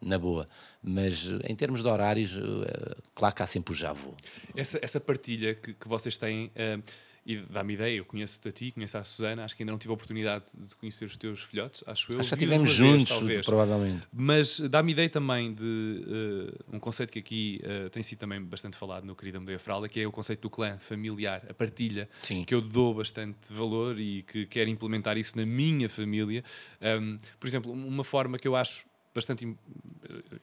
na 0.02 0.20
boa. 0.20 0.48
Mas 0.82 1.26
em 1.48 1.56
termos 1.56 1.82
de 1.82 1.88
horários, 1.88 2.38
eh, 2.38 2.96
claro 3.16 3.34
que 3.34 3.42
há 3.42 3.48
sempre 3.48 3.74
o 3.74 3.76
já 3.76 3.94
vou. 3.94 4.16
Essa, 4.56 4.78
essa 4.82 5.00
partilha 5.00 5.56
que, 5.56 5.74
que 5.74 5.88
vocês 5.88 6.18
têm, 6.18 6.52
eh, 6.56 6.80
e 7.26 7.38
dá-me 7.38 7.74
ideia, 7.74 7.98
eu 7.98 8.06
conheço-te 8.06 8.48
a 8.50 8.52
ti, 8.52 8.72
conheço 8.72 8.98
a 8.98 9.04
Susana, 9.04 9.46
acho 9.46 9.56
que 9.56 9.64
ainda 9.64 9.72
não 9.72 9.80
tive 9.80 9.92
a 9.92 9.94
oportunidade 9.94 10.50
de 10.56 10.76
conhecer 10.76 11.06
os 11.06 11.16
teus 11.16 11.42
filhotes, 11.44 11.84
acho 11.88 12.12
eu. 12.12 12.20
Acho 12.20 12.30
que 12.30 12.36
já 12.36 12.36
estivemos 12.36 12.80
uma 12.80 12.88
vez, 12.88 13.00
juntos, 13.02 13.18
talvez. 13.18 13.46
provavelmente. 13.46 14.08
Mas 14.12 14.60
dá-me 14.60 14.92
ideia 14.92 15.10
também 15.10 15.54
de 15.54 16.06
eh, 16.06 16.76
um 16.76 16.80
conceito 16.80 17.12
que 17.12 17.20
aqui 17.20 17.62
eh, 17.64 17.90
tem 17.90 18.04
sido 18.04 18.20
também 18.20 18.42
bastante 18.42 18.76
falado 18.76 19.06
no 19.06 19.16
Querida 19.16 19.40
Medeia 19.40 19.60
Fralda, 19.60 19.88
que 19.88 20.00
é 20.00 20.08
o 20.08 20.12
conceito 20.12 20.42
do 20.42 20.50
clã 20.50 20.78
familiar, 20.80 21.44
a 21.50 21.54
partilha, 21.54 22.10
Sim. 22.22 22.44
que 22.44 22.54
eu 22.54 22.62
dou 22.62 22.94
bastante 22.94 23.54
valor 23.54 24.00
e 24.00 24.24
que 24.24 24.46
quero 24.46 24.70
implementar 24.70 25.18
isso 25.18 25.38
na 25.38 25.46
minha 25.46 25.88
família. 25.88 26.44
Um, 26.82 27.18
por 27.40 27.48
exemplo, 27.48 27.72
uma 27.72 28.04
forma 28.04 28.38
que 28.38 28.48
eu 28.48 28.56
acho 28.56 28.86
bastante 29.14 29.46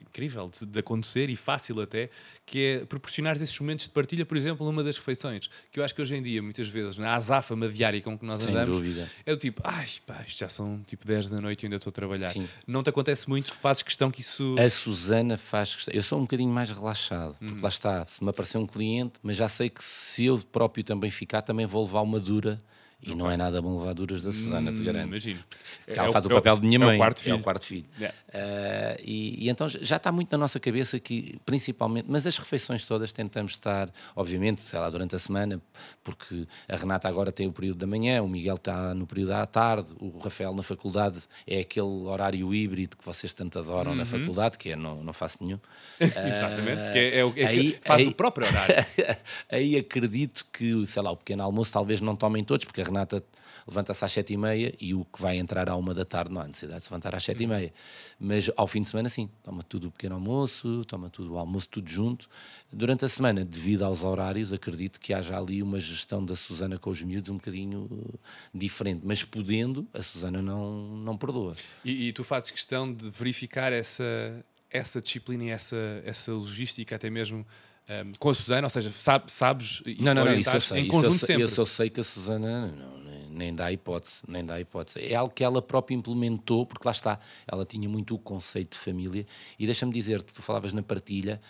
incrível 0.09 0.49
de, 0.51 0.67
de 0.67 0.79
acontecer 0.79 1.29
e 1.31 1.37
fácil 1.37 1.81
até, 1.81 2.11
que 2.47 2.65
é 2.65 2.85
proporcionar 2.87 3.37
esses 3.37 3.59
momentos 3.59 3.87
de 3.87 3.93
partilha, 3.93 4.25
por 4.25 4.37
exemplo, 4.37 4.67
numa 4.67 4.83
das 4.83 4.97
refeições, 4.99 5.49
que 5.71 5.79
eu 5.81 5.85
acho 5.85 5.95
que 5.95 6.01
hoje 6.03 6.15
em 6.15 6.23
dia, 6.23 6.43
muitas 6.43 6.69
vezes, 6.69 6.97
na 6.99 7.15
azáfama 7.15 7.69
diária 7.69 8.01
com 8.01 8.19
que 8.19 8.25
nós 8.25 8.43
Sem 8.43 8.53
andamos, 8.53 8.77
dúvida. 8.77 9.09
é 9.27 9.33
do 9.33 9.39
tipo, 9.39 9.61
ai, 9.65 9.89
pá, 10.07 10.25
já 10.27 10.49
são 10.49 10.83
tipo 10.87 11.07
10 11.07 11.29
da 11.29 11.41
noite 11.41 11.63
e 11.63 11.67
ainda 11.67 11.77
estou 11.77 11.91
a 11.91 11.93
trabalhar. 11.93 12.29
Sim. 12.29 12.49
Não 12.67 12.83
te 12.83 12.91
acontece 12.91 13.29
muito, 13.29 13.55
fazes 13.55 13.83
questão 13.83 14.11
que 14.11 14.21
isso. 14.21 14.55
A 14.59 14.69
Susana 14.71 15.37
faz 15.39 15.75
questão. 15.75 15.95
Eu 15.95 16.03
sou 16.03 16.19
um 16.19 16.23
bocadinho 16.23 16.53
mais 16.53 16.71
relaxado, 16.71 17.35
porque 17.39 17.55
Uhum. 17.55 17.61
lá 17.63 17.69
está, 17.69 18.07
se 18.07 18.23
me 18.23 18.31
aparecer 18.31 18.59
um 18.59 18.67
cliente, 18.67 19.15
mas 19.23 19.37
já 19.37 19.49
sei 19.49 19.69
que 19.69 19.83
se 19.83 20.25
eu 20.27 20.39
próprio 20.53 20.85
também 20.85 21.11
ficar, 21.11 21.43
também 21.43 21.67
vou 21.67 21.85
levar 21.85 22.01
uma 22.03 22.19
dura. 22.21 22.61
E 23.03 23.15
não 23.15 23.31
é 23.31 23.37
nada 23.37 23.63
bom 23.63 23.79
levar 23.79 23.95
duras 23.95 24.23
da 24.23 24.31
Susana, 24.31 24.73
te 24.73 24.83
Hum, 24.83 24.85
garanto. 24.85 25.07
Imagino. 25.09 25.41
Que 25.87 25.93
ela 25.99 26.09
É 26.09 26.13
faz 26.13 26.27
o 26.27 26.31
é 26.31 26.35
papel 26.35 26.59
de 26.59 26.67
minha 26.67 26.79
mãe. 26.79 26.91
É 26.93 26.95
o 26.95 26.99
quarto 26.99 27.21
filho. 27.21 27.33
É 27.35 27.39
o 27.39 27.43
quarto 27.43 27.65
filho. 27.65 27.87
Yeah. 27.99 28.17
Ah, 28.35 28.97
e, 29.03 29.47
e 29.47 29.49
então 29.49 29.69
já 29.69 29.97
está 29.97 30.13
muito 30.13 30.31
na 30.33 30.37
nossa 30.39 30.61
cabeça 30.61 31.01
que, 31.01 31.39
principalmente, 31.47 32.07
mas 32.09 32.27
as 32.27 32.37
refeições 32.37 32.85
todas 32.87 33.11
tentamos 33.13 33.53
estar, 33.53 33.91
obviamente, 34.15 34.61
sei 34.61 34.79
lá, 34.79 34.91
durante 34.91 35.17
a 35.17 35.19
semana, 35.19 35.61
porque 36.05 36.47
a 36.69 36.77
Renata 36.77 37.09
agora 37.09 37.33
tem 37.33 37.47
o 37.47 37.53
período 37.53 37.79
da 37.79 37.87
manhã, 37.87 38.23
o 38.23 38.29
Miguel 38.29 38.57
está 38.57 38.95
no 38.95 39.07
período 39.07 39.33
à 39.33 39.47
tarde, 39.47 39.93
o 39.99 40.19
Rafael 40.19 40.55
na 40.55 40.63
faculdade 40.63 41.21
é 41.47 41.61
aquele 41.61 41.87
horário 41.87 42.53
híbrido 42.55 42.97
que 42.99 43.05
vocês 43.05 43.33
tanto 43.33 43.59
adoram 43.59 43.93
Uhum. 43.93 43.97
na 43.97 44.05
faculdade, 44.05 44.59
que 44.59 44.71
é 44.73 44.77
não, 44.77 45.03
não 45.03 45.13
faço 45.15 45.39
nenhum. 45.43 45.59
Exatamente, 46.01 46.91
que 46.91 46.99
é, 46.99 47.19
é 47.21 47.25
o 47.25 47.29
é 47.31 47.33
que 47.33 47.43
aí- 47.45 47.79
faz 47.85 48.01
aí- 48.03 48.09
o 48.09 48.15
próprio 48.15 48.47
horário. 48.47 48.75
Aí 49.51 49.77
acredito 49.77 50.47
que, 50.53 50.87
sei 50.87 51.03
lá, 51.03 51.11
o 51.11 51.17
pequeno 51.17 51.43
almoço 51.43 51.73
talvez 51.73 52.01
não 52.01 52.15
tomem 52.15 52.45
todos, 52.45 52.65
porque 52.65 52.81
a 52.81 52.85
Renata 52.91 53.25
levanta-se 53.67 54.05
às 54.05 54.13
sete 54.13 54.33
e 54.33 54.37
meia 54.37 54.75
e 54.81 54.95
o 54.95 55.05
que 55.05 55.21
vai 55.21 55.37
entrar 55.39 55.69
à 55.69 55.77
uma 55.77 55.95
da 55.95 56.05
tarde 56.05 56.33
não 56.33 56.41
há 56.41 56.47
necessidade 56.47 56.81
de 56.81 56.87
se 56.87 56.91
levantar 56.91 57.15
às 57.15 57.23
sete 57.23 57.43
e 57.43 57.47
meia. 57.47 57.73
Mas 58.19 58.51
ao 58.57 58.67
fim 58.67 58.83
de 58.83 58.91
semana, 58.91 59.09
sim, 59.09 59.31
toma 59.43 59.63
tudo 59.63 59.89
o 59.89 59.91
pequeno 59.91 60.17
almoço, 60.17 60.85
toma 60.85 61.09
tudo 61.09 61.35
o 61.35 61.39
almoço, 61.39 61.69
tudo 61.69 61.89
junto. 61.89 62.29
Durante 62.73 63.05
a 63.05 63.09
semana, 63.09 63.45
devido 63.45 63.85
aos 63.85 64.05
horários, 64.05 64.53
acredito 64.53 65.01
que 65.01 65.13
haja 65.13 65.39
ali 65.39 65.63
uma 65.63 65.81
gestão 65.81 66.25
da 66.25 66.35
Susana 66.35 66.79
com 66.79 66.91
os 66.91 67.03
miúdos 67.03 67.31
um 67.31 67.37
bocadinho 67.37 67.89
uh, 67.91 68.19
diferente, 68.55 69.03
mas 69.05 69.23
podendo, 69.23 69.87
a 69.93 70.03
Susana 70.03 70.43
não, 70.43 70.97
não 70.97 71.17
perdoa. 71.17 71.55
E, 71.85 72.09
e 72.09 72.13
tu 72.13 72.25
fazes 72.25 72.51
questão 72.51 72.93
de 72.93 73.11
verificar 73.11 73.73
essa, 73.73 74.45
essa 74.71 75.01
disciplina 75.01 75.45
e 75.45 75.49
essa, 75.51 76.03
essa 76.05 76.33
logística, 76.33 76.97
até 76.97 77.11
mesmo 77.11 77.47
ehm, 77.91 78.13
com 78.19 78.31
a 78.31 78.35
Susana, 78.35 78.67
ou 78.67 78.71
seja, 78.71 78.91
sabe- 78.91 79.31
sabes 79.33 79.83
e 79.85 80.03
Não, 80.03 80.15
não, 80.15 80.25
não, 80.25 80.33
isso 80.35 80.51
eu 80.51 80.61
sei. 80.61 80.79
em 80.81 80.83
Isso 80.87 80.97
eu, 80.97 81.03
conjunto 81.03 81.27
sempre. 81.27 81.43
eu 81.43 81.49
só 81.49 81.65
sei 81.65 81.91
que 81.91 82.01
a 82.01 82.05
Susana 82.05 82.69
não, 82.69 82.99
nem- 83.05 83.31
nem 83.31 83.55
dá 83.55 83.71
hipótese, 83.73 84.23
nem 84.29 84.45
dá 84.45 84.61
hipótese. 84.61 85.01
É 85.05 85.15
algo 85.15 85.33
que 85.33 85.43
ela 85.45 85.61
própria 85.63 85.95
implementou, 85.95 86.65
porque 86.67 86.87
lá 86.87 86.93
está, 86.93 87.19
ela 87.47 87.65
tinha 87.65 87.89
muito 87.89 88.15
o 88.15 88.19
conceito 88.19 88.73
de 88.73 88.79
família. 88.79 89.27
E 89.59 89.67
deixa-me 89.67 89.93
dizer-te, 89.93 90.33
tu 90.35 90.43
falavas 90.43 90.73
na 90.73 90.83
partilha, 90.83 91.41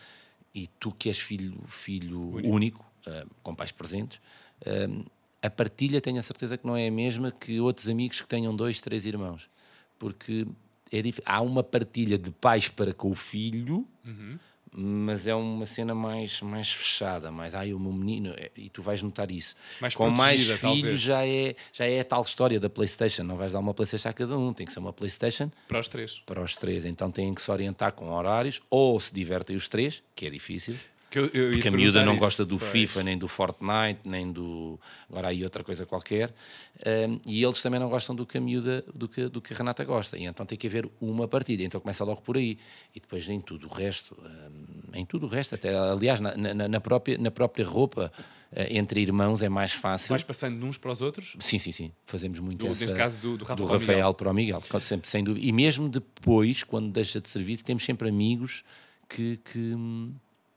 e 0.54 0.66
tu 0.80 0.90
que 0.92 1.08
és 1.08 1.18
filho, 1.18 1.60
filho 1.68 2.18
único, 2.46 2.84
ah, 3.06 3.24
com 3.42 3.54
pais 3.54 3.70
presentes, 3.72 4.20
ah, 4.66 5.04
a 5.42 5.48
partilha 5.50 6.00
tenho 6.00 6.18
a 6.18 6.22
certeza 6.22 6.56
que 6.58 6.66
não 6.66 6.76
é 6.76 6.88
a 6.88 6.90
mesma 6.90 7.30
que 7.30 7.60
outros 7.60 7.88
amigos 7.88 8.20
que 8.20 8.28
tenham 8.28 8.54
dois, 8.54 8.80
três 8.80 9.06
irmãos. 9.06 9.48
Porque 9.98 10.46
é 10.92 11.00
há 11.24 11.40
uma 11.40 11.62
partilha 11.62 12.18
de 12.18 12.30
pais 12.30 12.68
para 12.68 12.92
com 12.92 13.10
o 13.10 13.14
filho, 13.14 13.86
mas 14.72 15.26
é 15.26 15.34
uma 15.34 15.66
cena 15.66 15.94
mais, 15.94 16.40
mais 16.42 16.72
fechada, 16.72 17.30
mais 17.30 17.54
ai, 17.54 17.72
o 17.72 17.78
meu 17.78 17.92
menino, 17.92 18.32
é- 18.36 18.50
e 18.56 18.68
tu 18.68 18.82
vais 18.82 19.02
notar 19.02 19.30
isso. 19.30 19.54
Mais 19.80 19.94
Com 19.94 20.10
mais 20.10 20.46
filhos 20.48 21.00
já 21.00 21.26
é, 21.26 21.54
já 21.72 21.84
é 21.86 22.00
a 22.00 22.04
tal 22.04 22.22
história 22.22 22.60
da 22.60 22.70
Playstation, 22.70 23.24
não 23.24 23.36
vais 23.36 23.52
dar 23.52 23.58
uma 23.58 23.74
Playstation 23.74 24.08
a 24.08 24.12
cada 24.12 24.38
um, 24.38 24.52
tem 24.52 24.66
que 24.66 24.72
ser 24.72 24.78
uma 24.78 24.92
Playstation 24.92 25.50
Para 25.66 25.80
os 25.80 25.88
três. 25.88 26.22
para 26.24 26.40
os 26.42 26.56
três, 26.56 26.84
então 26.84 27.10
têm 27.10 27.34
que 27.34 27.42
se 27.42 27.50
orientar 27.50 27.92
com 27.92 28.10
horários, 28.10 28.60
ou 28.70 28.98
se 29.00 29.12
divertem 29.12 29.56
os 29.56 29.68
três, 29.68 30.02
que 30.14 30.26
é 30.26 30.30
difícil, 30.30 30.76
eu, 31.18 31.26
eu 31.32 31.50
porque 31.52 31.68
a 31.68 31.70
miúda 31.70 32.04
não 32.04 32.12
isso. 32.12 32.20
gosta 32.20 32.44
do 32.44 32.58
Pois. 32.58 32.70
FIFA, 32.70 33.02
nem 33.02 33.18
do 33.18 33.26
Fortnite, 33.26 34.00
nem 34.04 34.30
do. 34.32 34.78
Agora 35.08 35.28
aí 35.28 35.42
outra 35.42 35.64
coisa 35.64 35.84
qualquer. 35.84 36.32
Um, 36.86 37.20
e 37.26 37.42
eles 37.42 37.60
também 37.62 37.78
não 37.80 37.88
gostam 37.88 38.14
do 38.14 38.24
que 38.24 38.38
a 38.38 38.40
miúda, 38.40 38.84
do 38.94 39.08
que, 39.08 39.28
do 39.28 39.40
que 39.40 39.52
a 39.52 39.56
Renata 39.56 39.84
gosta. 39.84 40.16
E 40.16 40.24
então 40.24 40.46
tem 40.46 40.56
que 40.56 40.66
haver 40.66 40.88
uma 41.00 41.26
partida. 41.28 41.62
Então 41.62 41.80
começa 41.80 42.04
logo 42.04 42.20
por 42.22 42.36
aí. 42.36 42.58
E 42.94 43.00
depois 43.00 43.28
em 43.28 43.40
tudo 43.40 43.66
o 43.66 43.70
resto, 43.70 44.16
um, 44.22 44.96
em 44.98 45.04
tudo 45.04 45.26
o 45.26 45.28
resto, 45.28 45.54
até 45.54 45.76
aliás, 45.76 46.20
na, 46.20 46.36
na, 46.36 46.68
na 46.68 46.80
própria, 46.80 47.18
na 47.18 47.30
própria 47.30 47.64
roupa, 47.66 48.10
eh, 48.52 48.76
entre 48.76 49.00
irmãos 49.00 49.42
é 49.42 49.48
mais 49.48 49.72
fácil. 49.72 50.08
Vais 50.10 50.22
passando 50.22 50.58
de 50.58 50.64
uns 50.64 50.78
para 50.78 50.90
os 50.92 51.02
outros. 51.02 51.36
Sim, 51.40 51.58
sim, 51.58 51.72
sim. 51.72 51.92
Fazemos 52.06 52.38
muito 52.38 52.64
Do- 52.64 52.70
essa, 52.72 52.84
neste 52.84 52.96
caso, 52.96 53.20
do- 53.20 53.36
do 53.36 53.44
Rafa 53.44 53.56
para 53.56 53.64
o 53.64 53.68
Rafael 53.68 53.96
Miguel. 53.98 54.14
para 54.14 54.30
o 54.30 54.34
Miguel, 54.34 54.62
sempre, 54.80 55.08
sem 55.08 55.22
dúvida. 55.22 55.44
E 55.46 55.52
mesmo 55.52 55.88
depois, 55.88 56.62
quando 56.62 56.90
deixa 56.90 57.20
de 57.20 57.28
serviço, 57.28 57.64
temos 57.64 57.84
sempre 57.84 58.08
amigos 58.08 58.64
que, 59.08 59.38
que, 59.44 59.76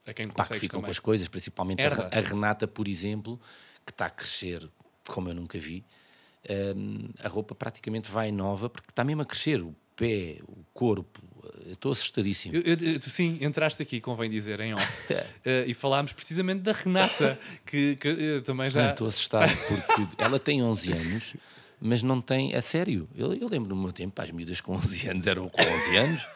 A 0.06 0.14
quem 0.14 0.28
pá, 0.28 0.34
que 0.34 0.38
consegues 0.42 0.62
ficam 0.62 0.80
também. 0.80 0.86
com 0.88 0.92
as 0.92 1.00
coisas, 1.00 1.28
principalmente 1.28 1.82
a, 1.82 1.86
Herda. 1.86 2.10
Re- 2.12 2.20
a 2.20 2.22
Renata, 2.22 2.68
por 2.68 2.88
exemplo, 2.88 3.40
que 3.86 3.92
está 3.92 4.08
a 4.08 4.10
crescer 4.10 4.68
como 5.08 5.30
eu 5.30 5.34
nunca 5.36 5.58
vi. 5.60 5.84
Hum, 6.76 7.10
a 7.24 7.28
roupa 7.30 7.56
praticamente 7.56 8.12
vai 8.12 8.32
nova, 8.32 8.70
porque 8.70 8.90
está 8.90 9.04
mesmo 9.04 9.22
a 9.22 9.26
crescer 9.26 9.62
o 9.62 9.74
pé, 9.96 10.40
o 10.48 10.58
corpo. 10.74 11.22
Eu 11.66 11.74
estou 11.74 11.92
assustadíssimo. 11.92 12.56
Eu- 12.56 12.62
eu- 12.78 13.02
sim, 13.02 13.38
entraste 13.42 13.82
aqui, 13.82 14.02
convém 14.02 14.30
dizer, 14.30 14.60
em 14.60 14.74
off. 14.74 14.84
Eh, 15.46 15.66
e 15.68 15.74
falámos 15.74 16.12
precisamente 16.14 16.62
da 16.62 16.72
Renata, 16.74 17.40
que, 17.66 17.96
que 17.98 18.08
eu 18.08 18.42
também 18.42 18.70
já. 18.70 18.90
Estou 18.90 19.08
assustado 19.08 19.50
porque 19.68 20.08
ela 20.18 20.40
tem 20.40 20.62
11 20.64 20.92
anos, 20.94 21.36
mas 21.80 22.02
não 22.04 22.20
tem. 22.22 22.56
A 22.56 22.62
sério, 22.62 23.08
eu, 23.16 23.34
eu 23.34 23.48
lembro 23.48 23.76
no 23.76 23.82
meu 23.82 23.92
tempo, 23.94 24.22
as 24.22 24.32
miúdas 24.32 24.60
com 24.62 24.74
11 24.76 25.08
anos 25.10 25.28
eram 25.28 25.48
com 25.50 25.62
11 25.62 25.96
anos. 25.98 26.28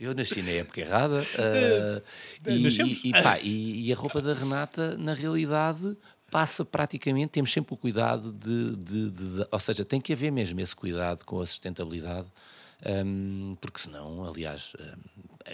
Eu 0.00 0.14
nasci 0.14 0.40
na 0.42 0.50
época 0.52 0.80
errada. 0.80 1.20
ah, 1.38 2.02
e, 2.50 3.08
e, 3.08 3.12
pá, 3.22 3.38
e- 3.40 3.86
e 3.88 3.92
a 3.92 3.96
roupa 3.96 4.22
da 4.22 4.32
Renata, 4.32 4.96
na 4.96 5.12
realidade, 5.14 5.96
passa 6.30 6.64
praticamente. 6.64 7.32
Temos 7.32 7.52
sempre 7.52 7.74
o 7.74 7.76
cuidado 7.76 8.32
de, 8.32 8.76
de- 8.76 9.10
de- 9.10 9.36
de- 9.36 9.46
Ou 9.50 9.60
seja, 9.60 9.84
tem 9.84 10.00
que 10.00 10.12
haver 10.12 10.32
mesmo 10.32 10.58
esse 10.60 10.74
cuidado 10.74 11.24
com 11.24 11.40
a 11.40 11.46
sustentabilidade. 11.46 12.28
hum, 13.04 13.58
porque 13.60 13.78
senão, 13.78 14.24
aliás, 14.26 14.72
hum, 14.80 15.00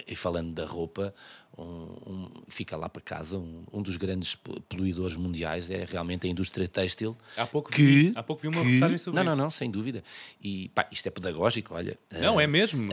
e 0.07 0.15
falando 0.15 0.53
da 0.55 0.65
roupa, 0.65 1.13
um- 1.59 1.63
um- 2.07 2.31
fica 2.47 2.77
lá 2.77 2.89
para 2.89 3.03
casa 3.03 3.37
um, 3.37 3.65
um 3.73 3.83
dos 3.83 3.97
grandes 3.97 4.37
po- 4.37 4.61
poluidores 4.69 5.17
mundiais 5.17 5.69
é 5.69 5.85
realmente 5.91 6.25
a 6.29 6.31
indústria 6.31 6.69
têxtil. 6.69 7.17
Há 7.37 7.45
pouco 7.45 7.73
que, 7.73 7.83
vi- 7.83 8.13
há 8.15 8.23
pouco 8.23 8.43
vi 8.43 8.47
uma 8.49 8.61
que- 8.61 8.67
reportagem 8.67 8.99
sobre 8.99 9.17
não, 9.19 9.27
isso. 9.27 9.37
Não, 9.37 9.45
não, 9.45 9.51
sem 9.51 9.69
dúvida. 9.71 10.05
E 10.41 10.69
pá, 10.69 10.87
isto 10.93 11.05
é 11.07 11.11
pedagógico, 11.11 11.75
olha. 11.75 11.99
Não, 12.13 12.39
ah, 12.39 12.43
é 12.45 12.47
mesmo. 12.47 12.93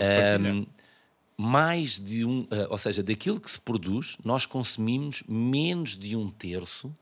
Mais 1.37 1.99
de 1.99 2.25
um, 2.25 2.47
ah, 2.51 2.67
ou 2.69 2.77
seja, 2.77 3.01
daquilo 3.01 3.39
que 3.39 3.49
se 3.49 3.59
produz, 3.59 4.17
nós 4.23 4.45
consumimos 4.45 5.23
menos 5.27 5.97
de 5.97 6.15
um 6.15 6.29
terço 6.29 6.95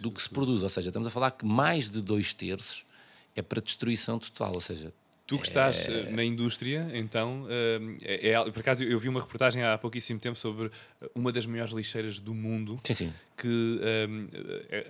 do 0.00 0.10
que 0.10 0.20
se 0.20 0.28
produz. 0.28 0.62
Ou 0.62 0.68
seja, 0.68 0.88
estamos 0.88 1.06
a 1.06 1.10
falar 1.10 1.30
que 1.30 1.44
mais 1.44 1.90
de 1.90 2.00
dois 2.00 2.34
terços 2.34 2.84
é 3.34 3.42
para 3.42 3.60
destruição 3.60 4.18
total. 4.18 4.52
Ou 4.54 4.60
seja, 4.60 4.92
Tu 5.26 5.38
que 5.38 5.46
estás 5.46 5.88
eh, 5.88 6.10
na 6.10 6.22
indústria, 6.22 6.86
então, 6.92 7.46
eh, 7.48 7.80
é, 8.02 8.28
é- 8.32 8.44
por 8.50 8.60
acaso 8.60 8.84
eu 8.84 8.98
vi 8.98 9.08
uma 9.08 9.20
reportagem 9.20 9.62
há 9.64 9.78
pouquíssimo 9.78 10.20
tempo 10.20 10.38
sobre 10.38 10.66
eh, 11.00 11.10
uma 11.14 11.32
das 11.32 11.46
maiores 11.46 11.72
lixeiras 11.72 12.18
do 12.18 12.34
mundo, 12.34 12.78
sim, 12.84 12.92
sim, 12.92 13.12
que 13.34 13.80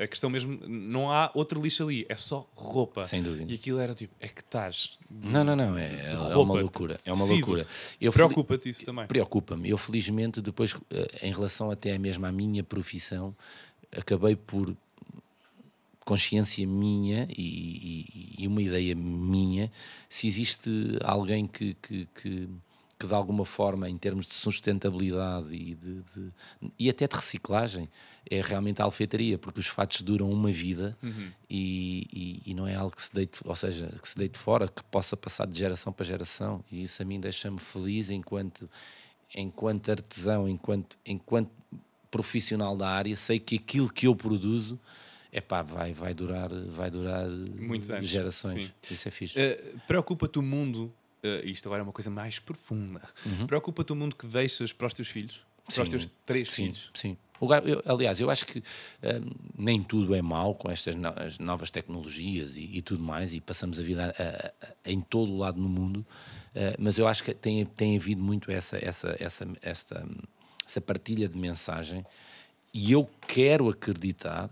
a 0.00 0.06
questão 0.08 0.28
mesmo, 0.28 0.58
não 0.66 1.10
há 1.10 1.30
outro 1.34 1.62
lixo 1.62 1.84
ali, 1.84 2.04
é 2.08 2.16
só 2.16 2.48
roupa. 2.56 3.04
Sem 3.04 3.22
dúvida. 3.22 3.50
E 3.50 3.54
aquilo 3.54 3.78
era 3.78 3.94
tipo, 3.94 4.12
hectares. 4.20 4.98
de- 5.08 5.28
Não, 5.30 5.44
não, 5.44 5.54
não, 5.54 5.78
é, 5.78 5.84
é 5.84 6.14
roupa, 6.14 6.38
uma 6.40 6.60
loucura. 6.60 6.98
É 7.04 7.12
uma 7.12 7.24
loucura. 7.24 7.66
Preocupa-te 8.12 8.68
isso 8.70 8.84
também. 8.84 9.06
Preocupa-me. 9.06 9.68
Eu, 9.70 9.78
felizmente, 9.78 10.40
depois, 10.40 10.74
em 11.22 11.32
relação 11.32 11.70
até 11.70 11.96
mesmo 11.96 12.26
à 12.26 12.32
minha 12.32 12.64
profissão, 12.64 13.36
acabei 13.96 14.34
por 14.34 14.76
consciência 16.04 16.66
minha 16.66 17.26
e, 17.30 17.42
e- 18.38 18.42
e 18.42 18.46
uma 18.46 18.60
ideia 18.62 18.94
minha, 18.94 19.70
se 20.08 20.26
existe 20.26 20.70
alguém 21.02 21.46
que, 21.46 21.74
que, 21.74 22.06
que, 22.14 22.48
que 22.98 23.06
de 23.06 23.14
alguma 23.14 23.44
forma, 23.44 23.88
em 23.88 23.96
termos 23.98 24.26
de 24.26 24.34
sustentabilidade 24.34 25.52
e, 25.54 25.74
de, 25.74 25.94
de- 26.02 26.32
e 26.78 26.88
até 26.90 27.06
de 27.08 27.14
reciclagem, 27.16 27.88
é 28.30 28.40
realmente 28.40 28.80
a 28.80 28.84
alfeitaria, 28.84 29.36
porque 29.38 29.60
os 29.60 29.66
fatos 29.66 30.00
duram 30.02 30.30
uma 30.30 30.50
vida 30.52 30.96
e, 31.50 32.06
e- 32.12 32.42
e 32.50 32.54
não 32.54 32.66
é 32.66 32.74
algo 32.74 32.94
que 32.94 33.02
se 33.02 33.12
deite, 33.12 33.40
ou 33.44 33.56
seja, 33.56 33.92
que 34.00 34.08
se 34.08 34.16
deite 34.16 34.38
fora, 34.38 34.68
que 34.68 34.82
possa 34.84 35.16
passar 35.16 35.46
de 35.46 35.58
geração 35.58 35.92
para 35.92 36.04
geração. 36.06 36.64
E 36.70 36.82
isso 36.82 37.02
a 37.02 37.04
mim 37.04 37.18
deixa-me 37.20 37.58
feliz 37.58 38.10
enquanto, 38.10 38.68
enquanto 39.34 39.90
artesão, 39.90 40.48
enquanto, 40.48 40.96
enquanto 41.04 41.50
profissional 42.10 42.76
da 42.76 42.88
área, 42.88 43.16
sei 43.16 43.38
que 43.40 43.56
aquilo 43.56 43.90
que 43.90 44.06
eu 44.06 44.14
produzo 44.14 44.78
epá, 45.34 45.62
vai, 45.62 45.92
vai 45.92 46.14
durar, 46.14 46.48
vai 46.68 46.90
durar 46.90 47.28
Muitos 47.28 47.90
anos, 47.90 48.08
gerações. 48.08 48.72
sim. 48.80 48.94
Isso 48.94 49.08
é 49.08 49.10
fixe. 49.10 49.38
Uh, 49.38 49.80
Preocupa-te 49.86 50.38
o 50.38 50.42
mundo, 50.42 50.92
uh, 51.24 51.46
isto 51.46 51.66
agora 51.68 51.82
é 51.82 51.84
uma 51.84 51.92
coisa 51.92 52.10
mais 52.10 52.38
profunda, 52.38 53.02
preocupa-te 53.46 53.92
o 53.92 53.96
mundo 53.96 54.14
que 54.16 54.26
deixas 54.26 54.72
para 54.72 54.86
os 54.86 54.94
teus 54.94 55.08
filhos? 55.08 55.44
Para 55.64 55.70
os 55.82 55.88
Sim, 55.88 55.90
teus 55.90 56.10
três 56.26 56.50
sim, 56.50 56.62
filhos? 56.64 56.90
Sim. 56.94 57.16
Eu- 57.64 57.82
aliás, 57.84 58.20
eu 58.20 58.30
acho 58.30 58.46
que 58.46 58.58
hum, 59.02 59.30
nem 59.58 59.82
tudo 59.82 60.14
é 60.14 60.22
mau 60.22 60.54
com 60.54 60.70
estas 60.70 60.94
no- 60.94 61.08
as 61.16 61.38
novas 61.38 61.70
tecnologias 61.70 62.56
e, 62.56 62.78
e 62.78 62.80
tudo 62.80 63.02
mais, 63.02 63.34
e 63.34 63.40
passamos 63.40 63.78
a 63.78 63.82
vida 63.82 64.04
a- 64.16 64.22
a- 64.22 64.66
a- 64.86 64.90
em 64.90 65.00
todo 65.00 65.30
o 65.32 65.36
lado 65.36 65.60
no 65.60 65.68
mundo, 65.68 66.06
eh, 66.54 66.74
mas 66.78 66.96
eu 66.98 67.06
acho 67.08 67.22
que 67.24 67.34
tem, 67.34 67.66
tem 67.66 67.96
havido 67.96 68.22
muito 68.22 68.50
essa, 68.50 68.78
essa, 68.82 69.14
essa, 69.18 69.46
esta, 69.60 70.06
essa 70.66 70.80
partilha 70.80 71.28
de 71.28 71.36
mensagem, 71.36 72.04
e 72.72 72.92
eu 72.92 73.10
quero 73.26 73.68
acreditar, 73.68 74.48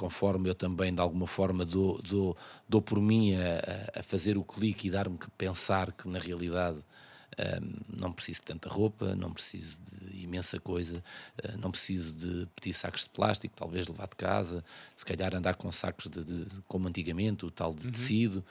conforme 0.00 0.48
eu 0.48 0.54
também 0.54 0.94
de 0.94 1.00
alguma 1.02 1.26
forma 1.26 1.62
dou, 1.62 2.00
dou, 2.00 2.34
dou 2.66 2.80
por 2.80 2.98
mim 2.98 3.34
a, 3.34 4.00
a- 4.00 4.02
fazer 4.02 4.38
o 4.38 4.42
clique 4.42 4.88
e 4.88 4.90
dar-me 4.90 5.18
que 5.18 5.30
pensar 5.32 5.92
que 5.92 6.08
na 6.08 6.18
realidade 6.18 6.78
hum, 6.78 7.72
não 8.00 8.10
preciso 8.10 8.40
de 8.40 8.46
tanta 8.46 8.66
roupa, 8.70 9.14
não 9.14 9.30
preciso 9.30 9.78
de 9.82 10.22
imensa 10.24 10.58
coisa, 10.58 11.04
eh, 11.42 11.54
não 11.58 11.70
preciso 11.70 12.14
de 12.14 12.48
pedir 12.56 12.72
sacos 12.72 13.02
de 13.02 13.10
plástico, 13.10 13.54
talvez 13.54 13.86
levar 13.88 14.08
de 14.08 14.16
casa, 14.16 14.64
se 14.96 15.04
calhar 15.04 15.34
andar 15.34 15.54
com 15.56 15.70
sacos 15.70 16.08
de, 16.10 16.24
de- 16.24 16.46
como 16.66 16.88
antigamente, 16.88 17.44
o 17.44 17.50
tal 17.50 17.74
de 17.74 17.86
tecido. 17.90 18.42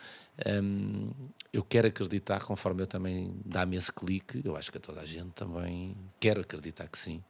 Hum, 0.64 1.10
eu 1.52 1.64
quero 1.64 1.88
acreditar, 1.88 2.44
conforme 2.44 2.84
eu 2.84 2.88
também 2.88 3.34
dá-me 3.44 3.76
esse 3.76 3.92
clique, 3.92 4.40
eu 4.46 4.56
acho 4.56 4.72
que 4.72 4.78
a 4.78 4.82
toda 4.82 5.02
a 5.02 5.06
gente 5.06 5.32
também 5.32 5.96
quero 6.20 6.42
acreditar 6.42 6.88
que 6.88 6.98
sim. 7.00 7.24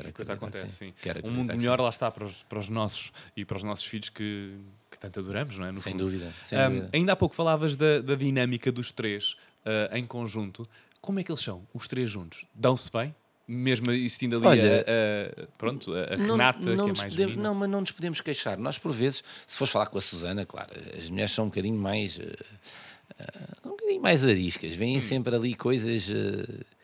E 0.00 0.04
que 0.04 0.12
coisa 0.12 0.32
acontece, 0.34 0.70
sim. 0.70 0.94
Quero 1.02 1.26
Um 1.26 1.30
mundo 1.30 1.54
melhor, 1.56 1.78
sim. 1.78 1.82
lá 1.84 1.90
está, 1.90 2.10
para 2.10 2.24
os, 2.24 2.42
para 2.44 2.58
os 2.58 2.68
nossos 2.68 3.12
e 3.36 3.44
para 3.44 3.56
os 3.56 3.62
nossos 3.62 3.84
filhos 3.84 4.08
que, 4.08 4.54
que 4.90 4.98
tanto 4.98 5.20
adoramos, 5.20 5.58
não 5.58 5.66
é? 5.66 5.72
No 5.72 5.80
Sem 5.80 5.92
fundo. 5.92 6.04
dúvida, 6.04 6.32
sem 6.42 6.58
Um, 6.58 6.68
dúvida. 6.68 6.90
ainda 6.92 7.12
há 7.12 7.16
pouco 7.16 7.34
falavas 7.34 7.76
da, 7.76 8.00
da 8.00 8.14
dinâmica 8.14 8.70
dos 8.72 8.90
três 8.92 9.32
uh, 9.64 9.94
em 9.96 10.04
conjunto. 10.06 10.66
Como 11.00 11.18
é 11.18 11.24
que 11.24 11.30
eles 11.32 11.42
são, 11.42 11.66
os 11.74 11.86
três 11.88 12.08
juntos? 12.10 12.44
Dão-se 12.54 12.90
bem? 12.92 13.14
Mesmo 13.48 13.90
existindo 13.90 14.36
ali 14.36 14.46
Olha, 14.46 14.84
a, 14.86 15.42
a- 15.42 15.46
pronto, 15.58 15.92
a, 15.92 16.14
a 16.14 16.16
Renata, 16.16 16.60
que 16.60 16.70
é 16.70 16.76
mais 16.76 17.02
podemos, 17.02 17.36
não, 17.36 17.54
mas 17.56 17.68
não 17.68 17.80
nos 17.80 17.90
podemos 17.90 18.20
queixar. 18.20 18.56
Nós, 18.56 18.78
por 18.78 18.92
vezes, 18.92 19.22
se 19.46 19.58
fores 19.58 19.72
falar 19.72 19.86
com 19.88 19.98
a 19.98 20.00
Susana, 20.00 20.46
claro, 20.46 20.70
as 20.96 21.10
mulheres 21.10 21.32
são 21.32 21.46
um 21.46 21.48
bocadinho 21.48 21.76
mais. 21.78 22.18
eh, 22.20 22.36
um 23.64 23.70
bocadinho 23.70 24.00
mais 24.00 24.24
ariscas. 24.24 24.74
Vêm 24.74 25.00
sempre 25.00 25.34
ali 25.34 25.54
coisas 25.54 26.08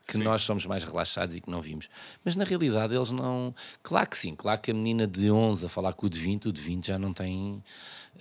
que 0.08 0.16
Sim. 0.16 0.24
nós 0.24 0.40
somos 0.40 0.64
mais 0.64 0.82
relaxados 0.82 1.36
e 1.36 1.40
que 1.40 1.50
não 1.50 1.60
vimos. 1.60 1.90
Mas 2.24 2.34
na 2.34 2.42
realidade 2.42 2.94
eles 2.96 3.10
não. 3.10 3.54
Claro 3.82 4.08
que 4.08 4.16
sim, 4.16 4.34
claro 4.34 4.58
que 4.58 4.70
a 4.70 4.74
menina 4.74 5.06
de 5.06 5.30
11 5.30 5.66
a 5.66 5.68
falar 5.68 5.92
com 5.92 6.06
o 6.06 6.10
de 6.10 6.18
20, 6.18 6.48
o 6.48 6.52
de 6.52 6.62
20 6.62 6.86
já 6.86 6.98
não 6.98 7.12
tem. 7.12 7.62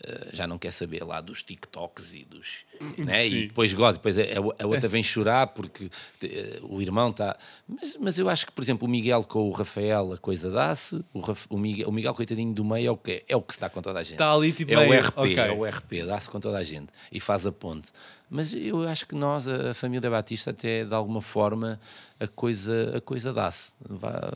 Eh, 0.03 0.29
já 0.33 0.45
não 0.47 0.57
quer 0.57 0.71
saber 0.71 1.03
lá 1.03 1.19
dos 1.21 1.43
TikToks 1.43 2.13
e 2.13 2.23
dos. 2.25 2.65
Né? 2.97 3.27
E 3.27 3.47
depois 3.47 3.73
gosta, 3.73 3.93
depois 3.93 4.15
a, 4.17 4.63
a- 4.63 4.67
outra 4.67 4.87
vem 4.87 5.01
chorar 5.01 5.47
porque 5.47 5.89
eh, 6.23 6.59
o 6.61 6.79
irmão 6.81 7.09
está. 7.09 7.35
Mas, 7.67 7.97
mas 7.99 8.19
eu 8.19 8.29
acho 8.29 8.45
que, 8.45 8.51
por 8.51 8.61
exemplo, 8.63 8.87
o 8.87 8.91
Miguel 8.91 9.23
com 9.23 9.47
o 9.49 9.51
Rafael, 9.51 10.13
a 10.13 10.17
coisa 10.17 10.51
dá-se. 10.51 11.03
O, 11.13 11.21
o 11.49 11.57
Miguel, 11.57 11.87
o 11.89 11.91
Miguel, 11.91 12.13
coitadinho 12.13 12.53
do 12.53 12.63
meio, 12.63 12.87
é 12.87 12.91
o 12.91 12.97
que 12.97 13.11
é, 13.11 13.23
é 13.29 13.35
o 13.35 13.41
que 13.41 13.53
se 13.55 13.59
dá 13.59 13.67
com 13.69 13.81
toda 13.81 13.99
a 13.99 14.03
gente. 14.03 14.13
Está 14.13 14.31
ali, 14.31 14.51
tipo, 14.51 14.71
é 14.71 14.77
o 14.77 14.93
RP, 14.99 15.17
ok. 15.17 15.37
é 15.39 15.51
o 15.51 15.65
RP, 15.65 15.91
dá-se 16.05 16.29
com 16.29 16.39
toda 16.39 16.57
a 16.59 16.63
gente 16.63 16.89
e 17.11 17.19
faz 17.19 17.45
a 17.47 17.51
ponte. 17.51 17.89
Mas 18.29 18.53
eu 18.53 18.87
acho 18.87 19.07
que 19.07 19.15
nós, 19.15 19.47
a 19.47 19.73
família 19.73 20.09
Batista, 20.09 20.51
até 20.51 20.83
de 20.85 20.93
alguma 20.93 21.21
forma 21.21 21.79
a 22.19 22.27
coisa, 22.27 22.97
a 22.97 23.01
coisa 23.01 23.33
dá-se. 23.33 23.73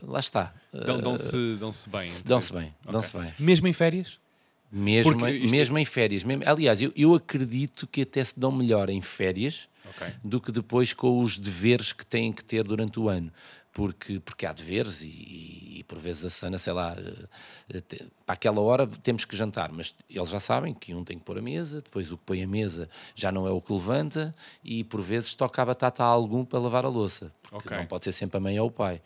Lá 0.06 0.18
está. 0.18 0.52
Dão- 0.72 0.98
Dão-se 0.98 1.56
dão-se 1.60 1.88
bem. 1.88 2.10
Dão-se 2.24 2.52
bem, 2.52 2.74
Ok. 2.80 2.92
dão-se 2.92 3.16
bem. 3.16 3.32
Mesmo 3.38 3.68
em 3.68 3.72
férias? 3.72 4.18
Mesmo, 4.72 5.12
Porque 5.12 5.26
em- 5.30 5.44
isto- 5.44 5.50
mesmo 5.50 5.78
em 5.78 5.84
férias. 5.84 6.24
Mesmo, 6.24 6.42
aliás, 6.46 6.80
eu, 6.80 6.90
eu 6.96 7.14
acredito 7.14 7.86
que 7.86 8.00
até 8.02 8.24
se 8.24 8.38
dão 8.40 8.50
melhor 8.50 8.88
em 8.88 9.02
férias 9.02 9.68
Ok. 9.86 10.06
do 10.24 10.40
que 10.40 10.50
depois 10.50 10.94
com 10.94 11.20
os 11.20 11.38
deveres 11.38 11.92
que 11.92 12.06
têm 12.06 12.32
que 12.32 12.42
ter 12.42 12.64
durante 12.64 12.98
o 12.98 13.08
ano. 13.08 13.30
Porque, 13.74 14.20
porque 14.20 14.44
há 14.44 14.52
deveres 14.52 15.02
e, 15.02 15.08
e 15.78 15.84
por 15.88 15.98
vezes 15.98 16.24
a 16.26 16.30
Sana, 16.30 16.58
sei 16.58 16.74
lá, 16.74 16.94
eh, 17.72 17.80
te- 17.80 18.04
para 18.26 18.34
aquela 18.34 18.60
hora 18.60 18.86
temos 18.86 19.24
que 19.24 19.34
jantar, 19.34 19.72
mas 19.72 19.94
eles 20.10 20.28
já 20.28 20.38
sabem 20.38 20.74
que 20.74 20.94
um 20.94 21.02
tem 21.02 21.18
que 21.18 21.24
pôr 21.24 21.38
a 21.38 21.42
mesa, 21.42 21.80
depois 21.80 22.10
o 22.12 22.18
que 22.18 22.22
põe 22.24 22.42
a 22.42 22.46
mesa 22.46 22.86
já 23.14 23.32
não 23.32 23.46
é 23.46 23.50
o 23.50 23.62
que 23.62 23.72
levanta 23.72 24.34
e 24.62 24.84
por 24.84 25.00
vezes 25.00 25.34
toca 25.34 25.62
a 25.62 25.64
batata 25.64 26.02
a 26.02 26.06
algum 26.06 26.44
para 26.44 26.58
lavar 26.58 26.84
a 26.84 26.88
louça. 26.88 27.32
Porque 27.42 27.68
Ok. 27.68 27.76
não 27.78 27.86
pode 27.86 28.04
ser 28.04 28.12
sempre 28.12 28.36
a 28.36 28.40
mãe 28.40 28.60
ou 28.60 28.68
o 28.68 28.70
pai. 28.70 29.00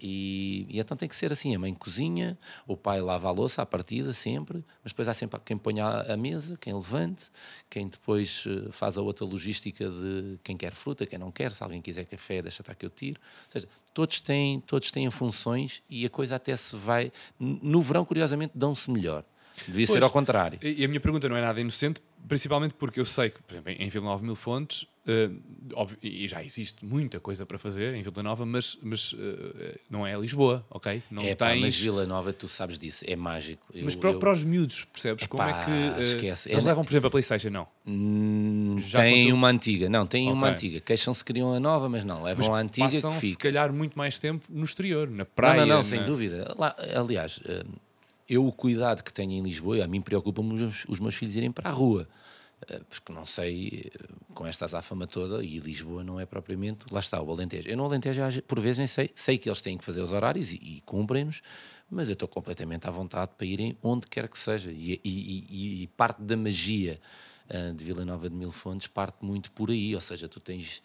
E, 0.00 0.66
e 0.68 0.78
então 0.78 0.96
tem 0.96 1.08
que 1.08 1.16
ser 1.16 1.32
assim: 1.32 1.54
a 1.54 1.58
mãe 1.58 1.74
cozinha, 1.74 2.38
o 2.66 2.76
pai 2.76 3.00
lava 3.00 3.28
a 3.28 3.30
louça 3.30 3.62
à 3.62 3.66
partida, 3.66 4.12
sempre, 4.12 4.64
mas 4.82 4.92
depois 4.92 5.08
há 5.08 5.14
sempre 5.14 5.40
quem 5.44 5.58
ponha 5.58 5.86
a, 5.86 6.16
mesa, 6.16 6.56
quem 6.60 6.72
levante, 6.72 7.30
quem 7.68 7.88
depois 7.88 8.44
eh, 8.46 8.70
faz 8.70 8.96
a 8.96 9.02
outra 9.02 9.24
logística 9.24 9.88
de 9.88 10.38
quem 10.44 10.56
quer 10.56 10.72
fruta, 10.72 11.04
quem 11.06 11.18
não 11.18 11.32
quer, 11.32 11.50
se 11.50 11.62
alguém 11.62 11.82
quiser 11.82 12.04
café, 12.04 12.40
deixa 12.40 12.62
estar 12.62 12.74
que 12.74 12.86
eu 12.86 12.90
tiro. 12.90 13.20
Ou 13.46 13.52
seja, 13.52 13.68
todos 13.92 14.20
têm, 14.20 14.60
todos 14.60 14.92
têm 14.92 15.10
funções 15.10 15.82
e 15.90 16.06
a 16.06 16.10
coisa 16.10 16.36
até 16.36 16.54
se 16.54 16.76
vai. 16.76 17.10
No 17.38 17.82
verão, 17.82 18.04
curiosamente, 18.04 18.52
dão-se 18.54 18.90
melhor. 18.90 19.24
Devia 19.66 19.86
ser 19.86 19.94
Pois. 19.94 20.04
ao 20.04 20.10
contrário. 20.10 20.58
E 20.62 20.84
a 20.84 20.88
minha 20.88 21.00
pergunta 21.00 21.28
não 21.28 21.36
é 21.36 21.40
nada 21.40 21.60
inocente, 21.60 22.00
principalmente 22.26 22.74
porque 22.74 23.00
eu 23.00 23.04
sei 23.06 23.30
que, 23.30 23.42
por 23.42 23.52
exemplo, 23.54 23.70
em 23.72 23.88
Vila 23.88 24.04
Nova 24.06 24.24
Mil 24.24 24.34
Fontes, 24.34 24.86
eh, 25.06 25.30
óbvio, 25.74 25.96
e 26.02 26.28
já 26.28 26.42
existe 26.44 26.84
muita 26.84 27.18
coisa 27.18 27.46
para 27.46 27.58
fazer 27.58 27.94
em 27.94 28.02
Vila 28.02 28.22
Nova, 28.22 28.44
mas, 28.44 28.78
mas 28.82 29.14
eh, 29.18 29.78
não 29.88 30.06
é 30.06 30.14
Lisboa, 30.18 30.66
ok? 30.68 31.02
Não 31.10 31.22
É 31.22 31.34
pá, 31.34 31.48
tens... 31.50 31.60
mas 31.60 31.76
Vila 31.76 32.06
Nova, 32.06 32.32
tu 32.32 32.46
sabes 32.48 32.78
disso, 32.78 33.04
é 33.06 33.16
mágico. 33.16 33.66
Mas 33.82 33.94
Eu- 33.94 34.00
para, 34.00 34.10
eu- 34.10 34.18
para 34.18 34.32
os 34.32 34.44
miúdos, 34.44 34.84
percebes? 34.84 35.26
Como 35.26 35.42
é 35.42 35.50
Epá, 35.50 35.64
que. 35.64 35.70
eh, 35.70 36.00
esquece. 36.02 36.50
Eles 36.50 36.64
É- 36.64 36.68
levam, 36.68 36.84
por 36.84 36.90
exemplo, 36.90 37.06
a 37.06 37.10
PlayStation, 37.10 37.48
não. 37.50 37.66
Hum, 37.86 38.76
Já 38.80 39.00
tem 39.00 39.12
aconteceu? 39.12 39.34
uma 39.34 39.48
antiga, 39.48 39.88
não, 39.88 40.06
tem 40.06 40.30
uma 40.30 40.46
Ok. 40.46 40.52
antiga. 40.54 40.80
Queixam-se 40.80 41.24
que 41.24 41.28
queriam 41.32 41.54
a 41.54 41.60
nova, 41.60 41.88
mas 41.88 42.04
não, 42.04 42.22
levam 42.22 42.54
a 42.54 42.58
antiga 42.60 42.86
Passam, 42.90 43.10
que 43.12 43.20
se 43.20 43.30
fica. 43.32 43.42
calhar, 43.48 43.72
muito 43.72 43.96
mais 43.96 44.18
tempo 44.18 44.44
no 44.50 44.64
exterior, 44.64 45.08
na 45.08 45.18
Não, 45.24 45.26
praia. 45.34 45.64
não, 45.66 45.76
não, 45.76 45.82
sem 45.82 46.00
na- 46.00 46.04
dúvida. 46.06 46.54
Lá, 46.58 46.76
aliás, 46.94 47.40
hum, 47.48 47.72
eu 48.28 48.46
o 48.46 48.52
cuidado 48.52 49.02
que 49.02 49.12
tenho 49.12 49.32
em 49.32 49.42
Lisboa, 49.42 49.84
a 49.84 49.88
mim 49.88 50.00
preocupa-me 50.00 50.62
os, 50.62 50.84
os 50.88 51.00
meus 51.00 51.14
filhos 51.14 51.36
irem 51.36 51.50
para 51.50 51.68
a 51.70 51.72
rua. 51.72 52.08
Eh, 52.68 52.80
Porque 52.88 53.12
não 53.12 53.24
sei, 53.24 53.90
eh, 53.94 54.06
com 54.34 54.46
esta 54.46 54.64
azáfama 54.64 55.06
toda, 55.06 55.42
e 55.44 55.58
Lisboa 55.58 56.02
não 56.04 56.18
é 56.20 56.26
propriamente, 56.26 56.86
lá 56.90 57.00
está, 57.00 57.20
o 57.22 57.30
Alentejo. 57.30 57.68
Eu 57.68 57.76
no 57.76 57.84
Alentejo, 57.84 58.20
por 58.46 58.60
vezes, 58.60 58.78
nem 58.78 58.86
sei, 58.86 59.10
sei 59.14 59.38
que 59.38 59.48
eles 59.48 59.62
têm 59.62 59.78
que 59.78 59.84
fazer 59.84 60.00
os 60.00 60.12
horários 60.12 60.52
e, 60.52 60.56
e 60.56 60.80
cumprem-nos, 60.84 61.40
mas 61.90 62.08
eu 62.08 62.12
estou 62.14 62.28
completamente 62.28 62.86
à 62.86 62.90
vontade 62.90 63.32
para 63.36 63.46
irem 63.46 63.76
onde 63.82 64.06
quer 64.06 64.28
que 64.28 64.38
seja. 64.38 64.70
E, 64.70 65.00
e- 65.04 65.82
e- 65.84 65.86
parte 65.96 66.20
da 66.22 66.36
magia 66.36 67.00
ah, 67.48 67.72
de 67.74 67.82
Vila 67.84 68.04
Nova 68.04 68.28
de 68.28 68.34
Mil 68.36 68.50
Fontes 68.50 68.86
parte 68.88 69.24
muito 69.24 69.50
por 69.52 69.70
aí, 69.70 69.94
ou 69.94 70.00
seja, 70.00 70.28
tu 70.28 70.38
tens. 70.40 70.82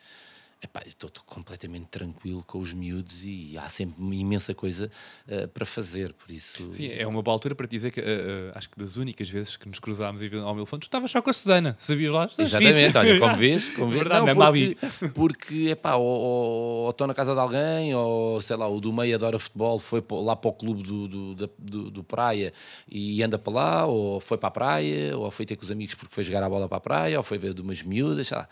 Epá, 0.63 0.81
estou 0.87 1.09
completamente 1.25 1.87
tranquilo 1.87 2.41
com 2.47 2.57
os 2.57 2.71
miúdos 2.71 3.25
e 3.25 3.57
há 3.57 3.67
sempre 3.67 4.01
uma 4.01 4.15
imensa 4.15 4.53
coisa 4.55 4.89
ah, 5.27 5.45
para 5.53 5.65
fazer, 5.65 6.13
por 6.13 6.31
isso. 6.31 6.71
Sim, 6.71 6.87
é 6.87 7.05
uma 7.05 7.21
boa 7.21 7.35
altura 7.35 7.53
para 7.53 7.67
te 7.67 7.71
dizer 7.71 7.91
que 7.91 7.99
eh, 7.99 8.03
eh, 8.05 8.51
acho 8.55 8.69
que 8.69 8.79
das 8.79 8.95
únicas 8.95 9.29
vezes 9.29 9.57
que 9.57 9.67
nos 9.67 9.77
cruzámos 9.79 10.21
Vila- 10.21 10.43
ao 10.45 10.65
Fontes, 10.65 10.87
tu 10.87 10.89
estavas 10.89 11.11
só 11.11 11.21
com 11.21 11.29
a 11.29 11.33
Susana, 11.33 11.75
sabias 11.77 12.13
lá? 12.13 12.29
Exatamente, 12.37 12.97
olha, 12.97 13.19
como 13.19 13.35
vês, 13.35 13.75
como 13.75 13.89
vês 13.91 14.03
Verdade, 14.03 14.21
não, 14.21 14.29
é 14.29 14.33
porque, 14.33 15.11
porque 15.13 15.67
epá, 15.71 15.95
ou, 15.95 16.05
ou, 16.05 16.83
ou 16.85 16.89
estou 16.91 17.07
na 17.07 17.13
casa 17.13 17.33
de 17.33 17.39
alguém, 17.41 17.93
ou 17.93 18.39
sei 18.41 18.55
lá, 18.55 18.65
o 18.67 18.79
do 18.79 18.93
meio 18.93 19.15
adora 19.15 19.37
futebol, 19.37 19.77
foi 19.79 20.01
lá 20.11 20.35
para 20.35 20.49
o 20.49 20.53
clube 20.53 20.81
do, 20.81 21.07
do, 21.09 21.35
da- 21.35 21.49
do, 21.59 21.91
do 21.91 22.03
praia 22.05 22.53
e 22.89 23.21
anda 23.21 23.37
para 23.37 23.53
lá, 23.53 23.85
ou 23.85 24.21
foi 24.21 24.37
para 24.37 24.47
a 24.47 24.51
praia, 24.51 25.17
ou 25.17 25.29
foi 25.29 25.45
ter 25.45 25.57
com 25.57 25.63
os 25.63 25.71
amigos 25.71 25.95
porque 25.95 26.15
foi 26.15 26.23
jogar 26.23 26.41
a 26.41 26.47
bola 26.49 26.69
para 26.69 26.77
a 26.77 26.81
praia, 26.81 27.17
ou 27.17 27.23
foi 27.23 27.37
ver 27.37 27.53
de 27.53 27.61
umas 27.61 27.83
miúdas, 27.83 28.27
sei 28.29 28.37
lá. 28.37 28.47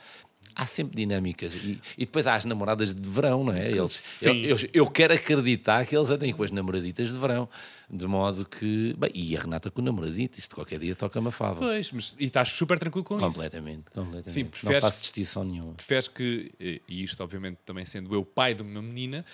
Há 0.56 0.66
sempre 0.66 0.98
dinâmicas. 0.98 1.54
E, 1.56 1.80
e 1.98 2.06
depois 2.06 2.28
há 2.28 2.36
as 2.36 2.46
namoradas 2.46 2.94
de 2.94 3.10
verão, 3.10 3.44
não 3.44 3.54
é? 3.54 3.70
Eles, 3.70 4.22
eu, 4.22 4.34
eu, 4.34 4.58
eu 4.74 4.88
quero 4.88 5.14
acreditar 5.14 5.86
que 5.86 5.96
eles 5.96 6.10
andem 6.10 6.34
com 6.34 6.44
as 6.44 6.52
namoraditas 6.52 7.10
de 7.10 7.18
verão, 7.18 7.48
De 7.94 8.08
modo 8.08 8.46
que. 8.46 8.96
Bem, 8.98 9.12
e 9.14 9.36
a 9.36 9.42
Renata 9.42 9.70
com 9.70 9.82
o 9.82 9.84
namoradito, 9.84 10.40
isto 10.40 10.56
qualquer 10.56 10.80
dia 10.80 10.96
toca-me 10.96 11.28
a 11.28 11.32
fava. 11.32 11.60
Pois, 11.60 11.92
mas, 11.92 12.16
e 12.18 12.24
estás 12.24 12.48
super 12.48 12.80
tranquilo 12.80 13.04
com 13.04 13.16
isso. 13.18 13.26
Completamente, 13.26 13.92
completamente. 13.94 14.32
Sim, 14.32 14.50
Não 14.64 14.80
faço 14.80 15.02
distinção 15.02 15.44
nenhuma. 15.44 15.74
Preferes 15.74 16.08
que, 16.08 16.52
e 16.88 17.04
isto 17.04 17.22
obviamente 17.22 17.58
também 17.66 17.86
sendo 17.86 18.14
eu 18.16 18.24
pai 18.24 18.54
de 18.54 18.62
uma 18.62 18.82
menina, 18.82 19.26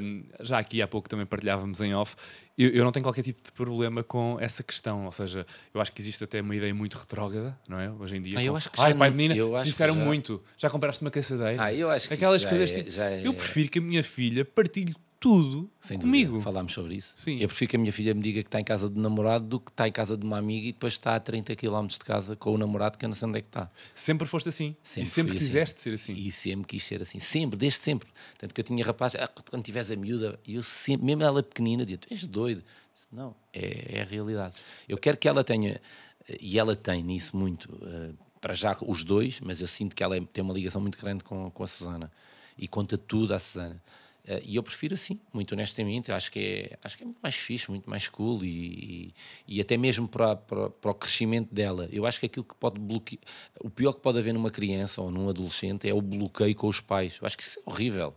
hum, 0.00 0.22
já 0.40 0.58
aqui 0.60 0.80
há 0.80 0.86
pouco 0.86 1.08
também 1.08 1.26
partilhávamos 1.26 1.80
em 1.80 1.92
off, 1.92 2.14
eu, 2.56 2.70
eu 2.70 2.84
não 2.84 2.92
tenho 2.92 3.02
qualquer 3.04 3.22
tipo 3.22 3.42
de 3.42 3.50
problema 3.50 4.04
com 4.04 4.36
essa 4.40 4.62
questão, 4.62 5.06
ou 5.06 5.10
seja, 5.10 5.44
eu 5.74 5.80
acho 5.80 5.90
que 5.90 6.00
existe 6.00 6.22
até 6.22 6.40
uma 6.40 6.54
ideia 6.54 6.72
muito 6.72 6.96
retrógrada, 6.96 7.58
não 7.68 7.80
é? 7.80 7.90
Hoje 7.90 8.16
em 8.16 8.22
dia, 8.22 8.38
Ah, 8.38 8.44
eu 8.44 8.52
com, 8.52 8.56
acho 8.58 8.70
que 8.70 8.80
ai 8.80 8.94
pai 8.94 9.10
não- 9.10 9.16
menina, 9.16 9.34
eu 9.36 9.60
disseram 9.60 9.96
já- 9.96 10.04
muito, 10.04 10.40
já 10.56 10.70
compraste 10.70 11.02
uma 11.02 11.10
caçadeira? 11.10 11.60
Ah, 11.60 11.74
eu 11.74 11.90
acho 11.90 12.06
que 12.06 12.14
Aquelas 12.14 12.44
coisas 12.44 12.70
é- 12.70 12.82
tipo, 12.84 13.00
é- 13.00 13.26
eu 13.26 13.34
prefiro 13.34 13.68
que 13.68 13.80
a 13.80 13.82
minha 13.82 14.04
filha 14.04 14.44
partilhe 14.44 14.94
tudo 15.24 15.70
Sem 15.80 15.98
comigo. 15.98 16.32
dúvida. 16.32 16.44
Falámos 16.44 16.74
sobre 16.74 16.96
isso. 16.96 17.14
Sim. 17.16 17.38
Eu 17.38 17.48
prefiro 17.48 17.70
que 17.70 17.76
a 17.76 17.78
minha 17.78 17.92
filha 17.92 18.12
me 18.14 18.20
diga 18.20 18.42
que 18.42 18.48
está 18.48 18.60
em 18.60 18.64
casa 18.64 18.90
de 18.90 19.00
namorado 19.00 19.46
do 19.46 19.58
que 19.58 19.70
está 19.70 19.88
em 19.88 19.92
casa 19.92 20.18
de 20.18 20.26
uma 20.26 20.36
amiga 20.36 20.66
e 20.68 20.72
depois 20.72 20.92
está 20.92 21.14
a 21.16 21.20
30 21.20 21.56
km 21.56 21.86
de 21.86 21.98
casa 22.00 22.36
com 22.36 22.50
o 22.52 22.58
namorado 22.58 22.98
que 22.98 23.06
eu 23.06 23.08
não 23.08 23.14
sei 23.16 23.26
onde 23.28 23.38
é 23.38 23.40
que 23.40 23.48
está. 23.48 23.70
Sempre 23.94 24.28
foste 24.28 24.50
assim. 24.50 24.76
e 24.98 25.06
sempre 25.06 25.34
assim. 25.34 25.46
quiseste 25.46 25.80
ser 25.80 25.94
assim. 25.94 26.12
E 26.12 26.30
sempre 26.30 26.66
quis 26.66 26.84
ser 26.84 27.00
assim. 27.00 27.18
Sempre, 27.20 27.56
desde 27.56 27.78
sempre. 27.78 28.06
Tanto 28.36 28.54
que 28.54 28.60
eu 28.60 28.64
tinha 28.64 28.84
rapaz, 28.84 29.14
ah, 29.14 29.26
quando 29.50 29.62
tiveres 29.62 29.90
a 29.90 29.96
miúda, 29.96 30.38
eu 30.46 30.62
sempre, 30.62 31.06
mesmo 31.06 31.22
ela 31.22 31.42
pequenina, 31.42 31.84
dizia: 31.84 31.96
Tu 31.96 32.08
és 32.10 32.26
doido. 32.26 32.62
Disse, 32.92 33.08
não, 33.10 33.34
é, 33.50 33.96
é 33.98 34.02
a 34.02 34.04
realidade. 34.04 34.60
Eu 34.86 34.98
quero 34.98 35.16
que 35.16 35.26
ela 35.26 35.42
tenha, 35.42 35.80
e 36.38 36.58
ela 36.58 36.76
tem 36.76 37.02
nisso 37.02 37.34
muito, 37.34 37.68
eh, 37.82 38.10
para 38.42 38.52
já 38.52 38.76
os 38.86 39.02
dois, 39.04 39.40
mas 39.40 39.62
eu 39.62 39.66
sinto 39.66 39.96
que 39.96 40.04
ela 40.04 40.16
é- 40.16 40.20
tem 40.20 40.44
uma 40.44 40.52
ligação 40.52 40.80
muito 40.82 40.98
grande 41.00 41.24
com, 41.24 41.50
com 41.50 41.62
a 41.64 41.66
Susana 41.66 42.12
e 42.58 42.68
conta 42.68 42.98
tudo 42.98 43.32
à 43.34 43.38
Susana. 43.38 43.82
Eh, 44.26 44.42
e 44.46 44.56
eu 44.56 44.62
prefiro 44.62 44.94
assim, 44.94 45.20
muito 45.32 45.52
honestamente. 45.52 46.10
Acho 46.10 46.30
que 46.30 46.38
é, 46.38 46.78
acho 46.82 46.96
que 46.96 47.02
é 47.02 47.06
muito 47.06 47.18
mais 47.22 47.34
fixe, 47.34 47.70
muito 47.70 47.88
mais 47.88 48.08
cool 48.08 48.44
e, 48.44 48.48
e, 49.48 49.56
e 49.56 49.60
até 49.60 49.76
mesmo 49.76 50.08
para, 50.08 50.36
para, 50.36 50.70
para 50.70 50.90
o 50.90 50.94
crescimento 50.94 51.54
dela. 51.54 51.88
Eu 51.92 52.06
acho 52.06 52.18
que 52.20 52.26
aquilo 52.26 52.44
que 52.44 52.54
pode 52.54 52.78
bloquear, 52.80 53.20
o 53.60 53.70
pior 53.70 53.92
que 53.92 54.00
pode 54.00 54.18
haver 54.18 54.32
numa 54.34 54.50
criança 54.50 55.00
ou 55.02 55.10
num 55.10 55.28
adolescente 55.28 55.88
é 55.88 55.94
o 55.94 56.00
bloqueio 56.00 56.54
com 56.54 56.68
os 56.68 56.80
pais. 56.80 57.18
Eu 57.20 57.26
acho 57.26 57.36
que 57.36 57.42
isso 57.42 57.58
é 57.60 57.70
horrível. 57.70 58.14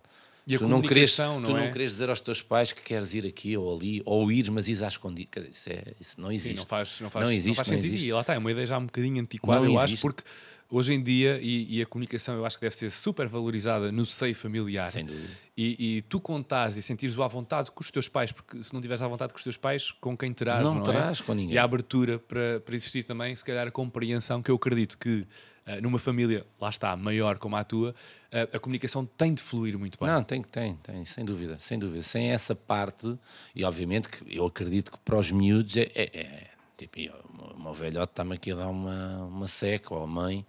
E 0.50 0.56
a 0.56 0.60
tu 0.60 0.68
não 0.70 0.82
queres, 0.82 1.18
não 1.18 1.44
tu 1.44 1.58
é? 1.58 1.66
não 1.66 1.72
queres 1.74 1.92
dizer 1.92 2.10
aos 2.10 2.22
teus 2.22 2.42
pais 2.42 2.72
que 2.72 2.82
queres 2.82 3.14
ir 3.14 3.26
aqui 3.28 3.58
ou 3.58 3.76
ali, 3.76 4.02
ou 4.06 4.32
ires, 4.32 4.48
mas 4.48 4.70
ires 4.70 4.82
à 4.82 4.88
escondida. 4.88 5.28
Quer 5.30 5.40
dizer, 5.42 5.52
isso, 5.52 5.70
é, 5.70 5.84
isso 6.00 6.22
não 6.22 6.30
Sim, 6.30 6.36
existe. 6.36 6.56
não 6.56 6.66
faz, 6.66 7.02
não 7.02 7.10
faz, 7.10 7.24
Não 7.26 7.30
não 7.32 7.38
existe, 7.38 7.56
faz 7.58 7.68
não 7.68 7.76
sentido. 7.76 7.90
existe. 7.92 8.08
E 8.08 8.14
lá 8.14 8.22
está, 8.22 8.34
é 8.34 8.38
uma 8.38 8.50
ideia 8.50 8.66
já 8.66 8.78
um 8.78 8.86
bocadinho 8.86 9.22
antiquada, 9.22 9.60
Não 9.60 9.74
eu 9.74 9.78
acho, 9.78 9.88
existe. 9.88 10.02
porque 10.02 10.24
hoje 10.70 10.94
em 10.94 11.02
dia, 11.02 11.40
e, 11.42 11.78
e 11.78 11.82
a 11.82 11.86
comunicação 11.86 12.36
eu 12.36 12.46
acho 12.46 12.58
que 12.58 12.62
deve 12.62 12.76
ser 12.76 12.90
super 12.90 13.28
valorizada 13.28 13.92
no 13.92 14.06
seio 14.06 14.36
familiar. 14.36 14.90
Sem 14.90 15.06
dúvida. 15.06 15.30
E, 15.56 15.98
e 15.98 16.02
tu 16.04 16.20
contares 16.20 16.78
e 16.78 16.82
sentires 16.82 17.18
à 17.18 17.28
vontade 17.28 17.72
com 17.72 17.82
os 17.82 17.90
teus 17.90 18.08
pais, 18.08 18.32
porque 18.32 18.62
se 18.62 18.74
não 18.74 18.82
tiveres 18.82 19.02
à 19.02 19.08
vontade 19.08 19.34
com 19.34 19.38
os 19.38 19.44
teus 19.44 19.58
pais, 19.58 19.92
com 19.92 20.16
quem 20.16 20.32
terás, 20.34 20.64
Não 20.64 20.76
não, 20.76 20.84
terás 20.84 21.20
é? 21.20 21.24
com 21.24 21.34
ninguém. 21.34 21.56
E 21.56 21.58
a 21.58 21.64
abertura 21.64 22.20
para, 22.20 22.60
para 22.60 22.76
existir 22.76 23.04
também, 23.04 23.36
se 23.36 23.44
calhar, 23.44 23.68
a 23.68 23.72
compreensão 23.72 24.42
que 24.42 24.52
eu 24.52 24.56
acredito 24.56 24.98
que 24.98 25.26
eh, 25.68 25.82
numa 25.82 26.00
família, 26.00 26.46
lá 26.62 26.70
está, 26.70 26.96
maior 26.96 27.38
como 27.38 27.58
a 27.58 27.64
tua, 27.64 27.94
eh, 28.32 28.48
a 28.54 28.58
comunicação 28.58 29.06
tem 29.06 29.34
de 29.34 29.42
fluir 29.42 29.78
muito 29.78 30.00
bem. 30.00 30.08
Não, 30.08 30.24
tem, 30.24 30.42
tem, 30.42 30.78
tem, 30.78 31.04
sem 31.04 31.26
dúvida, 31.26 31.58
sem 31.60 31.78
dúvida. 31.78 32.02
Sem 32.04 32.32
essa 32.32 32.56
parte, 32.56 33.20
e 33.54 33.66
obviamente 33.66 34.08
que 34.08 34.38
eu 34.38 34.46
acredito 34.46 34.94
que 34.94 34.98
para 35.00 35.18
os 35.18 35.30
miúdos 35.30 35.76
é, 35.76 35.92
é, 35.94 36.10
é, 36.14 36.48
tipo, 36.78 37.00
eu, 37.00 37.14
uma- 37.34 37.54
uma 37.54 37.74
velhote 37.74 38.12
está-me 38.12 38.36
aqui 38.36 38.52
a 38.52 38.56
dar 38.56 38.68
uma, 38.68 39.26
uma 39.26 39.48
seca 39.48 39.94
ou 39.94 40.04
a 40.04 40.08
mãe, 40.08 40.46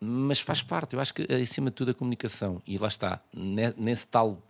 mas 0.00 0.40
faz 0.40 0.62
parte, 0.62 0.94
eu 0.94 1.00
acho 1.00 1.14
que 1.14 1.22
acima 1.32 1.70
de 1.70 1.76
tudo 1.76 1.90
a 1.90 1.94
comunicação, 1.94 2.60
e 2.66 2.76
lá 2.78 2.88
está, 2.88 3.20
ne- 3.32 3.74
nesse 3.76 4.06
tal, 4.06 4.42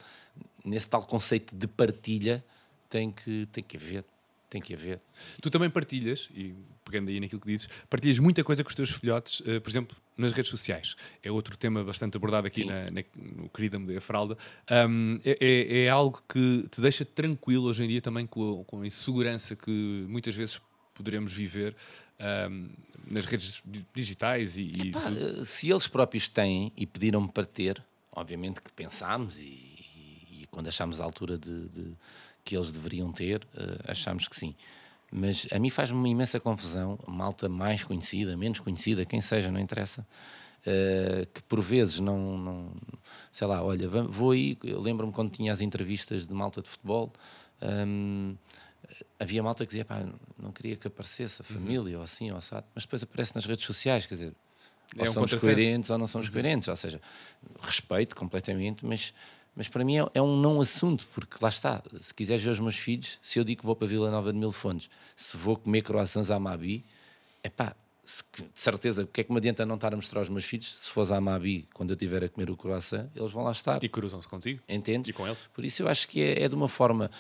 nesse 0.65 0.89
tal 0.89 1.03
conceito 1.03 1.55
de 1.55 1.69
partilha 1.69 2.45
tem 2.89 3.11
que, 3.13 3.47
tem 3.53 3.63
que 3.63 3.77
haver, 3.77 4.05
tem 4.51 4.61
que 4.61 4.75
haver. 4.75 5.01
Tu 5.41 5.49
também 5.51 5.71
partilhas, 5.71 6.29
e 6.35 6.55
pegando 6.85 7.11
aí 7.11 7.19
naquilo 7.21 7.41
que 7.41 7.49
dizes, 7.49 7.69
partilhas 7.91 8.19
muita 8.21 8.43
coisa 8.45 8.63
com 8.63 8.69
os 8.69 8.75
teus 8.75 8.91
filhotes, 8.91 9.43
eh, 9.45 9.59
por 9.61 9.69
exemplo, 9.69 9.97
nas 10.17 10.31
redes 10.33 10.51
sociais. 10.51 10.95
É 11.23 11.31
outro 11.33 11.57
tema 11.57 11.83
bastante 11.83 12.17
abordado 12.17 12.47
aqui 12.47 12.65
na, 12.65 12.91
na, 12.91 13.03
no 13.37 13.49
Querida 13.49 13.77
Mudei 13.79 13.97
a 13.97 14.01
Fralda. 14.01 14.39
Ahm, 14.71 15.19
é, 15.25 15.37
é- 15.41 15.79
é 15.85 15.89
algo 15.89 16.23
que 16.29 16.65
te 16.71 16.81
deixa 16.81 17.05
tranquilo 17.05 17.65
hoje 17.67 17.83
em 17.85 17.89
dia 17.89 18.01
também 18.01 18.25
com, 18.25 18.61
a- 18.61 18.65
com 18.65 18.83
a 18.83 18.87
insegurança 18.87 19.57
que 19.57 20.07
muitas 20.09 20.35
vezes 20.37 20.61
poderemos 20.97 21.33
viver 21.33 21.77
ahm, 22.19 22.69
nas 23.11 23.25
redes 23.27 23.63
di- 23.65 23.87
digitais 23.95 24.57
e, 24.57 24.63
e 24.63 24.91
Pá, 24.91 25.01
tudo. 25.03 25.41
eh, 25.41 25.45
se 25.45 25.71
eles 25.71 25.87
próprios 25.87 26.29
têm 26.29 26.73
e 26.77 26.87
pediram-me 26.87 27.29
para 27.29 27.45
ter, 27.45 27.83
obviamente 28.13 28.61
que 28.63 28.73
pensámos 28.73 29.39
e, 29.39 29.45
e- 29.45 30.43
e 30.43 30.47
quando 30.51 30.69
achámos 30.69 31.01
a 31.01 31.05
altura 31.05 31.37
de, 31.39 31.69
de- 31.69 31.93
que 32.45 32.57
eles 32.57 32.71
deveriam 32.73 33.13
ter, 33.13 33.47
eh, 33.55 33.91
achámos 33.91 34.27
que 34.29 34.37
sim. 34.37 34.55
Mas 35.11 35.47
a 35.53 35.59
mim 35.59 35.71
faz-me 35.71 35.97
uma 35.97 36.09
imensa 36.09 36.41
confusão, 36.41 36.99
malta 37.07 37.49
mais 37.49 37.85
conhecida, 37.85 38.37
menos 38.37 38.59
conhecida, 38.61 39.05
quem 39.05 39.21
seja, 39.21 39.51
não 39.53 39.61
interessa, 39.61 40.07
eh, 40.65 41.27
que 41.33 41.43
por 41.45 41.61
vezes 41.61 42.01
não, 42.01 42.37
não- 42.39 42.73
sei 43.31 43.47
lá, 43.47 43.63
olha, 43.63 43.89
vou 43.89 44.33
aí, 44.33 44.59
lembro-me 44.63 45.13
quando 45.13 45.31
tinha 45.31 45.53
as 45.53 45.61
entrevistas 45.61 46.27
de 46.27 46.35
malta 46.35 46.61
de 46.61 46.69
futebol, 46.69 47.13
hum, 47.63 48.37
havia 49.19 49.43
malta 49.43 49.65
que 49.65 49.69
dizia, 49.71 49.85
pá, 49.85 50.03
não 50.39 50.53
queria 50.53 50.77
que 50.77 50.87
aparecesse 50.87 51.43
a 51.43 51.45
Uhum. 51.49 51.61
família 51.61 51.99
ou 51.99 52.05
assim, 52.05 52.31
ou 52.31 52.37
assado, 52.37 52.67
mas 52.75 52.85
depois 52.85 53.03
aparece 53.03 53.35
nas 53.35 53.45
redes 53.47 53.65
sociais, 53.65 54.07
quer 54.07 54.15
dizer, 54.15 54.35
ou 54.99 55.05
É 55.05 55.11
um 55.11 55.13
somos 55.13 55.35
coerentes 55.35 55.91
ou 55.91 55.99
não 55.99 56.07
somos 56.07 56.29
coerentes, 56.29 56.69
ou 56.69 56.77
seja, 56.77 57.01
respeito 57.61 58.15
completamente, 58.17 58.85
mas, 58.87 59.13
mas 59.55 59.69
para 59.69 59.85
mim 59.85 59.99
é, 59.99 60.07
é 60.15 60.23
um 60.23 60.41
não 60.41 60.61
assunto, 60.61 61.07
porque 61.13 61.37
lá 61.41 61.49
está, 61.49 61.83
se 62.01 62.15
quiseres 62.15 62.43
ver 62.43 62.51
os 62.51 62.61
meus 62.61 62.77
filhos, 62.77 63.19
se 63.23 63.39
eu 63.39 63.45
digo 63.45 63.61
que 63.61 63.67
vou 63.67 63.77
para 63.77 63.87
Vila 63.87 64.11
Nova 64.11 64.33
de 64.33 64.39
Mil 64.39 64.53
Fontes, 64.53 64.89
se 65.17 65.37
vou 65.37 65.57
comer 65.57 65.83
croissants 65.83 66.31
à 66.31 66.39
Mabi, 66.39 66.85
é 67.43 67.49
pá, 67.51 67.75
se- 68.05 68.23
de 68.39 68.45
certeza, 68.55 69.03
o 69.03 69.07
que 69.09 69.21
é 69.21 69.25
que 69.25 69.33
me 69.33 69.39
adianta 69.39 69.67
não 69.67 69.75
estar 69.75 69.93
a 69.93 69.97
mostrar 69.97 70.21
aos 70.21 70.29
meus 70.29 70.45
filhos, 70.45 70.73
se 70.73 70.91
fores 70.91 71.11
à 71.11 71.21
Mabi, 71.21 71.69
quando 71.75 71.91
eu 71.91 71.95
estiver 71.95 72.23
a 72.23 72.29
comer 72.29 72.49
o 72.51 72.57
croissant, 72.57 73.09
eles 73.17 73.33
vão 73.33 73.43
lá 73.43 73.51
estar. 73.51 73.83
E 73.83 73.89
cruzam-se 73.89 74.29
contigo. 74.29 74.63
Entende? 74.69 75.11
E 75.11 75.13
com 75.13 75.27
eles. 75.27 75.49
Por 75.53 75.65
isso 75.65 75.83
eu 75.83 75.89
acho 75.89 76.07
que 76.09 76.23
é, 76.23 76.45
é 76.45 76.49
de 76.49 76.55
uma 76.55 76.69
forma. 76.69 77.11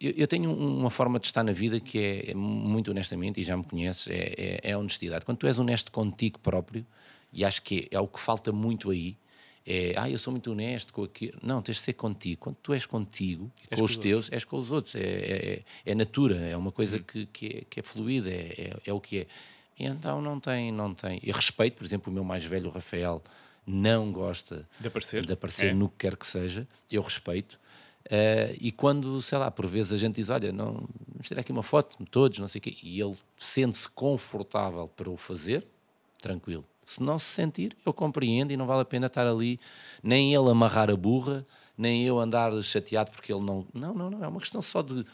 Eu, 0.00 0.12
eu 0.16 0.26
tenho 0.26 0.50
um- 0.50 0.80
uma 0.80 0.90
forma 0.90 1.18
de 1.18 1.26
estar 1.26 1.42
na 1.42 1.52
vida 1.52 1.80
que 1.80 1.98
é, 1.98 2.30
é 2.30 2.34
muito 2.34 2.90
honestamente, 2.90 3.40
e 3.40 3.44
já 3.44 3.56
me 3.56 3.64
conheces, 3.64 4.08
é, 4.08 4.34
é, 4.36 4.60
é 4.70 4.72
a 4.72 4.78
honestidade. 4.78 5.24
Quando 5.24 5.38
tu 5.38 5.46
és 5.46 5.58
honesto 5.58 5.90
contigo 5.90 6.38
próprio, 6.40 6.84
e 7.32 7.44
acho 7.44 7.62
que 7.62 7.88
é, 7.90 7.98
o 7.98 8.06
que 8.06 8.20
falta 8.20 8.52
muito 8.52 8.90
aí, 8.90 9.16
é, 9.66 9.94
ah, 9.96 10.08
eu 10.08 10.16
sou 10.18 10.30
muito 10.30 10.52
honesto 10.52 10.92
com 10.92 11.02
aquilo. 11.02 11.38
Não, 11.42 11.60
tens 11.60 11.76
de 11.78 11.82
ser 11.82 11.94
contigo. 11.94 12.40
Quando 12.40 12.56
tu 12.62 12.72
és 12.72 12.86
contigo, 12.86 13.50
És 13.70 13.78
com 13.80 13.84
os 13.84 13.90
os 13.92 13.96
teus, 13.96 14.30
és 14.30 14.44
com 14.44 14.58
os 14.58 14.70
outros. 14.70 14.94
É, 14.94 15.00
é, 15.00 15.62
é, 15.86 15.90
é 15.90 15.94
natura, 15.94 16.36
é 16.36 16.56
uma 16.56 16.70
coisa 16.70 16.98
que, 17.00 17.26
que, 17.26 17.46
é, 17.46 17.62
que 17.68 17.80
é 17.80 17.82
fluida, 17.82 18.30
é, 18.30 18.76
é, 18.86 18.92
o 18.92 19.00
que 19.00 19.18
é. 19.20 19.26
E 19.78 19.84
então 19.86 20.22
não 20.22 20.38
tem, 20.38 20.70
não 20.70 20.94
tem. 20.94 21.18
Eu 21.22 21.34
respeito, 21.34 21.74
por 21.76 21.84
exemplo, 21.84 22.10
o 22.12 22.14
meu 22.14 22.22
mais 22.22 22.44
velho, 22.44 22.68
o 22.68 22.70
Rafael, 22.70 23.20
não 23.66 24.12
gosta 24.12 24.64
De 24.78 24.86
aparecer. 24.86 25.26
de 25.26 25.32
aparecer 25.32 25.74
no 25.74 25.88
que 25.88 25.96
quer 25.98 26.16
que 26.16 26.26
seja, 26.26 26.66
eu 26.90 27.02
respeito. 27.02 27.58
Eh, 28.08 28.56
e 28.60 28.70
quando, 28.72 29.20
sei 29.20 29.36
lá, 29.38 29.50
por 29.50 29.66
vezes 29.66 29.92
a 29.92 29.96
gente 29.96 30.16
diz: 30.16 30.30
Olha, 30.30 30.52
não, 30.52 30.88
vamos 31.08 31.28
ter 31.28 31.38
aqui 31.38 31.50
uma 31.52 31.62
foto, 31.62 31.96
todos, 32.10 32.38
não 32.38 32.46
sei 32.48 32.58
o 32.60 32.62
quê, 32.62 32.76
e 32.82 33.00
ele 33.00 33.16
sente-se 33.36 33.88
confortável 33.88 34.86
para 34.88 35.10
o 35.10 35.16
fazer, 35.16 35.64
tranquilo. 36.20 36.64
Se 36.84 37.02
não 37.02 37.18
se 37.18 37.26
sentir, 37.26 37.76
eu 37.84 37.92
compreendo 37.92 38.52
e 38.52 38.56
não 38.56 38.64
vale 38.66 38.82
a 38.82 38.84
pena 38.84 39.08
estar 39.08 39.26
ali, 39.26 39.58
nem 40.02 40.32
ele 40.32 40.48
amarrar 40.48 40.88
a 40.88 40.96
burra, 40.96 41.44
nem 41.76 42.04
eu 42.04 42.20
andar 42.20 42.52
chateado 42.62 43.10
porque 43.10 43.32
ele 43.32 43.42
não. 43.42 43.66
Não, 43.74 43.92
não, 43.92 44.08
não. 44.08 44.22
É 44.24 44.28
uma 44.28 44.38
questão 44.38 44.62
só 44.62 44.82
de, 44.82 45.04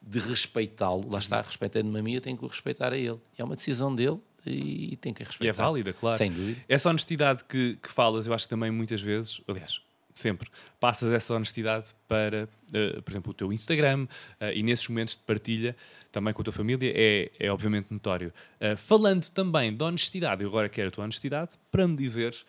de 0.00 0.18
respeitá-lo. 0.20 1.10
Lá 1.10 1.18
está, 1.18 1.40
respeitando-me 1.42 1.98
a 1.98 2.02
mim, 2.02 2.12
eu 2.12 2.20
tenho 2.20 2.38
que 2.38 2.44
o 2.44 2.48
respeitar 2.48 2.92
a 2.92 2.96
ele. 2.96 3.18
É 3.36 3.42
uma 3.42 3.56
decisão 3.56 3.92
dele 3.92 4.20
e 4.46 4.96
tem 5.00 5.12
que 5.12 5.22
E 5.22 5.24
é 5.24 5.26
respeitar. 5.26 5.62
válida, 5.64 5.92
claro. 5.92 6.16
Sem 6.16 6.30
dúvida. 6.32 6.60
Essa 6.68 6.88
honestidade 6.88 7.42
que, 7.44 7.76
que 7.82 7.90
falas, 7.90 8.28
eu 8.28 8.32
acho 8.32 8.44
que 8.46 8.50
também 8.50 8.70
muitas 8.70 9.00
vezes, 9.02 9.40
aliás, 9.48 9.80
sempre, 10.14 10.48
passas 10.78 11.10
essa 11.12 11.34
honestidade 11.34 11.94
para, 12.06 12.48
eh, 12.72 13.00
por 13.00 13.10
exemplo, 13.10 13.30
o 13.30 13.34
teu 13.34 13.52
Instagram 13.52 14.06
eh, 14.38 14.56
e 14.56 14.62
nesses 14.62 14.88
momentos 14.88 15.16
de 15.16 15.22
partilha 15.22 15.76
também 16.12 16.32
com 16.34 16.42
a 16.42 16.44
tua 16.44 16.52
família 16.52 16.92
é, 16.94 17.30
é 17.38 17.50
obviamente 17.50 17.92
notório. 17.92 18.32
Eh, 18.58 18.76
falando 18.76 19.28
também 19.30 19.74
de 19.74 19.82
honestidade, 19.82 20.42
eu 20.42 20.48
agora 20.48 20.68
quero 20.68 20.88
a 20.88 20.90
tua 20.90 21.04
honestidade 21.04 21.56
para 21.70 21.86
me 21.86 21.96
dizeres 21.96 22.44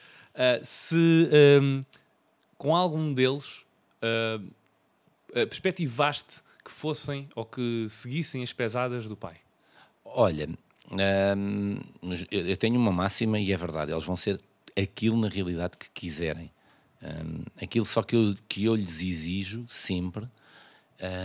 se 0.63 1.29
ehm, 1.29 1.81
com 2.57 2.73
algum 2.73 3.13
deles 3.13 3.65
perspectivaste 5.49 6.39
que 6.63 6.71
fossem 6.71 7.27
ou 7.35 7.43
que 7.43 7.85
seguissem 7.89 8.41
as 8.41 8.53
pesadas 8.53 9.09
do 9.09 9.17
pai. 9.17 9.35
Olha, 10.05 10.49
eu 12.31 12.47
eu 12.47 12.55
tenho 12.55 12.79
uma 12.79 12.93
máxima 12.93 13.37
e 13.39 13.51
é 13.51 13.57
verdade, 13.57 13.91
eles 13.91 14.05
vão 14.05 14.15
ser 14.15 14.39
aquilo 14.77 15.19
na 15.19 15.27
realidade 15.27 15.77
que 15.77 15.89
quiserem. 15.91 16.49
Hum, 17.03 17.43
aquilo 17.61 17.85
só 17.85 18.03
que 18.03 18.15
eu, 18.15 18.35
que 18.47 18.65
eu 18.65 18.75
lhes 18.75 19.01
exijo 19.01 19.65
sempre 19.67 20.27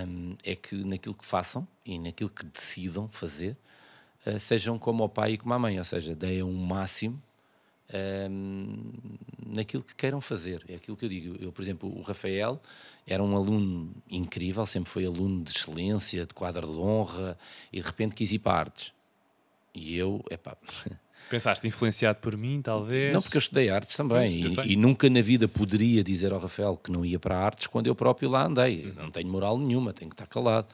hum, 0.09 0.37
é 0.43 0.57
que 0.57 0.75
naquilo 0.77 1.15
que 1.15 1.25
façam 1.25 1.67
e 1.85 1.99
naquilo 1.99 2.31
que 2.31 2.45
decidam 2.47 3.09
fazer, 3.09 3.57
eh, 4.25 4.39
sejam 4.39 4.79
como 4.79 5.05
o 5.05 5.09
pai 5.09 5.33
e 5.33 5.39
como 5.39 5.55
a 5.55 5.59
mãe, 5.59 5.79
ou 5.79 5.85
seja, 5.85 6.15
deem 6.15 6.43
um 6.43 6.57
máximo 6.67 7.23
hum, 8.31 8.93
naquilo 9.47 9.83
que 9.83 9.95
queiram 9.95 10.21
fazer. 10.21 10.65
É 10.69 10.77
aquilo 10.77 10.97
que 10.97 11.05
eu 11.05 11.09
digo. 11.09 11.37
Eu, 11.43 11.53
por 11.53 11.62
exemplo, 11.62 11.97
o 11.97 12.03
Rafael 12.03 12.61
era 13.07 13.23
um 13.23 13.37
aluno 13.37 13.94
incrível, 14.11 14.67
sempre 14.67 14.90
foi 14.90 15.07
aluno 15.07 15.44
de 15.44 15.50
excelência, 15.50 16.27
de 16.27 16.35
quadro 16.35 16.67
de 16.67 16.79
honra, 16.79 17.38
e 17.73 17.81
de 17.81 17.87
repente 17.87 18.15
quis 18.15 18.33
ir 18.33 18.38
para 18.40 18.59
artes. 18.59 18.92
E 19.75 19.96
eu, 19.96 20.25
epá, 20.31 20.57
Pensaste 21.29 21.66
influenciado 21.66 22.20
por 22.20 22.37
mim, 22.37 22.62
talvez? 22.62 23.12
não 23.12 23.20
porque 23.20 23.37
eu 23.37 23.40
estudei 23.40 23.68
artes 23.68 23.96
também, 23.96 24.42
Pois, 24.42 24.66
e, 24.66 24.72
e 24.72 24.77
nunca 24.77 25.10
na 25.10 25.20
vida 25.20 25.48
poderia 25.48 26.04
dizer 26.04 26.33
ao 26.33 26.38
Rafael 26.38 26.77
que 26.77 26.90
não 26.90 27.04
ia 27.04 27.18
para 27.18 27.37
artes 27.37 27.66
quando 27.66 27.88
eu 27.88 27.94
próprio 27.94 28.29
lá 28.31 28.44
andei. 28.44 28.87
Uhum. 28.87 29.04
Não 29.04 29.10
tenho 29.10 29.29
moral 29.29 29.58
nenhuma, 29.58 29.92
tenho 29.92 30.10
que 30.10 30.14
estar 30.14 30.27
calado. 30.27 30.68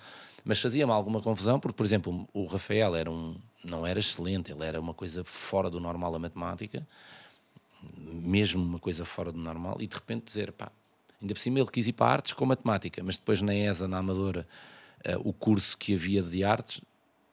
Mas 0.45 0.61
fazia-me 0.61 0.93
alguma 0.93 1.21
confusão, 1.21 1.61
porque, 1.61 1.77
por 1.77 1.87
exemplo, 1.87 2.29
o 2.33 2.47
Rafael 2.47 2.97
era 2.97 3.11
um, 3.11 3.37
não 3.65 3.87
era 3.87 3.99
excelente, 3.99 4.51
ele 4.51 4.65
era 4.65 4.81
uma 4.81 4.93
coisa 4.93 5.23
fora 5.23 5.71
do 5.71 5.79
normal 5.79 6.15
a 6.15 6.19
matemática, 6.19 6.87
mesmo 8.03 8.63
uma 8.63 8.79
coisa 8.79 9.05
fora 9.05 9.31
do 9.31 9.39
normal, 9.39 9.77
e 9.81 9.87
de 9.87 9.95
repente 9.95 10.25
dizer, 10.25 10.53
pá, 10.53 10.71
ainda 11.21 11.35
por 11.35 11.41
cima 11.41 11.61
ele 11.61 11.71
quis 11.71 11.87
ir 11.87 11.93
para 11.93 12.13
artes 12.13 12.33
com 12.33 12.45
matemática, 12.45 13.03
mas 13.05 13.19
depois 13.19 13.41
na 13.41 13.55
ESA, 13.55 13.87
na 13.87 13.99
Amadora, 13.99 14.47
eh, 15.05 15.17
o 15.19 15.33
curso 15.33 15.79
que 15.79 15.95
havia 15.95 16.23
de 16.23 16.43
artes, 16.43 16.81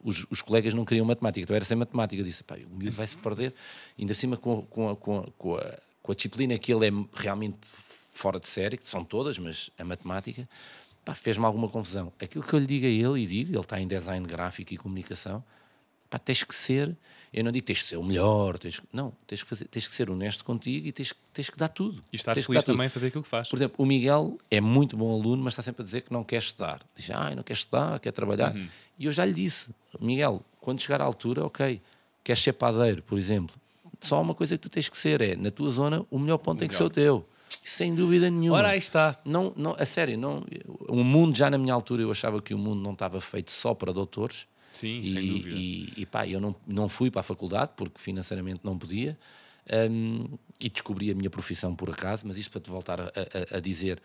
os, 0.03 0.25
os 0.29 0.41
colegas 0.41 0.73
não 0.73 0.85
queriam 0.85 1.05
matemática, 1.05 1.43
então 1.43 1.55
era 1.55 1.65
sem 1.65 1.77
matemática. 1.77 2.21
Eu 2.21 2.25
disse, 2.25 2.43
pá, 2.43 2.57
o 2.71 2.75
miúdo 2.75 2.95
vai-se 2.95 3.17
perder, 3.17 3.53
ainda 3.97 4.13
por 4.13 4.19
cima 4.19 4.37
com, 4.37 4.61
com, 4.63 4.95
com, 4.95 5.23
com, 5.37 5.55
a, 5.55 5.79
com 6.01 6.11
a 6.11 6.15
disciplina 6.15 6.57
que 6.57 6.73
ele 6.73 6.87
é 6.87 6.91
realmente 7.13 7.59
fora 8.11 8.39
de 8.39 8.47
série, 8.47 8.77
que 8.77 8.85
são 8.85 9.03
todas, 9.03 9.37
mas 9.37 9.69
a 9.77 9.83
matemática, 9.83 10.47
pá, 11.03 11.13
fez-me 11.13 11.45
alguma 11.45 11.69
confusão. 11.69 12.11
Aquilo 12.21 12.43
que 12.43 12.53
eu 12.53 12.59
lhe 12.59 12.65
digo 12.65 12.85
a 12.85 12.89
ele, 12.89 13.23
e 13.23 13.27
digo, 13.27 13.51
ele 13.51 13.59
está 13.59 13.79
em 13.79 13.87
design 13.87 14.25
gráfico 14.25 14.73
e 14.73 14.77
comunicação, 14.77 15.43
pá, 16.09 16.17
tens 16.19 16.43
que 16.43 16.55
ser, 16.55 16.97
eu 17.31 17.43
não 17.43 17.51
digo 17.51 17.65
tens 17.65 17.83
que 17.83 17.89
ser 17.89 17.97
o 17.97 18.03
melhor, 18.03 18.57
tens, 18.57 18.81
não, 18.91 19.13
tens 19.27 19.43
que, 19.43 19.49
fazer, 19.49 19.65
tens 19.65 19.87
que 19.87 19.93
ser 19.93 20.09
honesto 20.09 20.43
contigo 20.43 20.87
e 20.87 20.91
tens, 20.91 21.13
tens 21.31 21.49
que 21.49 21.57
dar 21.57 21.67
tudo. 21.67 22.01
E 22.11 22.17
Tens 22.17 22.37
que 22.37 22.43
feliz 22.43 22.65
também 22.65 22.87
a 22.87 22.89
fazer 22.89 23.07
aquilo 23.07 23.23
que 23.23 23.29
faz. 23.29 23.49
Por 23.49 23.57
exemplo, 23.57 23.75
o 23.77 23.85
Miguel 23.85 24.37
é 24.49 24.59
muito 24.59 24.97
bom 24.97 25.13
aluno, 25.13 25.43
mas 25.43 25.53
está 25.53 25.61
sempre 25.61 25.83
a 25.83 25.85
dizer 25.85 26.01
que 26.01 26.11
não 26.11 26.23
quer 26.23 26.37
estudar. 26.37 26.81
Diz, 26.95 27.09
ah, 27.11 27.35
não 27.35 27.43
quer 27.43 27.53
estudar, 27.53 27.99
quer 27.99 28.11
trabalhar. 28.11 28.55
Uhum. 28.55 28.67
E 28.97 29.05
eu 29.05 29.11
já 29.11 29.25
lhe 29.25 29.33
disse, 29.33 29.69
Miguel, 29.99 30.43
quando 30.59 30.81
chegar 30.81 31.01
à 31.01 31.03
altura, 31.03 31.45
ok, 31.45 31.79
queres 32.23 32.41
ser 32.41 32.53
padeiro, 32.53 33.03
por 33.03 33.17
exemplo. 33.17 33.55
Só 34.01 34.19
uma 34.21 34.33
coisa 34.33 34.57
que 34.57 34.61
tu 34.61 34.69
tens 34.69 34.89
que 34.89 34.97
ser 34.97 35.21
é, 35.21 35.35
na 35.35 35.51
tua 35.51 35.69
zona, 35.69 36.05
o 36.09 36.17
melhor 36.17 36.37
ponto 36.39 36.59
tem 36.59 36.67
que 36.67 36.75
ser 36.75 36.83
o 36.83 36.89
teu. 36.89 37.27
Sem 37.63 37.93
dúvida 37.93 38.29
nenhuma. 38.29 38.57
Ora, 38.57 38.69
aí 38.69 38.79
está. 38.79 39.15
Não, 39.25 39.53
não, 39.55 39.75
a 39.77 39.85
sério, 39.85 40.17
não, 40.17 40.43
o 40.87 41.03
mundo, 41.03 41.37
já 41.37 41.49
na 41.49 41.57
minha 41.57 41.73
altura, 41.73 42.01
eu 42.01 42.11
achava 42.11 42.41
que 42.41 42.53
o 42.53 42.57
mundo 42.57 42.81
não 42.81 42.93
estava 42.93 43.19
feito 43.21 43.51
só 43.51 43.73
para 43.73 43.91
doutores. 43.91 44.47
Sim, 44.73 44.99
e, 45.01 45.11
sem 45.11 45.27
dúvida. 45.27 45.55
E, 45.55 45.93
e 45.97 46.05
pá, 46.05 46.27
eu 46.27 46.39
não, 46.39 46.55
não 46.67 46.87
fui 46.89 47.09
para 47.11 47.21
a 47.21 47.23
faculdade 47.23 47.71
porque 47.75 47.99
financeiramente 47.99 48.61
não 48.63 48.77
podia 48.77 49.17
hum, 49.89 50.37
e 50.59 50.69
descobri 50.69 51.11
a 51.11 51.15
minha 51.15 51.29
profissão 51.29 51.75
por 51.75 51.89
acaso, 51.89 52.25
mas 52.27 52.37
isto 52.37 52.51
para 52.51 52.61
te 52.61 52.69
voltar 52.69 52.99
a, 52.99 53.05
a- 53.05 53.57
a 53.57 53.59
dizer, 53.59 54.01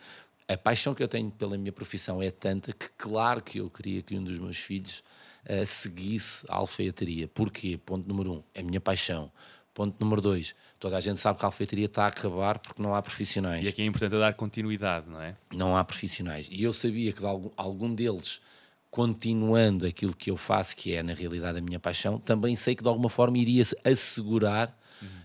a 0.47 0.57
paixão 0.57 0.93
que 0.93 1.01
eu 1.01 1.07
tenho 1.07 1.31
pela 1.31 1.57
minha 1.57 1.71
profissão 1.71 2.21
é 2.21 2.29
tanta 2.29 2.71
que, 2.71 2.89
claro, 2.97 3.41
que 3.41 3.59
eu 3.59 3.69
queria 3.69 4.01
que 4.01 4.15
um 4.17 4.23
dos 4.23 4.37
meus 4.39 4.57
filhos 4.57 5.03
ah, 5.47 5.65
seguisse 5.65 6.45
a 6.49 6.55
alfaiataria. 6.57 7.27
Porquê? 7.27 7.77
Ponto 7.83 8.07
número 8.07 8.33
um, 8.33 8.43
é 8.53 8.59
a 8.61 8.63
minha 8.63 8.79
paixão. 8.81 9.31
Ponto 9.73 9.95
número 9.99 10.21
dois, 10.21 10.55
toda 10.79 10.95
a 10.95 10.99
gente 11.01 11.19
sabe 11.19 11.37
que 11.37 11.45
a 11.45 11.49
alfaiataria 11.49 11.85
está 11.85 12.05
a 12.05 12.07
acabar 12.07 12.59
porque 12.59 12.81
não 12.81 12.95
há 12.95 13.01
profissionais 13.01 13.65
E 13.65 13.67
aqui 13.67 13.81
é 13.81 13.85
importante 13.85 14.17
dar 14.17 14.33
continuidade, 14.33 15.09
não 15.09 15.19
é? 15.21 15.35
não 15.53 15.75
há 15.75 15.83
profissionais. 15.83 16.47
E 16.49 16.63
eu 16.63 16.71
sabia 16.71 17.11
que 17.11 17.19
de 17.19 17.25
algum, 17.25 17.49
algum 17.57 17.93
deles, 17.93 18.39
continuando 18.95 19.85
aquilo 19.85 20.15
que 20.15 20.31
eu 20.31 20.37
faço, 20.37 20.73
que 20.73 20.93
é 20.93 21.03
na 21.03 21.13
realidade 21.13 21.59
a 21.59 21.61
minha 21.61 21.77
paixão, 21.77 22.17
também 22.17 22.55
sei 22.55 22.75
que 22.75 22.81
de 22.81 22.87
alguma 22.87 23.09
forma 23.09 23.37
iria 23.37 23.65
se 23.65 23.75
assegurar, 23.83 24.73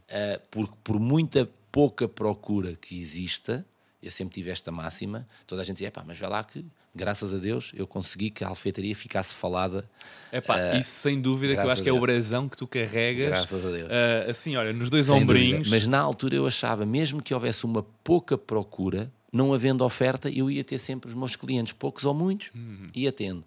eh, 0.09 0.41
porque 0.51 0.75
por 0.83 0.99
muita 0.99 1.49
pouca 1.71 2.09
procura 2.09 2.75
que 2.75 2.99
exista, 2.99 3.64
eu 4.03 4.11
sempre 4.11 4.35
tive 4.35 4.51
esta 4.51 4.73
máxima, 4.73 5.25
toda 5.47 5.62
a 5.62 5.64
gente 5.64 5.77
dizia, 5.77 5.93
pá, 5.93 6.03
mas 6.05 6.18
vai 6.18 6.29
lá 6.29 6.43
que, 6.43 6.66
graças 6.93 7.33
a 7.33 7.39
Deus, 7.39 7.71
eu 7.77 7.87
consegui 7.87 8.29
que 8.29 8.43
a 8.43 8.49
alfeitaria 8.49 8.97
ficasse 8.97 9.37
falada. 9.37 9.89
Epá, 10.33 10.75
isso 10.75 10.91
sem 10.91 11.21
dúvida 11.21 11.55
que 11.55 11.61
eu 11.61 11.71
acho 11.71 11.81
que 11.81 11.89
é 11.89 11.93
o 11.93 12.01
brasão 12.01 12.49
que 12.49 12.57
tu 12.57 12.66
carregas. 12.66 13.29
Graças 13.29 13.64
a 13.64 13.71
Deus. 13.71 13.89
ah, 13.89 14.31
assim, 14.33 14.57
olha, 14.57 14.73
nos 14.73 14.91
dois 14.91 15.07
Sem 15.07 15.14
ombrinhos. 15.14 15.59
dúvida. 15.59 15.77
Mas 15.77 15.87
na 15.87 16.01
altura 16.01 16.35
eu 16.35 16.45
achava, 16.45 16.85
mesmo 16.85 17.23
que 17.23 17.33
houvesse 17.33 17.64
uma 17.64 17.85
pouca 18.03 18.37
procura, 18.37 19.12
não 19.33 19.53
havendo 19.55 19.85
oferta, 19.85 20.31
eu 20.31 20.51
ia 20.51 20.64
ter 20.64 20.78
sempre 20.78 21.09
os 21.09 21.14
meus 21.14 21.37
clientes, 21.37 21.72
poucos 21.72 22.05
ou 22.05 22.14
muitos, 22.14 22.51
ia 22.95 23.12
tendo. 23.12 23.45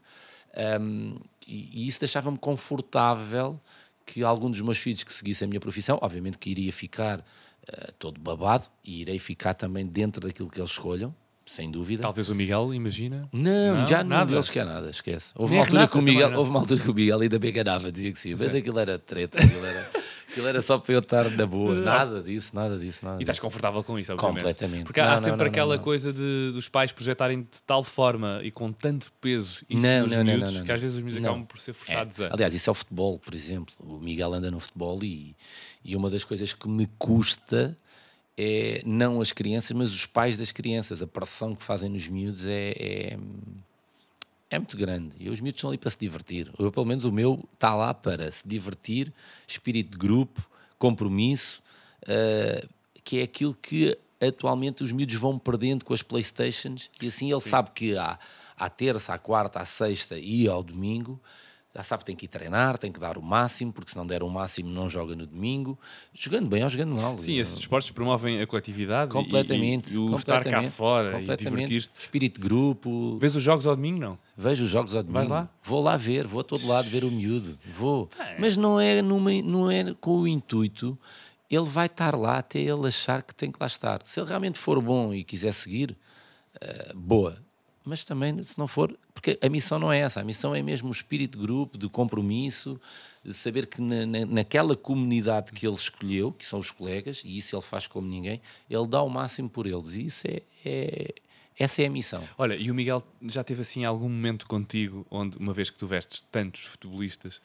Um, 0.82 1.16
e, 1.48 1.84
e 1.84 1.88
isso 1.88 2.00
deixava-me 2.00 2.38
confortável 2.38 3.60
que 4.06 4.24
algum 4.24 4.50
dos 4.50 4.62
meus 4.62 4.78
filhos 4.78 5.04
que 5.04 5.12
seguisse 5.12 5.44
a 5.44 5.48
minha 5.48 5.60
profissão, 5.60 5.98
obviamente 6.02 6.38
que 6.38 6.50
iria 6.50 6.72
ficar 6.72 7.24
eh, 7.66 7.94
todo 7.98 8.20
babado 8.20 8.68
e 8.84 9.02
irei 9.02 9.18
ficar 9.18 9.54
também 9.54 9.86
dentro 9.86 10.22
daquilo 10.28 10.50
que 10.50 10.60
eles 10.60 10.72
escolham, 10.72 11.16
sem 11.46 11.70
dúvida. 11.70 12.02
Talvez 12.02 12.30
o 12.30 12.36
Miguel, 12.36 12.74
imagina. 12.74 13.28
Não, 13.32 13.78
Não, 13.78 13.88
já 13.88 14.04
nada. 14.04 14.26
deles 14.32 14.50
quer 14.50 14.66
nada, 14.66 14.90
esquece. 14.90 15.34
Houve 15.36 15.52
Nem 15.54 15.60
uma, 15.60 15.64
a 15.64 15.68
altura 15.68 15.88
que 15.88 15.98
o 15.98 16.02
Miguel, 16.02 16.30
não. 16.32 16.38
houve 16.40 16.50
uma 16.50 16.60
altura 16.60 16.80
que 16.82 16.90
o 16.90 16.94
Miguel 16.94 17.20
ainda 17.22 17.40
me 17.40 17.50
enganava, 17.50 17.92
dizia 17.92 18.12
que 18.12 18.20
sim, 18.20 18.32
mas 18.38 18.54
aquilo 18.56 18.80
era 18.80 18.98
treta, 18.98 19.38
aquilo 19.38 19.66
era, 19.66 19.90
aquilo 20.30 20.48
era 20.48 20.62
só 20.62 20.78
para 20.80 20.94
eu 20.94 21.00
estar 21.00 21.30
na 21.32 21.46
boa. 21.46 21.76
Nada 21.76 22.22
disso, 22.24 22.52
nada 22.54 22.78
disso, 22.78 23.00
nada 23.04 23.16
E 23.16 23.20
disso. 23.20 23.24
estás 23.32 23.40
confortável 23.40 23.84
com 23.84 24.00
isso, 24.00 24.14
obviamente. 24.14 24.38
Completamente. 24.38 24.84
Porque 24.86 25.02
Não, 25.02 25.08
há 25.10 25.12
não, 25.12 25.18
sempre 25.24 25.40
não, 25.40 25.46
aquela 25.48 25.70
não, 25.72 25.76
não. 25.78 25.84
coisa 25.84 26.14
de, 26.14 26.52
dos 26.54 26.70
pais 26.70 26.92
projetarem 26.92 27.42
de 27.42 27.62
tal 27.66 27.84
forma 27.84 28.40
e 28.44 28.50
com 28.52 28.72
tanto 28.72 29.12
peso 29.20 29.62
isso 29.70 29.82
Não, 29.86 30.04
nos 30.04 30.12
não, 30.12 30.18
não, 30.20 30.26
miúdos 30.34 30.52
não, 30.54 30.60
não, 30.60 30.66
que 30.66 30.72
às 30.72 30.80
vezes 30.80 30.96
os 30.96 31.02
miúdos 31.04 31.22
não. 31.22 31.30
acabam 31.32 31.46
por 31.46 31.60
ser 31.60 31.74
forçados 31.74 32.20
É. 32.20 32.28
a. 32.28 32.34
Aliás, 32.34 32.54
isso 32.54 32.70
é 32.70 32.72
o 32.72 32.74
futebol, 32.74 33.20
por 33.20 33.34
exemplo. 33.36 33.74
O 33.80 34.00
Miguel 34.00 34.34
anda 34.34 34.50
no 34.50 34.60
futebol 34.60 35.04
e, 35.04 35.36
e 35.84 35.96
uma 35.96 36.10
das 36.10 36.24
coisas 36.24 36.54
que 36.54 36.68
me 36.70 36.88
custa 36.98 37.78
é 38.38 38.82
não 38.86 39.22
as 39.22 39.32
crianças, 39.32 39.72
mas 39.72 39.94
os 39.94 40.06
pais 40.06 40.38
das 40.38 40.52
crianças. 40.52 41.02
A 41.02 41.08
pressão 41.08 41.56
que 41.56 41.64
fazem 41.64 41.90
nos 41.90 42.08
miúdos 42.08 42.46
é, 42.48 42.72
é, 42.72 43.18
é 44.50 44.60
muito 44.60 44.78
grande. 44.78 45.14
E 45.20 45.30
os 45.30 45.40
miúdos 45.40 45.60
estão 45.60 45.70
ali 45.70 45.78
para 45.78 45.90
se 45.90 46.00
divertir. 46.00 46.52
Eu, 46.58 46.72
pelo 46.72 46.86
menos 46.86 47.06
o 47.06 47.12
meu 47.12 47.48
está 47.54 47.76
lá 47.76 47.94
para 47.94 48.32
se 48.32 48.48
divertir, 48.48 49.14
espírito 49.48 49.92
de 49.92 49.98
grupo, 49.98 50.48
compromisso, 50.78 51.62
eh, 52.08 52.68
que 53.04 53.20
é 53.20 53.24
aquilo 53.24 53.54
que 53.54 53.98
atualmente 54.20 54.84
os 54.84 54.92
miúdos 54.92 55.16
vão 55.16 55.38
perdendo 55.38 55.86
com 55.86 55.94
as 55.94 56.02
Playstations 56.02 56.90
e 57.02 57.08
assim 57.08 57.32
ele 57.32 57.42
sabe 57.42 57.72
que 57.72 57.98
à, 57.98 58.18
à 58.58 58.70
terça, 58.70 59.14
à 59.14 59.18
quarta, 59.18 59.60
à 59.60 59.66
sexta 59.66 60.18
e 60.18 60.48
ao 60.48 60.64
domingo 60.64 61.22
já 61.76 61.82
sabe 61.82 62.02
que 62.02 62.06
tem 62.06 62.16
que 62.16 62.26
ir 62.26 62.28
treinar, 62.28 62.78
tem 62.78 62.92
que 62.92 63.00
dar 63.00 63.18
o 63.18 63.22
máximo, 63.22 63.74
porque 63.74 63.90
se 63.90 63.98
não 63.98 64.06
der 64.06 64.22
o 64.22 64.30
máximo 64.30 64.70
não 64.70 64.88
joga 64.90 65.16
no 65.16 65.26
domingo, 65.26 65.78
jogando 66.14 66.48
bem 66.48 66.64
ou 66.64 66.70
jogando 66.70 66.94
mal. 66.96 67.18
Sim, 67.18 67.38
esses 67.40 67.58
esportes 67.58 67.90
promovem 67.90 68.40
a 68.42 68.46
coletividade 68.46 69.10
e- 69.10 69.14
completamente. 69.14 69.90
e, 69.90 69.96
e 69.96 69.98
o 69.98 70.16
estar 70.16 70.36
cá 70.38 70.44
completamente, 70.44 70.72
fora 70.72 71.10
e 71.10 71.14
completamente. 71.22 71.68
divertir-te. 71.68 72.00
Espírito 72.00 72.40
de 72.42 72.48
grupo, 72.48 73.18
Vês 73.18 73.36
os 73.36 73.42
jogos 73.42 73.66
ao 73.66 73.76
domingo, 73.76 74.00
não? 74.00 74.20
Vejo 74.38 74.64
os 74.66 74.70
jogos 74.70 74.96
ao 74.96 75.02
domingo. 75.02 75.18
Vais 75.20 75.30
lá? 75.30 75.50
Vou 75.64 75.82
lá 75.82 75.98
ver, 75.98 76.28
vou 76.28 76.42
a 76.42 76.44
todo 76.44 76.66
lado 76.68 76.88
ver 76.90 77.04
o 77.04 77.10
miúdo. 77.12 77.58
Vou. 77.72 78.08
É. 78.20 78.38
Mas 78.40 78.56
não 78.56 78.80
é, 78.80 79.02
numa, 79.02 79.32
não 79.42 79.70
é 79.72 79.94
com 80.00 80.20
o 80.22 80.28
intuito. 80.28 80.98
Ele 81.50 81.66
vai 81.70 81.86
estar 81.88 82.16
lá 82.16 82.38
até 82.40 82.60
ele 82.60 82.88
achar 82.88 83.22
que 83.24 83.34
tem 83.34 83.52
que 83.52 83.58
lá 83.60 83.68
estar. 83.68 84.02
Se 84.06 84.20
ele 84.20 84.28
realmente 84.28 84.58
for 84.60 84.82
bom 84.82 85.14
e 85.14 85.24
quiser 85.24 85.52
seguir, 85.54 85.96
eh, 86.62 86.92
boa. 86.96 87.38
Mas 87.86 88.06
também, 88.06 88.42
se 88.44 88.58
não 88.58 88.68
for, 88.68 88.98
porque 89.14 89.38
a 89.42 89.50
missão 89.50 89.78
não 89.78 89.92
é 89.92 90.00
essa. 90.00 90.22
A 90.22 90.24
missão 90.24 90.56
é 90.56 90.62
mesmo 90.62 90.88
o 90.90 90.92
espírito 90.92 91.38
de 91.38 91.44
grupo, 91.46 91.78
de 91.78 91.90
compromisso, 91.90 92.80
de 93.24 93.34
saber 93.34 93.68
que 93.68 93.82
na, 93.82 94.06
na- 94.06 94.26
naquela 94.26 94.76
comunidade 94.76 95.52
que 95.52 95.68
ele 95.68 95.76
escolheu, 95.76 96.32
que 96.32 96.46
são 96.46 96.60
os 96.60 96.72
colegas, 96.72 97.22
e 97.26 97.38
isso 97.38 97.56
ele 97.56 97.62
faz 97.62 97.86
como 97.88 98.08
ninguém, 98.08 98.42
ele 98.70 98.88
dá 98.88 99.02
o 99.02 99.10
máximo 99.10 99.50
por 99.50 99.66
eles. 99.68 99.94
E 99.94 100.06
isso 100.06 100.28
é, 100.28 100.42
é- 100.66 101.14
essa 101.60 101.82
é 101.82 101.86
a 101.86 101.90
missão. 101.90 102.24
Olha, 102.38 102.56
e 102.56 102.72
o 102.72 102.76
Miguel 102.76 103.04
já 103.24 103.44
teve 103.44 103.62
assim 103.62 103.84
algum 103.84 104.10
momento 104.10 104.48
contigo, 104.48 105.06
onde, 105.12 105.38
uma 105.38 105.54
vez 105.54 105.70
que 105.70 105.78
tu 105.78 105.86
vestes 105.86 106.24
tantos 106.32 106.62
futebolistas, 106.62 107.42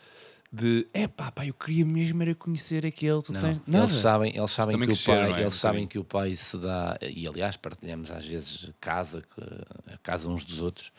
de 0.53 0.87
é 0.95 1.07
pá, 1.07 1.31
pá, 1.31 1.47
eu 1.47 1.53
queria 1.55 1.85
mesmo 1.85 2.23
era 2.23 2.35
conhecer 2.35 2.87
aquele, 2.87 3.21
tu 3.23 3.33
Não, 3.33 3.41
tens 3.41 3.61
nada. 3.67 3.85
eles 3.85 3.93
sabem, 3.93 4.37
eles 4.37 4.51
sabem 4.51 4.79
que 4.79 4.93
o 4.93 4.97
pai, 5.05 5.33
é? 5.33 5.41
eles 5.43 5.55
sabem 5.55 5.87
que 5.87 5.99
o 5.99 6.05
pai 6.05 6.35
se 6.37 6.57
dá 6.59 6.99
e 7.03 7.27
aliás 7.29 7.57
partilhamos 7.57 8.11
às 8.11 8.25
vezes 8.25 8.71
casa, 8.81 9.23
casa 10.03 10.29
uns 10.29 10.45
dos 10.45 10.63
outros. 10.63 10.91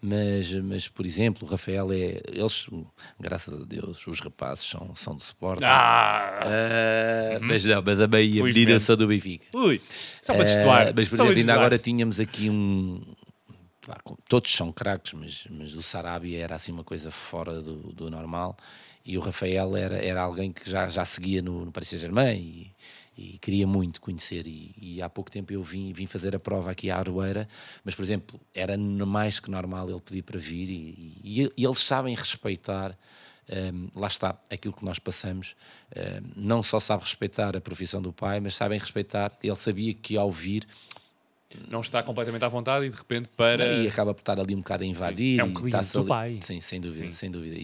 Mas, 0.00 0.52
mas, 0.52 0.86
por 0.88 1.06
exemplo, 1.06 1.48
o 1.48 1.50
Rafael 1.50 1.90
é. 1.90 2.20
Eles, 2.30 2.66
graças 3.18 3.58
a 3.58 3.64
Deus, 3.64 4.06
os 4.06 4.20
rapazes 4.20 4.64
são, 4.68 4.94
são 4.94 5.16
de 5.16 5.24
suporte. 5.24 5.64
Ah! 5.64 6.40
Ah, 6.42 7.38
Mas 7.40 7.64
não, 7.64 7.82
mas 7.82 7.98
a 8.00 8.06
Bahia, 8.06 8.42
a 8.42 8.44
Felizmente. 8.44 8.58
menina 8.66 8.78
são 8.80 8.94
do 8.94 9.08
Benfica. 9.08 9.46
Ui, 9.54 9.80
só 10.20 10.34
para 10.34 10.42
Eh, 10.42 10.44
destoar. 10.44 10.92
mas, 10.94 11.08
por 11.08 11.16
só 11.16 11.22
exemplo, 11.24 11.40
ainda 11.40 11.54
agora 11.54 11.78
tínhamos 11.78 12.20
aqui 12.20 12.50
um. 12.50 13.00
Com- 14.04 14.16
Todos 14.28 14.54
são 14.54 14.72
craques, 14.72 15.12
mas, 15.12 15.46
mas 15.50 15.74
o 15.74 15.82
Sarabia 15.82 16.42
era 16.42 16.54
assim 16.56 16.72
uma 16.72 16.84
coisa 16.84 17.10
fora 17.10 17.60
do, 17.60 17.92
do 17.92 18.10
normal. 18.10 18.56
E 19.04 19.16
o 19.16 19.20
Rafael 19.20 19.76
era, 19.76 19.96
era 20.04 20.20
alguém 20.22 20.52
que 20.52 20.68
já, 20.68 20.88
já 20.88 21.04
seguia 21.04 21.40
no, 21.40 21.64
no 21.64 21.72
Paris 21.72 21.88
Saint-Germain 21.90 22.36
e, 22.36 22.72
e 23.34 23.38
queria 23.38 23.66
muito 23.66 24.00
conhecer. 24.00 24.46
E, 24.46 24.74
e 24.76 25.00
há 25.02 25.08
pouco 25.08 25.30
tempo 25.30 25.52
eu 25.52 25.62
vim, 25.62 25.92
vim 25.92 26.06
fazer 26.06 26.34
a 26.34 26.40
prova 26.40 26.70
aqui 26.72 26.90
à 26.90 26.98
Aroeira, 26.98 27.48
mas, 27.84 27.94
por 27.94 28.02
exemplo, 28.02 28.40
era 28.54 28.76
mais 28.76 29.38
que 29.38 29.50
normal 29.50 29.88
ele 29.88 30.00
pedir 30.00 30.22
para 30.22 30.38
vir 30.38 30.68
e, 30.68 31.20
e- 31.24 31.52
e 31.56 31.64
eles 31.64 31.78
sabem 31.78 32.14
respeitar 32.14 32.96
Um, 33.48 33.88
lá 33.94 34.08
está, 34.08 34.36
aquilo 34.50 34.74
que 34.74 34.84
nós 34.84 34.98
passamos. 34.98 35.54
Um, 35.96 36.32
não 36.34 36.64
só 36.64 36.80
sabe 36.80 37.04
respeitar 37.04 37.56
a 37.56 37.60
profissão 37.60 38.02
do 38.02 38.12
pai, 38.12 38.40
mas 38.40 38.56
sabem 38.56 38.76
respeitar. 38.76 39.30
Ele 39.40 39.54
sabia 39.54 39.94
que 39.94 40.16
ao 40.16 40.32
vir 40.32 40.66
Não 41.68 41.80
está 41.80 42.02
completamente 42.02 42.44
à 42.44 42.48
vontade 42.48 42.86
e 42.86 42.90
de 42.90 42.96
repente 42.96 43.28
para. 43.36 43.64
e 43.64 43.86
acaba 43.88 44.12
por 44.12 44.20
estar 44.20 44.38
ali 44.38 44.54
um 44.54 44.58
bocado 44.58 44.82
a 44.82 44.86
invadir. 44.86 45.38
É 45.40 45.44
um 45.44 45.52
cliente 45.54 45.92
do 45.92 46.00
ali- 46.00 46.08
pai. 46.08 46.38
Sim, 46.42 46.60
sem 46.60 46.80
dúvida, 46.80 47.06
Sim. 47.06 47.12
sem 47.12 47.30
dúvida. 47.30 47.54
E, 47.56 47.60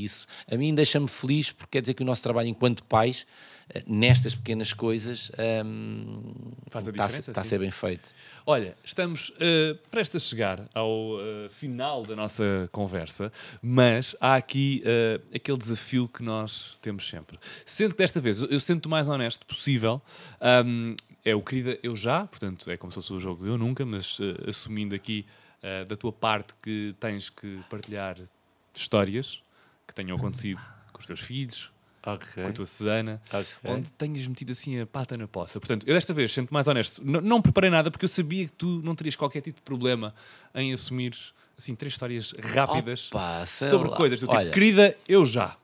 e 0.00 0.04
isso 0.04 0.26
a 0.50 0.56
mim 0.56 0.74
deixa-me 0.74 1.08
feliz 1.08 1.50
porque 1.50 1.70
quer 1.72 1.80
dizer 1.80 1.94
que 1.94 2.02
o 2.02 2.06
nosso 2.06 2.22
trabalho 2.22 2.48
enquanto 2.48 2.84
pais, 2.84 3.26
eh, 3.68 3.82
nestas 3.86 4.34
pequenas 4.34 4.72
coisas, 4.72 5.30
hum, 5.64 6.32
Faz 6.70 6.86
a 6.86 6.90
está, 6.90 7.02
a- 7.02 7.06
diferença, 7.08 7.30
está 7.32 7.40
a 7.40 7.44
sim. 7.44 7.50
ser 7.50 7.58
bem 7.58 7.70
feito. 7.70 8.08
Olha, 8.46 8.76
estamos 8.84 9.30
uh, 9.30 9.76
prestes 9.90 10.22
a 10.24 10.28
chegar 10.28 10.68
ao 10.72 10.88
uh, 11.16 11.48
final 11.50 12.04
da 12.04 12.14
nossa 12.14 12.68
conversa, 12.70 13.32
mas 13.60 14.14
há 14.20 14.36
aqui 14.36 14.82
uh, 14.84 15.20
aquele 15.34 15.58
desafio 15.58 16.06
que 16.08 16.22
nós 16.22 16.76
temos 16.80 17.08
sempre. 17.08 17.38
Sendo 17.64 17.90
que 17.92 17.98
desta 17.98 18.20
vez 18.20 18.40
eu, 18.40 18.48
eu 18.48 18.60
sento 18.60 18.86
o 18.86 18.88
mais 18.88 19.08
honesto 19.08 19.44
possível, 19.46 20.00
um, 20.64 20.94
é 21.28 21.34
o 21.34 21.42
querida 21.42 21.78
eu 21.82 21.96
já, 21.96 22.24
portanto 22.26 22.70
é 22.70 22.76
como 22.76 22.90
se 22.90 22.96
fosse 22.96 23.12
o 23.12 23.18
jogo 23.18 23.42
do 23.42 23.48
eu 23.48 23.58
nunca, 23.58 23.84
mas 23.84 24.18
uh, 24.20 24.48
assumindo 24.48 24.94
aqui 24.94 25.26
uh, 25.62 25.84
da 25.84 25.96
tua 25.96 26.12
parte 26.12 26.54
que 26.62 26.94
tens 27.00 27.28
que 27.28 27.60
partilhar 27.68 28.16
histórias 28.72 29.42
que 29.86 29.94
tenham 29.94 30.16
acontecido 30.16 30.60
com 30.92 31.00
os 31.00 31.06
teus 31.06 31.20
filhos, 31.20 31.70
com 32.02 32.46
a 32.46 32.52
tua 32.52 32.64
Susana, 32.64 33.20
Ok. 33.32 33.46
onde 33.64 33.90
tenhas 33.92 34.26
metido 34.28 34.52
assim 34.52 34.78
a 34.80 34.86
pata 34.86 35.16
na 35.16 35.26
poça. 35.26 35.58
Portanto, 35.58 35.86
eu 35.88 35.94
desta 35.94 36.14
vez, 36.14 36.32
sendo 36.32 36.48
mais 36.52 36.68
honesto, 36.68 37.02
não 37.04 37.42
preparei 37.42 37.68
nada 37.68 37.90
porque 37.90 38.04
eu 38.04 38.08
sabia 38.08 38.44
que 38.46 38.52
tu 38.52 38.80
não 38.84 38.94
terias 38.94 39.16
qualquer 39.16 39.40
tipo 39.40 39.56
de 39.56 39.62
problema 39.62 40.14
em 40.54 40.72
assumir 40.72 41.12
assim 41.58 41.74
três 41.74 41.94
histórias 41.94 42.32
rápidas 42.40 43.10
Opa, 43.12 43.44
sobre 43.46 43.88
lá. 43.88 43.96
coisas 43.96 44.20
do 44.20 44.26
tipo, 44.26 44.36
Olha. 44.38 44.50
querida, 44.52 44.96
eu 45.08 45.26
já. 45.26 45.56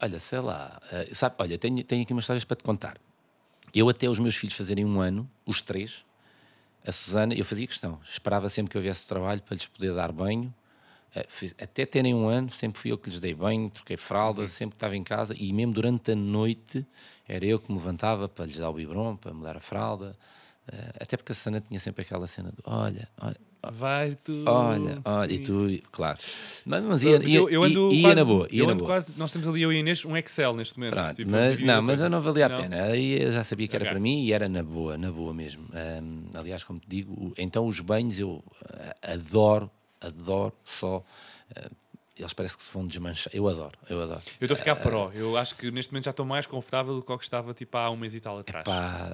Olha, 0.00 0.18
sei 0.18 0.40
lá, 0.40 0.80
eh, 0.90 1.10
sabe, 1.12 1.36
olha, 1.38 1.56
tenho, 1.58 1.84
tenho 1.84 2.02
aqui 2.02 2.12
umas 2.12 2.24
histórias 2.24 2.44
para 2.44 2.56
te 2.56 2.64
contar. 2.64 2.96
Eu 3.74 3.88
até 3.88 4.08
os 4.08 4.18
meus 4.18 4.36
filhos 4.36 4.54
fazerem 4.56 4.84
um 4.84 5.00
ano, 5.00 5.28
os 5.46 5.62
três, 5.62 6.04
a 6.86 6.92
Susana, 6.92 7.34
eu 7.34 7.44
fazia 7.44 7.66
questão, 7.66 8.00
esperava 8.08 8.48
sempre 8.48 8.70
que 8.70 8.78
eu 8.78 8.82
viesse 8.82 9.06
trabalho 9.06 9.42
para 9.42 9.54
lhes 9.54 9.66
poder 9.66 9.94
dar 9.94 10.12
banho, 10.12 10.52
Eh, 11.14 11.26
até 11.62 11.86
terem 11.86 12.14
um 12.14 12.28
ano, 12.28 12.50
sempre 12.50 12.78
fui 12.78 12.92
eu 12.92 12.98
que 12.98 13.08
lhes 13.08 13.18
dei 13.18 13.34
banho, 13.34 13.70
troquei 13.70 13.96
fralda, 13.96 14.46
sempre 14.46 14.72
que 14.72 14.76
estava 14.76 14.94
em 14.94 15.02
casa, 15.02 15.34
e 15.34 15.52
mesmo 15.54 15.72
durante 15.72 16.12
a 16.12 16.14
noite 16.14 16.86
era 17.26 17.46
eu 17.46 17.58
que 17.58 17.72
me 17.72 17.78
levantava 17.78 18.28
para 18.28 18.44
lhes 18.44 18.58
dar 18.58 18.68
o 18.68 18.74
biberon, 18.74 19.16
para 19.16 19.32
mudar 19.32 19.56
a 19.56 19.60
fralda, 19.60 20.14
Eh, 20.70 20.92
até 21.00 21.16
porque 21.16 21.32
a 21.32 21.34
Susana 21.34 21.62
tinha 21.62 21.80
sempre 21.80 22.02
aquela 22.02 22.26
cena 22.26 22.50
de, 22.50 22.58
olha, 22.64 23.08
olha, 23.22 23.40
Vais 23.72 24.14
tu. 24.22 24.44
olha, 24.46 25.00
olha, 25.04 25.32
e 25.32 25.38
tu, 25.40 25.68
claro. 25.90 26.18
Mas, 26.64 26.84
mas 26.84 27.02
ia, 27.02 27.16
ia, 27.26 27.38
eu, 27.38 27.50
eu 27.50 27.62
ando 27.64 27.92
ia 27.92 28.02
quase, 28.02 28.14
na 28.16 28.24
boa, 28.24 28.48
ia 28.52 28.62
eu 28.62 28.66
na 28.66 28.72
ando 28.72 28.78
boa. 28.84 28.90
quase, 28.94 29.10
nós 29.16 29.32
temos 29.32 29.48
ali 29.48 29.62
eu 29.62 29.72
e 29.72 29.76
a 29.76 29.80
Inês 29.80 30.04
um 30.04 30.16
Excel 30.16 30.54
neste 30.54 30.78
momento. 30.78 30.94
Pronto, 30.94 31.14
tipo, 31.16 31.30
mas, 31.30 31.58
não, 31.60 31.82
mas 31.82 32.00
eu 32.00 32.08
não 32.08 32.22
valia 32.22 32.46
a 32.46 32.48
Não? 32.48 32.62
pena. 32.62 32.84
Aí 32.84 33.20
eu 33.20 33.32
já 33.32 33.42
sabia 33.42 33.66
que 33.66 33.74
era 33.74 33.84
Ok. 33.84 33.92
para 33.92 34.00
mim 34.00 34.22
e 34.22 34.32
era 34.32 34.48
na 34.48 34.62
boa, 34.62 34.96
na 34.96 35.10
boa 35.10 35.34
mesmo. 35.34 35.64
Ahm, 35.74 36.30
aliás, 36.34 36.62
como 36.62 36.78
te 36.78 36.86
digo, 36.88 37.32
então 37.36 37.66
os 37.66 37.80
banhos 37.80 38.18
eu 38.20 38.42
ah, 38.72 38.94
adoro, 39.14 39.68
adoro 40.00 40.52
só. 40.64 41.02
ah, 41.56 41.68
eles 42.18 42.32
parece 42.32 42.56
que 42.56 42.62
se 42.62 42.72
vão 42.72 42.86
desmanchar. 42.86 43.32
Eu 43.34 43.46
adoro, 43.48 43.78
eu 43.88 44.02
adoro. 44.02 44.20
Eu 44.40 44.44
estou 44.46 44.54
a 44.54 44.56
ficar 44.56 44.76
pró. 44.76 45.10
Eu 45.14 45.36
acho 45.36 45.54
que 45.54 45.70
neste 45.70 45.92
momento 45.92 46.04
já 46.06 46.10
estou 46.10 46.26
mais 46.26 46.46
confortável 46.46 46.94
do 46.96 47.02
que 47.02 47.12
o 47.12 47.16
que 47.18 47.24
estava 47.24 47.54
tipo 47.54 47.76
há 47.78 47.88
um 47.90 47.96
mês 47.96 48.14
e 48.14 48.20
tal 48.20 48.38
atrás. 48.38 48.64
Pá, 48.64 49.08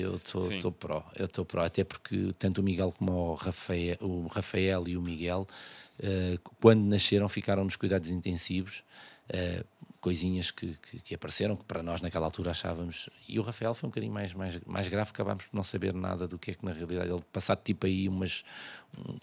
eu 0.00 0.16
estou 0.16 0.72
pró, 0.72 1.04
eu 1.16 1.26
estou 1.26 1.44
pró, 1.44 1.62
até 1.64 1.84
porque 1.84 2.32
tanto 2.38 2.60
o 2.60 2.64
Miguel 2.64 2.92
como 2.98 3.12
o 3.12 3.34
Rafael, 3.34 3.96
o 4.00 4.26
Rafael 4.26 4.88
e 4.88 4.96
o 4.96 5.00
Miguel, 5.02 5.46
eh, 6.02 6.38
quando 6.60 6.80
nasceram, 6.82 7.28
ficaram 7.28 7.62
nos 7.64 7.76
cuidados 7.76 8.10
intensivos, 8.10 8.82
eh, 9.28 9.62
coisinhas 10.00 10.50
que, 10.50 10.74
que, 10.90 10.98
que 10.98 11.14
apareceram, 11.14 11.54
que 11.54 11.64
para 11.64 11.82
nós 11.82 12.00
naquela 12.00 12.24
altura 12.26 12.52
achávamos. 12.52 13.10
E 13.28 13.38
o 13.38 13.42
Rafael 13.42 13.74
foi 13.74 13.86
um 13.86 13.90
bocadinho 13.90 14.12
mais, 14.12 14.32
mais, 14.32 14.58
mais 14.66 14.88
grave, 14.88 15.10
acabámos 15.10 15.44
por 15.46 15.54
não 15.54 15.62
saber 15.62 15.92
nada 15.92 16.26
do 16.26 16.38
que 16.38 16.52
é 16.52 16.54
que 16.54 16.64
na 16.64 16.72
realidade 16.72 17.10
ele, 17.10 17.20
passado 17.32 17.60
tipo 17.62 17.84
aí 17.86 18.08
umas, 18.08 18.42
um- 18.98 19.18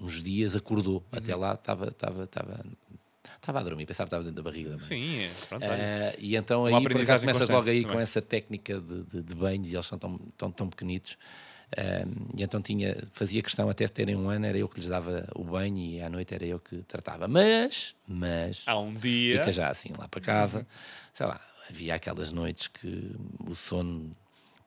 uns 0.00 0.22
dias, 0.22 0.56
acordou. 0.56 1.04
Até 1.12 1.34
lá 1.34 1.54
estava. 1.54 1.88
Estava, 1.88 2.24
estava, 2.24 2.64
estava 3.36 3.60
a 3.60 3.62
dormir, 3.62 3.86
pensava 3.86 4.06
que 4.06 4.14
estava 4.14 4.22
dentro 4.24 4.42
da 4.42 4.50
barriga 4.50 4.70
da. 4.70 4.78
Sim, 4.78 5.20
é. 5.20 5.30
Pronto. 5.48 5.64
Eh, 5.64 6.16
e 6.18 6.36
então 6.36 6.64
Uma 6.64 6.78
aí 6.78 6.82
por 6.88 7.00
acaso 7.00 7.26
começas 7.26 7.48
logo 7.50 7.68
aí 7.70 7.82
também. 7.82 7.96
com 7.96 8.00
essa 8.00 8.20
técnica 8.22 8.80
de, 8.80 9.02
de, 9.04 9.22
de 9.22 9.34
banhos 9.34 9.70
e 9.72 9.76
eles 9.76 9.86
são 9.86 9.98
tão, 9.98 10.18
tão, 10.36 10.50
tão 10.50 10.68
pequenitos. 10.68 11.16
Eh, 11.76 12.04
e 12.36 12.42
então 12.42 12.60
tinha, 12.60 12.96
fazia 13.12 13.42
questão 13.42 13.68
até 13.70 13.84
de 13.84 13.92
terem 13.92 14.16
um 14.16 14.28
ano, 14.28 14.44
era 14.46 14.58
eu 14.58 14.68
que 14.68 14.80
lhes 14.80 14.88
dava 14.88 15.28
o 15.36 15.44
banho 15.44 15.76
e 15.78 16.00
à 16.02 16.10
noite 16.10 16.34
era 16.34 16.44
eu 16.44 16.58
que 16.58 16.82
tratava. 16.82 17.28
Mas, 17.28 17.94
mas, 18.06 18.62
Há 18.66 18.78
um 18.78 18.92
dia. 18.92 19.38
fica 19.38 19.52
já 19.52 19.68
assim 19.68 19.90
lá 19.96 20.08
para 20.08 20.20
casa, 20.20 20.66
sei 21.12 21.26
lá, 21.26 21.40
havia 21.68 21.94
aquelas 21.94 22.32
noites 22.32 22.66
que 22.68 23.14
o 23.46 23.54
sono 23.54 24.14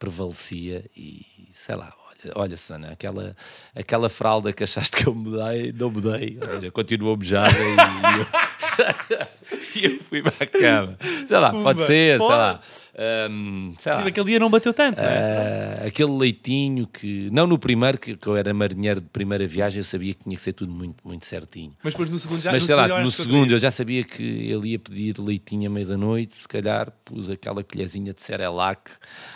prevalecia 0.03 0.83
e 0.97 1.25
sei 1.53 1.75
lá, 1.75 1.93
olha, 2.09 2.33
olha 2.35 2.57
Sana, 2.57 2.91
aquela, 2.91 3.33
aquela 3.73 4.09
fralda 4.09 4.51
que 4.51 4.61
achaste 4.61 4.97
que 4.97 5.07
eu 5.07 5.15
mudei, 5.15 5.71
não 5.71 5.89
mudei, 5.89 6.37
ou 6.41 6.49
seja, 6.49 6.71
continuou 6.71 7.15
bejada 7.15 7.53
e 7.57 8.42
e 9.75 9.85
eu 9.85 9.99
fui 10.03 10.21
para 10.21 10.33
a 10.39 10.47
cama. 10.47 10.97
Sei 11.27 11.37
lá, 11.37 11.51
pode 11.51 11.63
Pumba, 11.63 11.85
ser, 11.85 12.17
pode. 12.17 12.29
sei 12.29 12.37
lá. 12.37 13.29
hum, 13.29 13.75
sei 13.77 13.91
lá. 13.91 14.01
Sim, 14.01 14.07
aquele 14.07 14.25
dia 14.25 14.39
não 14.39 14.49
bateu 14.49 14.73
tanto, 14.73 14.99
é? 14.99 15.79
Ah, 15.81 15.87
aquele 15.87 16.11
leitinho 16.11 16.87
que, 16.87 17.29
não 17.31 17.47
no 17.47 17.57
primeiro, 17.57 17.97
que, 17.97 18.15
que 18.15 18.27
eu 18.27 18.35
era 18.35 18.53
marinheiro 18.53 19.01
de 19.01 19.07
primeira 19.07 19.45
viagem, 19.47 19.79
eu 19.79 19.83
sabia 19.83 20.13
que 20.13 20.23
tinha 20.23 20.35
que 20.35 20.41
ser 20.41 20.53
tudo 20.53 20.71
muito, 20.71 20.95
muito 21.07 21.25
certinho. 21.25 21.73
Mas 21.83 21.93
depois 21.93 22.09
no 22.09 22.19
segundo 22.19 22.41
já 22.41 22.51
Mas 22.51 22.63
sei 22.63 22.75
lá, 22.75 22.87
no 22.87 23.11
segundo 23.11 23.51
eu 23.51 23.59
já 23.59 23.71
sabia 23.71 24.03
que 24.03 24.23
ele 24.23 24.69
ia 24.69 24.79
pedir 24.79 25.19
leitinho 25.19 25.69
à 25.69 25.73
meia 25.73 25.85
da 25.85 25.97
noite, 25.97 26.37
se 26.37 26.47
calhar 26.47 26.91
pus 27.03 27.29
aquela 27.29 27.63
colherzinha 27.63 28.13
de 28.13 28.21
Cerelac 28.21 28.91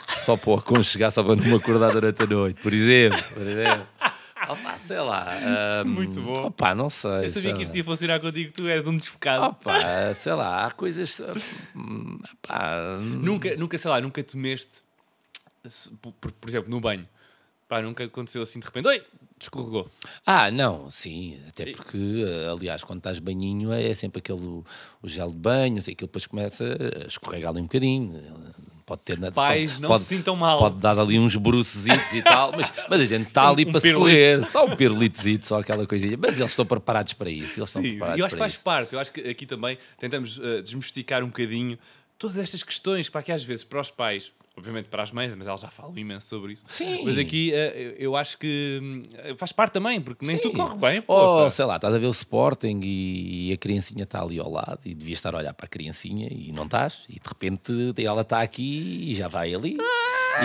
só 0.07 0.35
para 0.37 0.49
o 0.49 0.55
aconchegar, 0.55 1.11
só 1.11 1.23
para 1.23 1.35
não 1.35 1.43
me 1.43 1.55
acordar 1.55 1.91
durante 1.91 2.21
a 2.21 2.25
noite, 2.25 2.61
por 2.61 2.73
exemplo. 2.73 3.23
Por 3.33 3.47
exemplo. 3.47 3.87
Opa, 4.49 4.77
sei 4.79 4.99
lá. 4.99 5.31
hum, 5.85 5.89
Muito 5.89 6.21
bom. 6.21 6.45
Opa, 6.47 6.73
não 6.75 6.89
sei. 6.89 7.09
Eu 7.25 7.29
sabia 7.29 7.41
sei 7.41 7.53
que 7.53 7.63
isto 7.63 7.77
ia 7.77 7.83
funcionar 7.83 8.19
contigo, 8.19 8.51
tu 8.53 8.67
eras 8.67 8.87
um 8.87 8.95
desfocado. 8.95 9.45
Opa, 9.45 10.13
sei 10.15 10.33
lá, 10.33 10.65
há 10.65 10.71
coisas. 10.71 11.21
hum, 11.75 12.19
Pá, 12.41 12.97
Nunca, 12.99 13.55
nunca, 13.55 13.77
sei 13.77 13.91
lá, 13.91 13.99
nunca 14.01 14.23
temeste, 14.23 14.83
por, 16.01 16.11
por- 16.13 16.49
exemplo, 16.49 16.69
no 16.69 16.79
banho. 16.79 17.07
Pá, 17.67 17.81
nunca 17.81 18.03
aconteceu 18.05 18.41
assim 18.41 18.59
de 18.61 18.65
repente, 18.65 18.87
oi, 18.87 19.03
escorregou. 19.39 19.89
Ah, 20.25 20.49
não, 20.49 20.89
sim, 20.89 21.37
até 21.49 21.69
porque, 21.73 21.97
eh, 22.25 22.47
aliás, 22.49 22.81
quando 22.83 22.99
estás 22.99 23.19
banhinho 23.19 23.73
é 23.73 23.93
sempre 23.93 24.19
aquele 24.19 24.39
o, 24.39 24.65
o 25.01 25.07
gel 25.07 25.29
de 25.31 25.37
banho, 25.37 25.77
assim, 25.77 25.91
aquilo 25.91 26.07
depois 26.07 26.25
começa 26.25 26.63
a 27.03 27.07
escorregar 27.07 27.51
ali 27.51 27.59
um 27.59 27.63
bocadinho. 27.63 28.23
Pode 28.87 29.01
ter 29.01 29.19
nada. 29.19 29.33
Pais, 29.33 29.71
pode, 29.71 29.81
não 29.81 29.89
pode, 29.89 30.03
se 30.05 30.15
sintam 30.15 30.33
mal. 30.35 30.59
Pode 30.59 30.77
dar 30.79 30.97
ali 30.97 31.19
uns 31.19 31.35
brucecitos 31.35 32.13
e 32.13 32.21
tal, 32.23 32.53
mas, 32.53 32.71
mas 32.89 33.01
a 33.01 33.05
gente 33.05 33.27
está 33.27 33.49
ali 33.51 33.65
Um- 33.65 33.67
um 33.67 33.71
para 33.73 33.81
se 33.81 33.93
correr, 33.93 34.45
só 34.45 34.65
um 34.65 34.77
pirulitozito, 34.77 35.45
só 35.45 35.59
aquela 35.59 35.85
coisinha. 35.85 36.17
Mas 36.17 36.39
eles 36.39 36.51
estão 36.51 36.65
preparados 36.65 37.11
para 37.11 37.29
isso. 37.29 37.59
Eles 37.59 37.69
Sim, 37.69 37.81
preparados 37.81 38.17
eu 38.19 38.25
acho 38.25 38.33
que 38.33 38.37
para 38.37 38.45
faz 38.45 38.53
isso. 38.53 38.63
parte. 38.63 38.93
Eu 38.93 38.99
acho 39.01 39.11
que 39.11 39.19
aqui 39.29 39.45
também 39.45 39.77
tentamos 39.99 40.39
eh, 40.41 40.61
desmistificar 40.61 41.21
um 41.21 41.27
bocadinho 41.27 41.77
todas 42.17 42.37
estas 42.37 42.63
questões 42.63 43.09
pá, 43.09 43.21
que 43.21 43.31
às 43.31 43.43
vezes 43.43 43.65
para 43.65 43.81
os 43.81 43.91
pais, 43.91 44.31
obviamente 44.57 44.85
para 44.85 45.03
as 45.03 45.11
mães, 45.11 45.33
mas 45.37 45.47
elas 45.47 45.61
já 45.61 45.69
falam 45.69 45.95
imenso 45.97 46.27
sobre 46.27 46.53
isso. 46.53 46.65
Sim. 46.67 47.03
Mas 47.05 47.17
aqui 47.17 47.53
eh, 47.53 47.95
eu 47.99 48.15
acho 48.15 48.37
que 48.37 48.79
hum, 48.81 49.03
faz 49.37 49.51
parte 49.51 49.73
também, 49.73 50.01
porque 50.01 50.25
nem 50.25 50.35
Sim. 50.37 50.41
tudo 50.41 50.57
corre 50.57 50.77
bem. 50.77 51.03
Ou, 51.07 51.25
poça. 51.25 51.55
sei 51.55 51.65
lá, 51.65 51.75
estás 51.75 51.93
a 51.93 51.97
ver 51.99 52.07
o 52.07 52.11
Sporting 52.11 52.79
e 52.83 53.53
a 53.53 53.57
criancinha 53.57 54.03
está 54.03 54.21
ali 54.21 54.39
ao 54.39 54.51
lado 54.51 54.79
e 54.83 54.95
devias 54.95 55.19
estar 55.19 55.35
a 55.35 55.37
olhar 55.37 55.53
para 55.53 55.67
a 55.67 55.69
criancinha 55.69 56.27
e 56.31 56.51
não 56.51 56.65
estás, 56.65 57.03
e 57.07 57.13
de 57.13 57.27
repente 57.27 57.93
ela 58.03 58.21
está 58.21 58.41
aqui 58.41 59.11
e 59.11 59.15
já 59.15 59.27
vai 59.27 59.53
ali. 59.53 59.77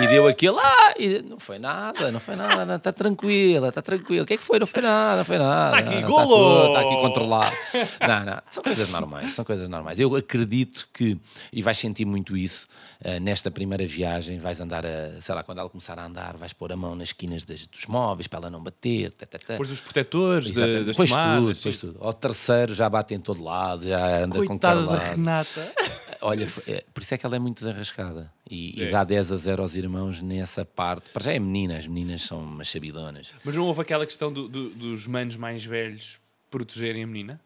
E 0.01 0.07
deu 0.07 0.27
aquele, 0.27 0.57
ah, 0.59 0.93
e 0.97 1.21
não 1.21 1.39
foi 1.39 1.59
nada, 1.59 2.11
não 2.11 2.19
foi 2.19 2.35
nada, 2.35 2.75
está 2.75 2.91
tranquila, 2.93 3.69
está 3.69 3.81
tranquila. 3.81 4.23
O 4.23 4.25
que 4.25 4.33
é 4.33 4.37
que 4.37 4.43
foi? 4.43 4.57
Não 4.59 4.65
foi 4.67 4.81
nada, 4.81 5.17
não 5.17 5.25
foi 5.25 5.37
nada. 5.37 5.79
Está 5.79 5.91
aqui, 5.91 6.01
Não, 6.01 6.09
golo! 6.09 6.27
tudo, 6.27 6.67
Está 6.67 6.79
aqui 6.81 6.95
controlado. 7.01 7.55
Não, 8.01 8.25
não, 8.25 8.41
são 8.49 8.63
coisas 8.63 8.89
normais, 8.89 9.33
são 9.33 9.45
coisas 9.45 9.67
normais. 9.69 9.99
Eu 9.99 10.15
acredito 10.15 10.87
que, 10.93 11.17
e 11.51 11.61
vais 11.61 11.77
sentir 11.77 12.05
muito 12.05 12.35
isso, 12.35 12.67
eh, 13.03 13.19
nesta 13.19 13.51
primeira 13.51 13.85
viagem, 13.85 14.39
vais 14.39 14.59
andar 14.61 14.85
a, 14.85 15.21
sei 15.21 15.35
lá, 15.35 15.43
quando 15.43 15.59
ela 15.59 15.69
começar 15.69 15.97
a 15.99 16.05
andar, 16.05 16.35
vais 16.37 16.53
pôr 16.53 16.71
a 16.71 16.75
mão 16.75 16.95
nas 16.95 17.09
esquinas 17.09 17.43
das- 17.45 17.67
dos 17.67 17.85
móveis 17.87 18.27
para 18.27 18.39
ela 18.39 18.49
não 18.49 18.61
bater. 18.63 19.11
tá, 19.13 19.25
tá, 19.25 19.37
tá. 19.37 19.45
Depois 19.53 19.69
os 19.71 19.81
protetores 19.81 20.51
de, 20.53 20.83
das 20.85 20.95
Pois 20.97 21.09
tomadas. 21.09 21.39
tudo, 21.41 21.55
sim. 21.55 21.61
pois 21.63 21.77
tudo. 21.77 21.97
Ao 22.01 22.13
terceiro 22.13 22.73
já 22.73 22.89
bate 22.89 23.13
em 23.13 23.19
todo 23.19 23.43
lado, 23.43 23.87
já 23.87 24.23
anda 24.23 24.37
com 24.39 24.45
Coitada 24.47 24.85
da. 24.85 24.97
Renata. 24.97 25.73
Olha, 26.25 26.47
é, 26.67 26.83
por 26.93 27.01
isso 27.03 27.13
é 27.13 27.17
que 27.17 27.25
ela 27.25 27.35
é 27.35 27.39
muito 27.39 27.57
desarrascada. 27.59 28.31
E, 28.49 28.79
e 28.79 28.83
É. 28.83 28.89
dá 28.89 29.03
10 29.03 29.31
a 29.31 29.35
0 29.35 29.61
aos 29.61 29.75
irmãos 29.75 30.21
nessa 30.21 30.63
parte. 30.65 31.09
Para 31.09 31.23
já 31.25 31.33
é 31.33 31.39
menina, 31.39 31.77
as 31.77 31.85
meninas 31.87 32.21
são 32.23 32.41
umas 32.43 32.69
sabidonas. 32.69 33.29
Mas 33.43 33.55
não 33.55 33.65
houve 33.65 33.81
aquela 33.81 34.05
questão 34.05 34.31
do- 34.31 34.47
do- 34.47 34.69
dos 34.69 35.05
manos 35.07 35.35
mais 35.37 35.65
velhos 35.65 36.17
protegerem 36.49 37.03
a 37.03 37.07
menina? 37.07 37.41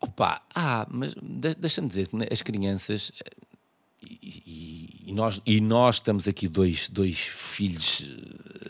Opa, 0.00 0.40
ah, 0.54 0.86
mas 0.90 1.12
de- 1.14 1.54
deixa-me 1.56 1.88
dizer 1.88 2.08
que 2.08 2.16
as 2.32 2.42
crianças. 2.42 3.12
eh, 3.24 3.30
E, 4.00 4.42
e- 4.46 5.10
e 5.10 5.12
nós, 5.12 5.40
e 5.44 5.60
nós 5.60 5.96
estamos 5.96 6.28
aqui 6.28 6.46
dois, 6.48 6.88
dois 6.88 7.18
filhos 7.18 8.06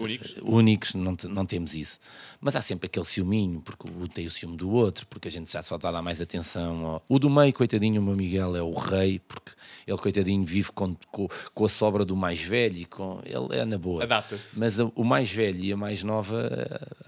Únicos. 0.01 0.35
únicos, 0.43 0.95
não, 0.95 1.15
te- 1.17 1.29
não 1.29 1.45
temos 1.47 1.75
isso. 1.75 1.99
Mas 2.41 2.55
há 2.57 2.61
sempre 2.61 2.87
aquele 2.87 3.05
ciúminho, 3.05 3.61
porque 3.61 3.89
um 3.91 4.07
tem 4.07 4.27
o 4.27 4.31
ciúme 4.31 4.57
do 4.57 4.71
outro, 4.71 5.07
porque 5.07 5.29
a 5.29 5.31
gente 5.31 5.51
já 5.53 5.63
só 5.63 5.77
está 5.77 5.89
a 5.89 5.93
dar 5.93 6.03
mais 6.03 6.21
atenção. 6.21 6.85
ao- 6.87 7.03
O 7.09 7.19
do 7.19 7.29
meio, 7.29 7.53
coitadinho, 7.53 8.01
o 8.01 8.05
meu 8.05 8.17
Miguel 8.17 8.55
é 8.57 8.63
o 8.63 8.73
rei, 8.75 9.19
porque 9.21 9.53
ele, 9.87 9.99
coitadinho, 9.99 10.45
vive 10.45 10.71
com, 10.73 10.95
com, 11.11 11.29
com 11.55 11.65
a 11.65 11.69
sobra 11.69 12.05
do 12.05 12.17
mais 12.17 12.41
velho 12.43 12.87
com. 12.87 13.21
Ele 13.25 13.59
é 13.61 13.65
na 13.65 13.79
boa. 13.79 14.03
Adapta-se. 14.05 14.59
Mas 14.59 14.79
o 14.79 15.05
mais 15.05 15.31
velho 15.31 15.65
e 15.65 15.73
a 15.73 15.77
mais 15.77 16.03
nova, 16.05 16.49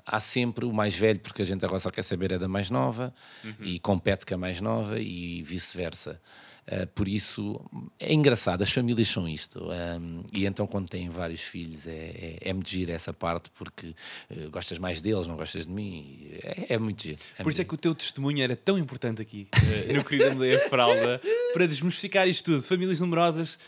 há 0.05 0.18
sempre 0.20 0.64
o 0.64 0.72
mais 0.72 0.95
velho, 0.95 1.20
porque 1.20 1.43
a 1.43 1.45
gente 1.45 1.64
agora 1.64 1.78
só 1.80 1.91
quer 1.91 2.03
saber 2.03 2.32
é 2.32 2.38
da 2.38 2.49
mais 2.49 2.70
nova 2.70 3.14
e 3.61 3.78
compete 3.78 4.26
com 4.26 4.34
a 4.34 4.38
mais 4.38 4.61
nova 4.61 4.99
e 5.01 5.43
vice-versa. 5.43 6.20
Eh, 6.67 6.87
por 6.87 7.09
isso 7.09 7.61
é 7.99 8.13
engraçado, 8.13 8.63
as 8.63 8.71
famílias 8.71 9.09
são 9.09 9.29
isto. 9.29 9.61
ehm, 9.73 10.23
e 10.33 10.47
então, 10.47 10.67
quando 10.67 10.89
têm 10.89 11.09
vários 11.09 11.41
filhos, 11.41 11.87
é, 11.87 11.91
é, 11.93 12.39
é 12.51 12.53
muito 12.53 12.69
giro 12.69 12.93
essa 12.93 13.13
parte, 13.13 13.51
porque 13.57 13.95
eh, 14.31 14.47
gostas 14.51 14.79
mais 14.79 15.01
deles, 15.01 15.27
não 15.27 15.37
gostas 15.37 15.67
de 15.67 15.73
mim. 15.73 16.29
É, 16.43 16.75
é 16.75 16.79
muito 16.79 17.03
giro. 17.03 17.19
é 17.39 17.43
Por 17.43 17.51
isso 17.51 17.61
é 17.61 17.65
que 17.65 17.75
o 17.75 17.77
teu 17.77 17.95
testemunho 17.95 18.43
era 18.43 18.57
tão 18.57 18.79
importante 18.79 19.21
aqui, 19.23 19.49
eh, 19.89 19.93
no 19.93 20.05
Querida 20.05 20.33
Mudei 20.33 20.55
a 20.57 20.69
Fralda, 20.69 21.21
para 21.53 21.66
desmistificar 21.66 22.28
isto 22.28 22.44
tudo. 22.53 22.62
Famílias 22.62 23.01
numerosas, 23.01 23.59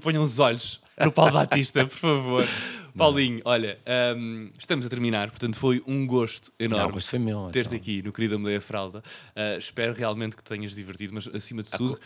ponham, 0.00 0.22
os 0.22 0.38
olhos 0.38 0.80
no 0.98 1.12
Paulo 1.12 1.32
Batista, 1.34 1.86
por 1.86 1.96
favor. 1.96 2.48
Paulinho, 2.96 3.40
olha, 3.46 3.78
ahm, 3.86 4.50
estamos 4.58 4.84
a 4.84 4.88
terminar, 4.90 5.30
portanto 5.30 5.56
foi 5.56 5.82
um 5.86 6.06
gosto 6.06 6.52
enorme. 6.58 6.82
Não, 6.82 6.90
o 6.90 6.92
gosto 6.92 7.08
foi 7.08 7.18
meu, 7.18 7.48
Ter-te 7.50 7.68
então. 7.68 7.78
aqui 7.78 8.02
no 8.02 8.12
Querida 8.12 8.38
Mudei 8.38 8.56
a 8.56 8.60
Fralda. 8.60 9.02
Ah, 9.34 9.56
espero 9.56 9.94
realmente 9.94 10.36
que 10.36 10.42
te 10.42 10.48
tenhas 10.48 10.74
divertido, 10.74 11.14
mas 11.14 11.26
acima 11.28 11.62
de 11.62 11.70
tudo, 11.70 11.98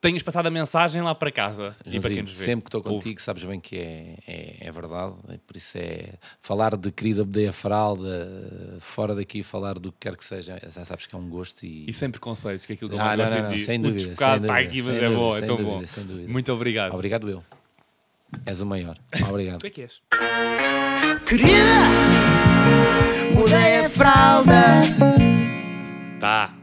tenhas 0.00 0.22
passado 0.22 0.46
a 0.46 0.50
mensagem 0.50 1.02
lá 1.02 1.14
para 1.14 1.30
casa 1.32 1.74
e 1.84 2.00
para 2.00 2.10
quem 2.10 2.22
nos 2.22 2.32
vê. 2.32 2.44
sempre 2.44 2.62
que 2.62 2.68
estou 2.76 2.80
Ouve. 2.92 3.04
contigo, 3.04 3.20
sabes 3.20 3.42
bem 3.44 3.58
que 3.58 3.76
é, 3.76 4.14
é, 4.26 4.56
é 4.68 4.72
verdade. 4.72 5.14
e 5.32 5.38
por 5.38 5.56
isso 5.56 5.76
é 5.76 6.10
falar 6.40 6.76
de 6.76 6.90
querida 6.92 7.24
Bedeia 7.24 7.52
Fralda, 7.52 8.78
fora 8.80 9.14
daqui, 9.14 9.42
falar 9.42 9.78
do 9.78 9.90
que 9.90 9.98
quer 10.00 10.16
que 10.16 10.24
seja, 10.24 10.58
já 10.70 10.84
sabes 10.84 11.06
que 11.06 11.14
é 11.14 11.18
um 11.18 11.28
gosto 11.28 11.64
e, 11.64 11.84
E 11.88 11.92
sem 11.92 12.10
preconceitos, 12.10 12.64
que 12.66 12.72
é 12.72 12.74
aquilo 12.74 12.90
que 12.90 12.96
eu 12.96 13.00
Ah, 13.00 13.04
mais 13.16 13.18
não, 13.18 13.26
gosto 13.26 13.50
não, 13.50 13.58
sem 13.58 13.78
O 13.78 13.82
dúvida, 13.82 14.00
sem 14.04 14.12
está 14.12 14.34
dúvida, 14.36 14.54
aqui, 14.54 14.82
mas 14.82 14.96
sem 14.96 15.04
é 15.04 15.08
bom, 15.10 15.36
é 15.36 15.40
tão 15.40 15.56
dúvida, 15.56 15.70
bom. 15.70 15.86
sem 15.86 16.04
dúvida. 16.06 16.28
Muito 16.32 16.52
obrigado. 16.52 16.94
Obrigado 16.94 17.28
eu. 17.28 17.44
És 18.46 18.60
o 18.60 18.66
maior. 18.66 18.96
Obrigado. 19.28 19.58
Tu 19.60 19.66
é 19.66 19.70
que 19.70 19.82
és. 19.82 20.02
Querida, 21.26 21.54
mudei 23.34 23.78
a 23.84 23.88
fralda. 23.90 24.82
Tá. 26.20 26.57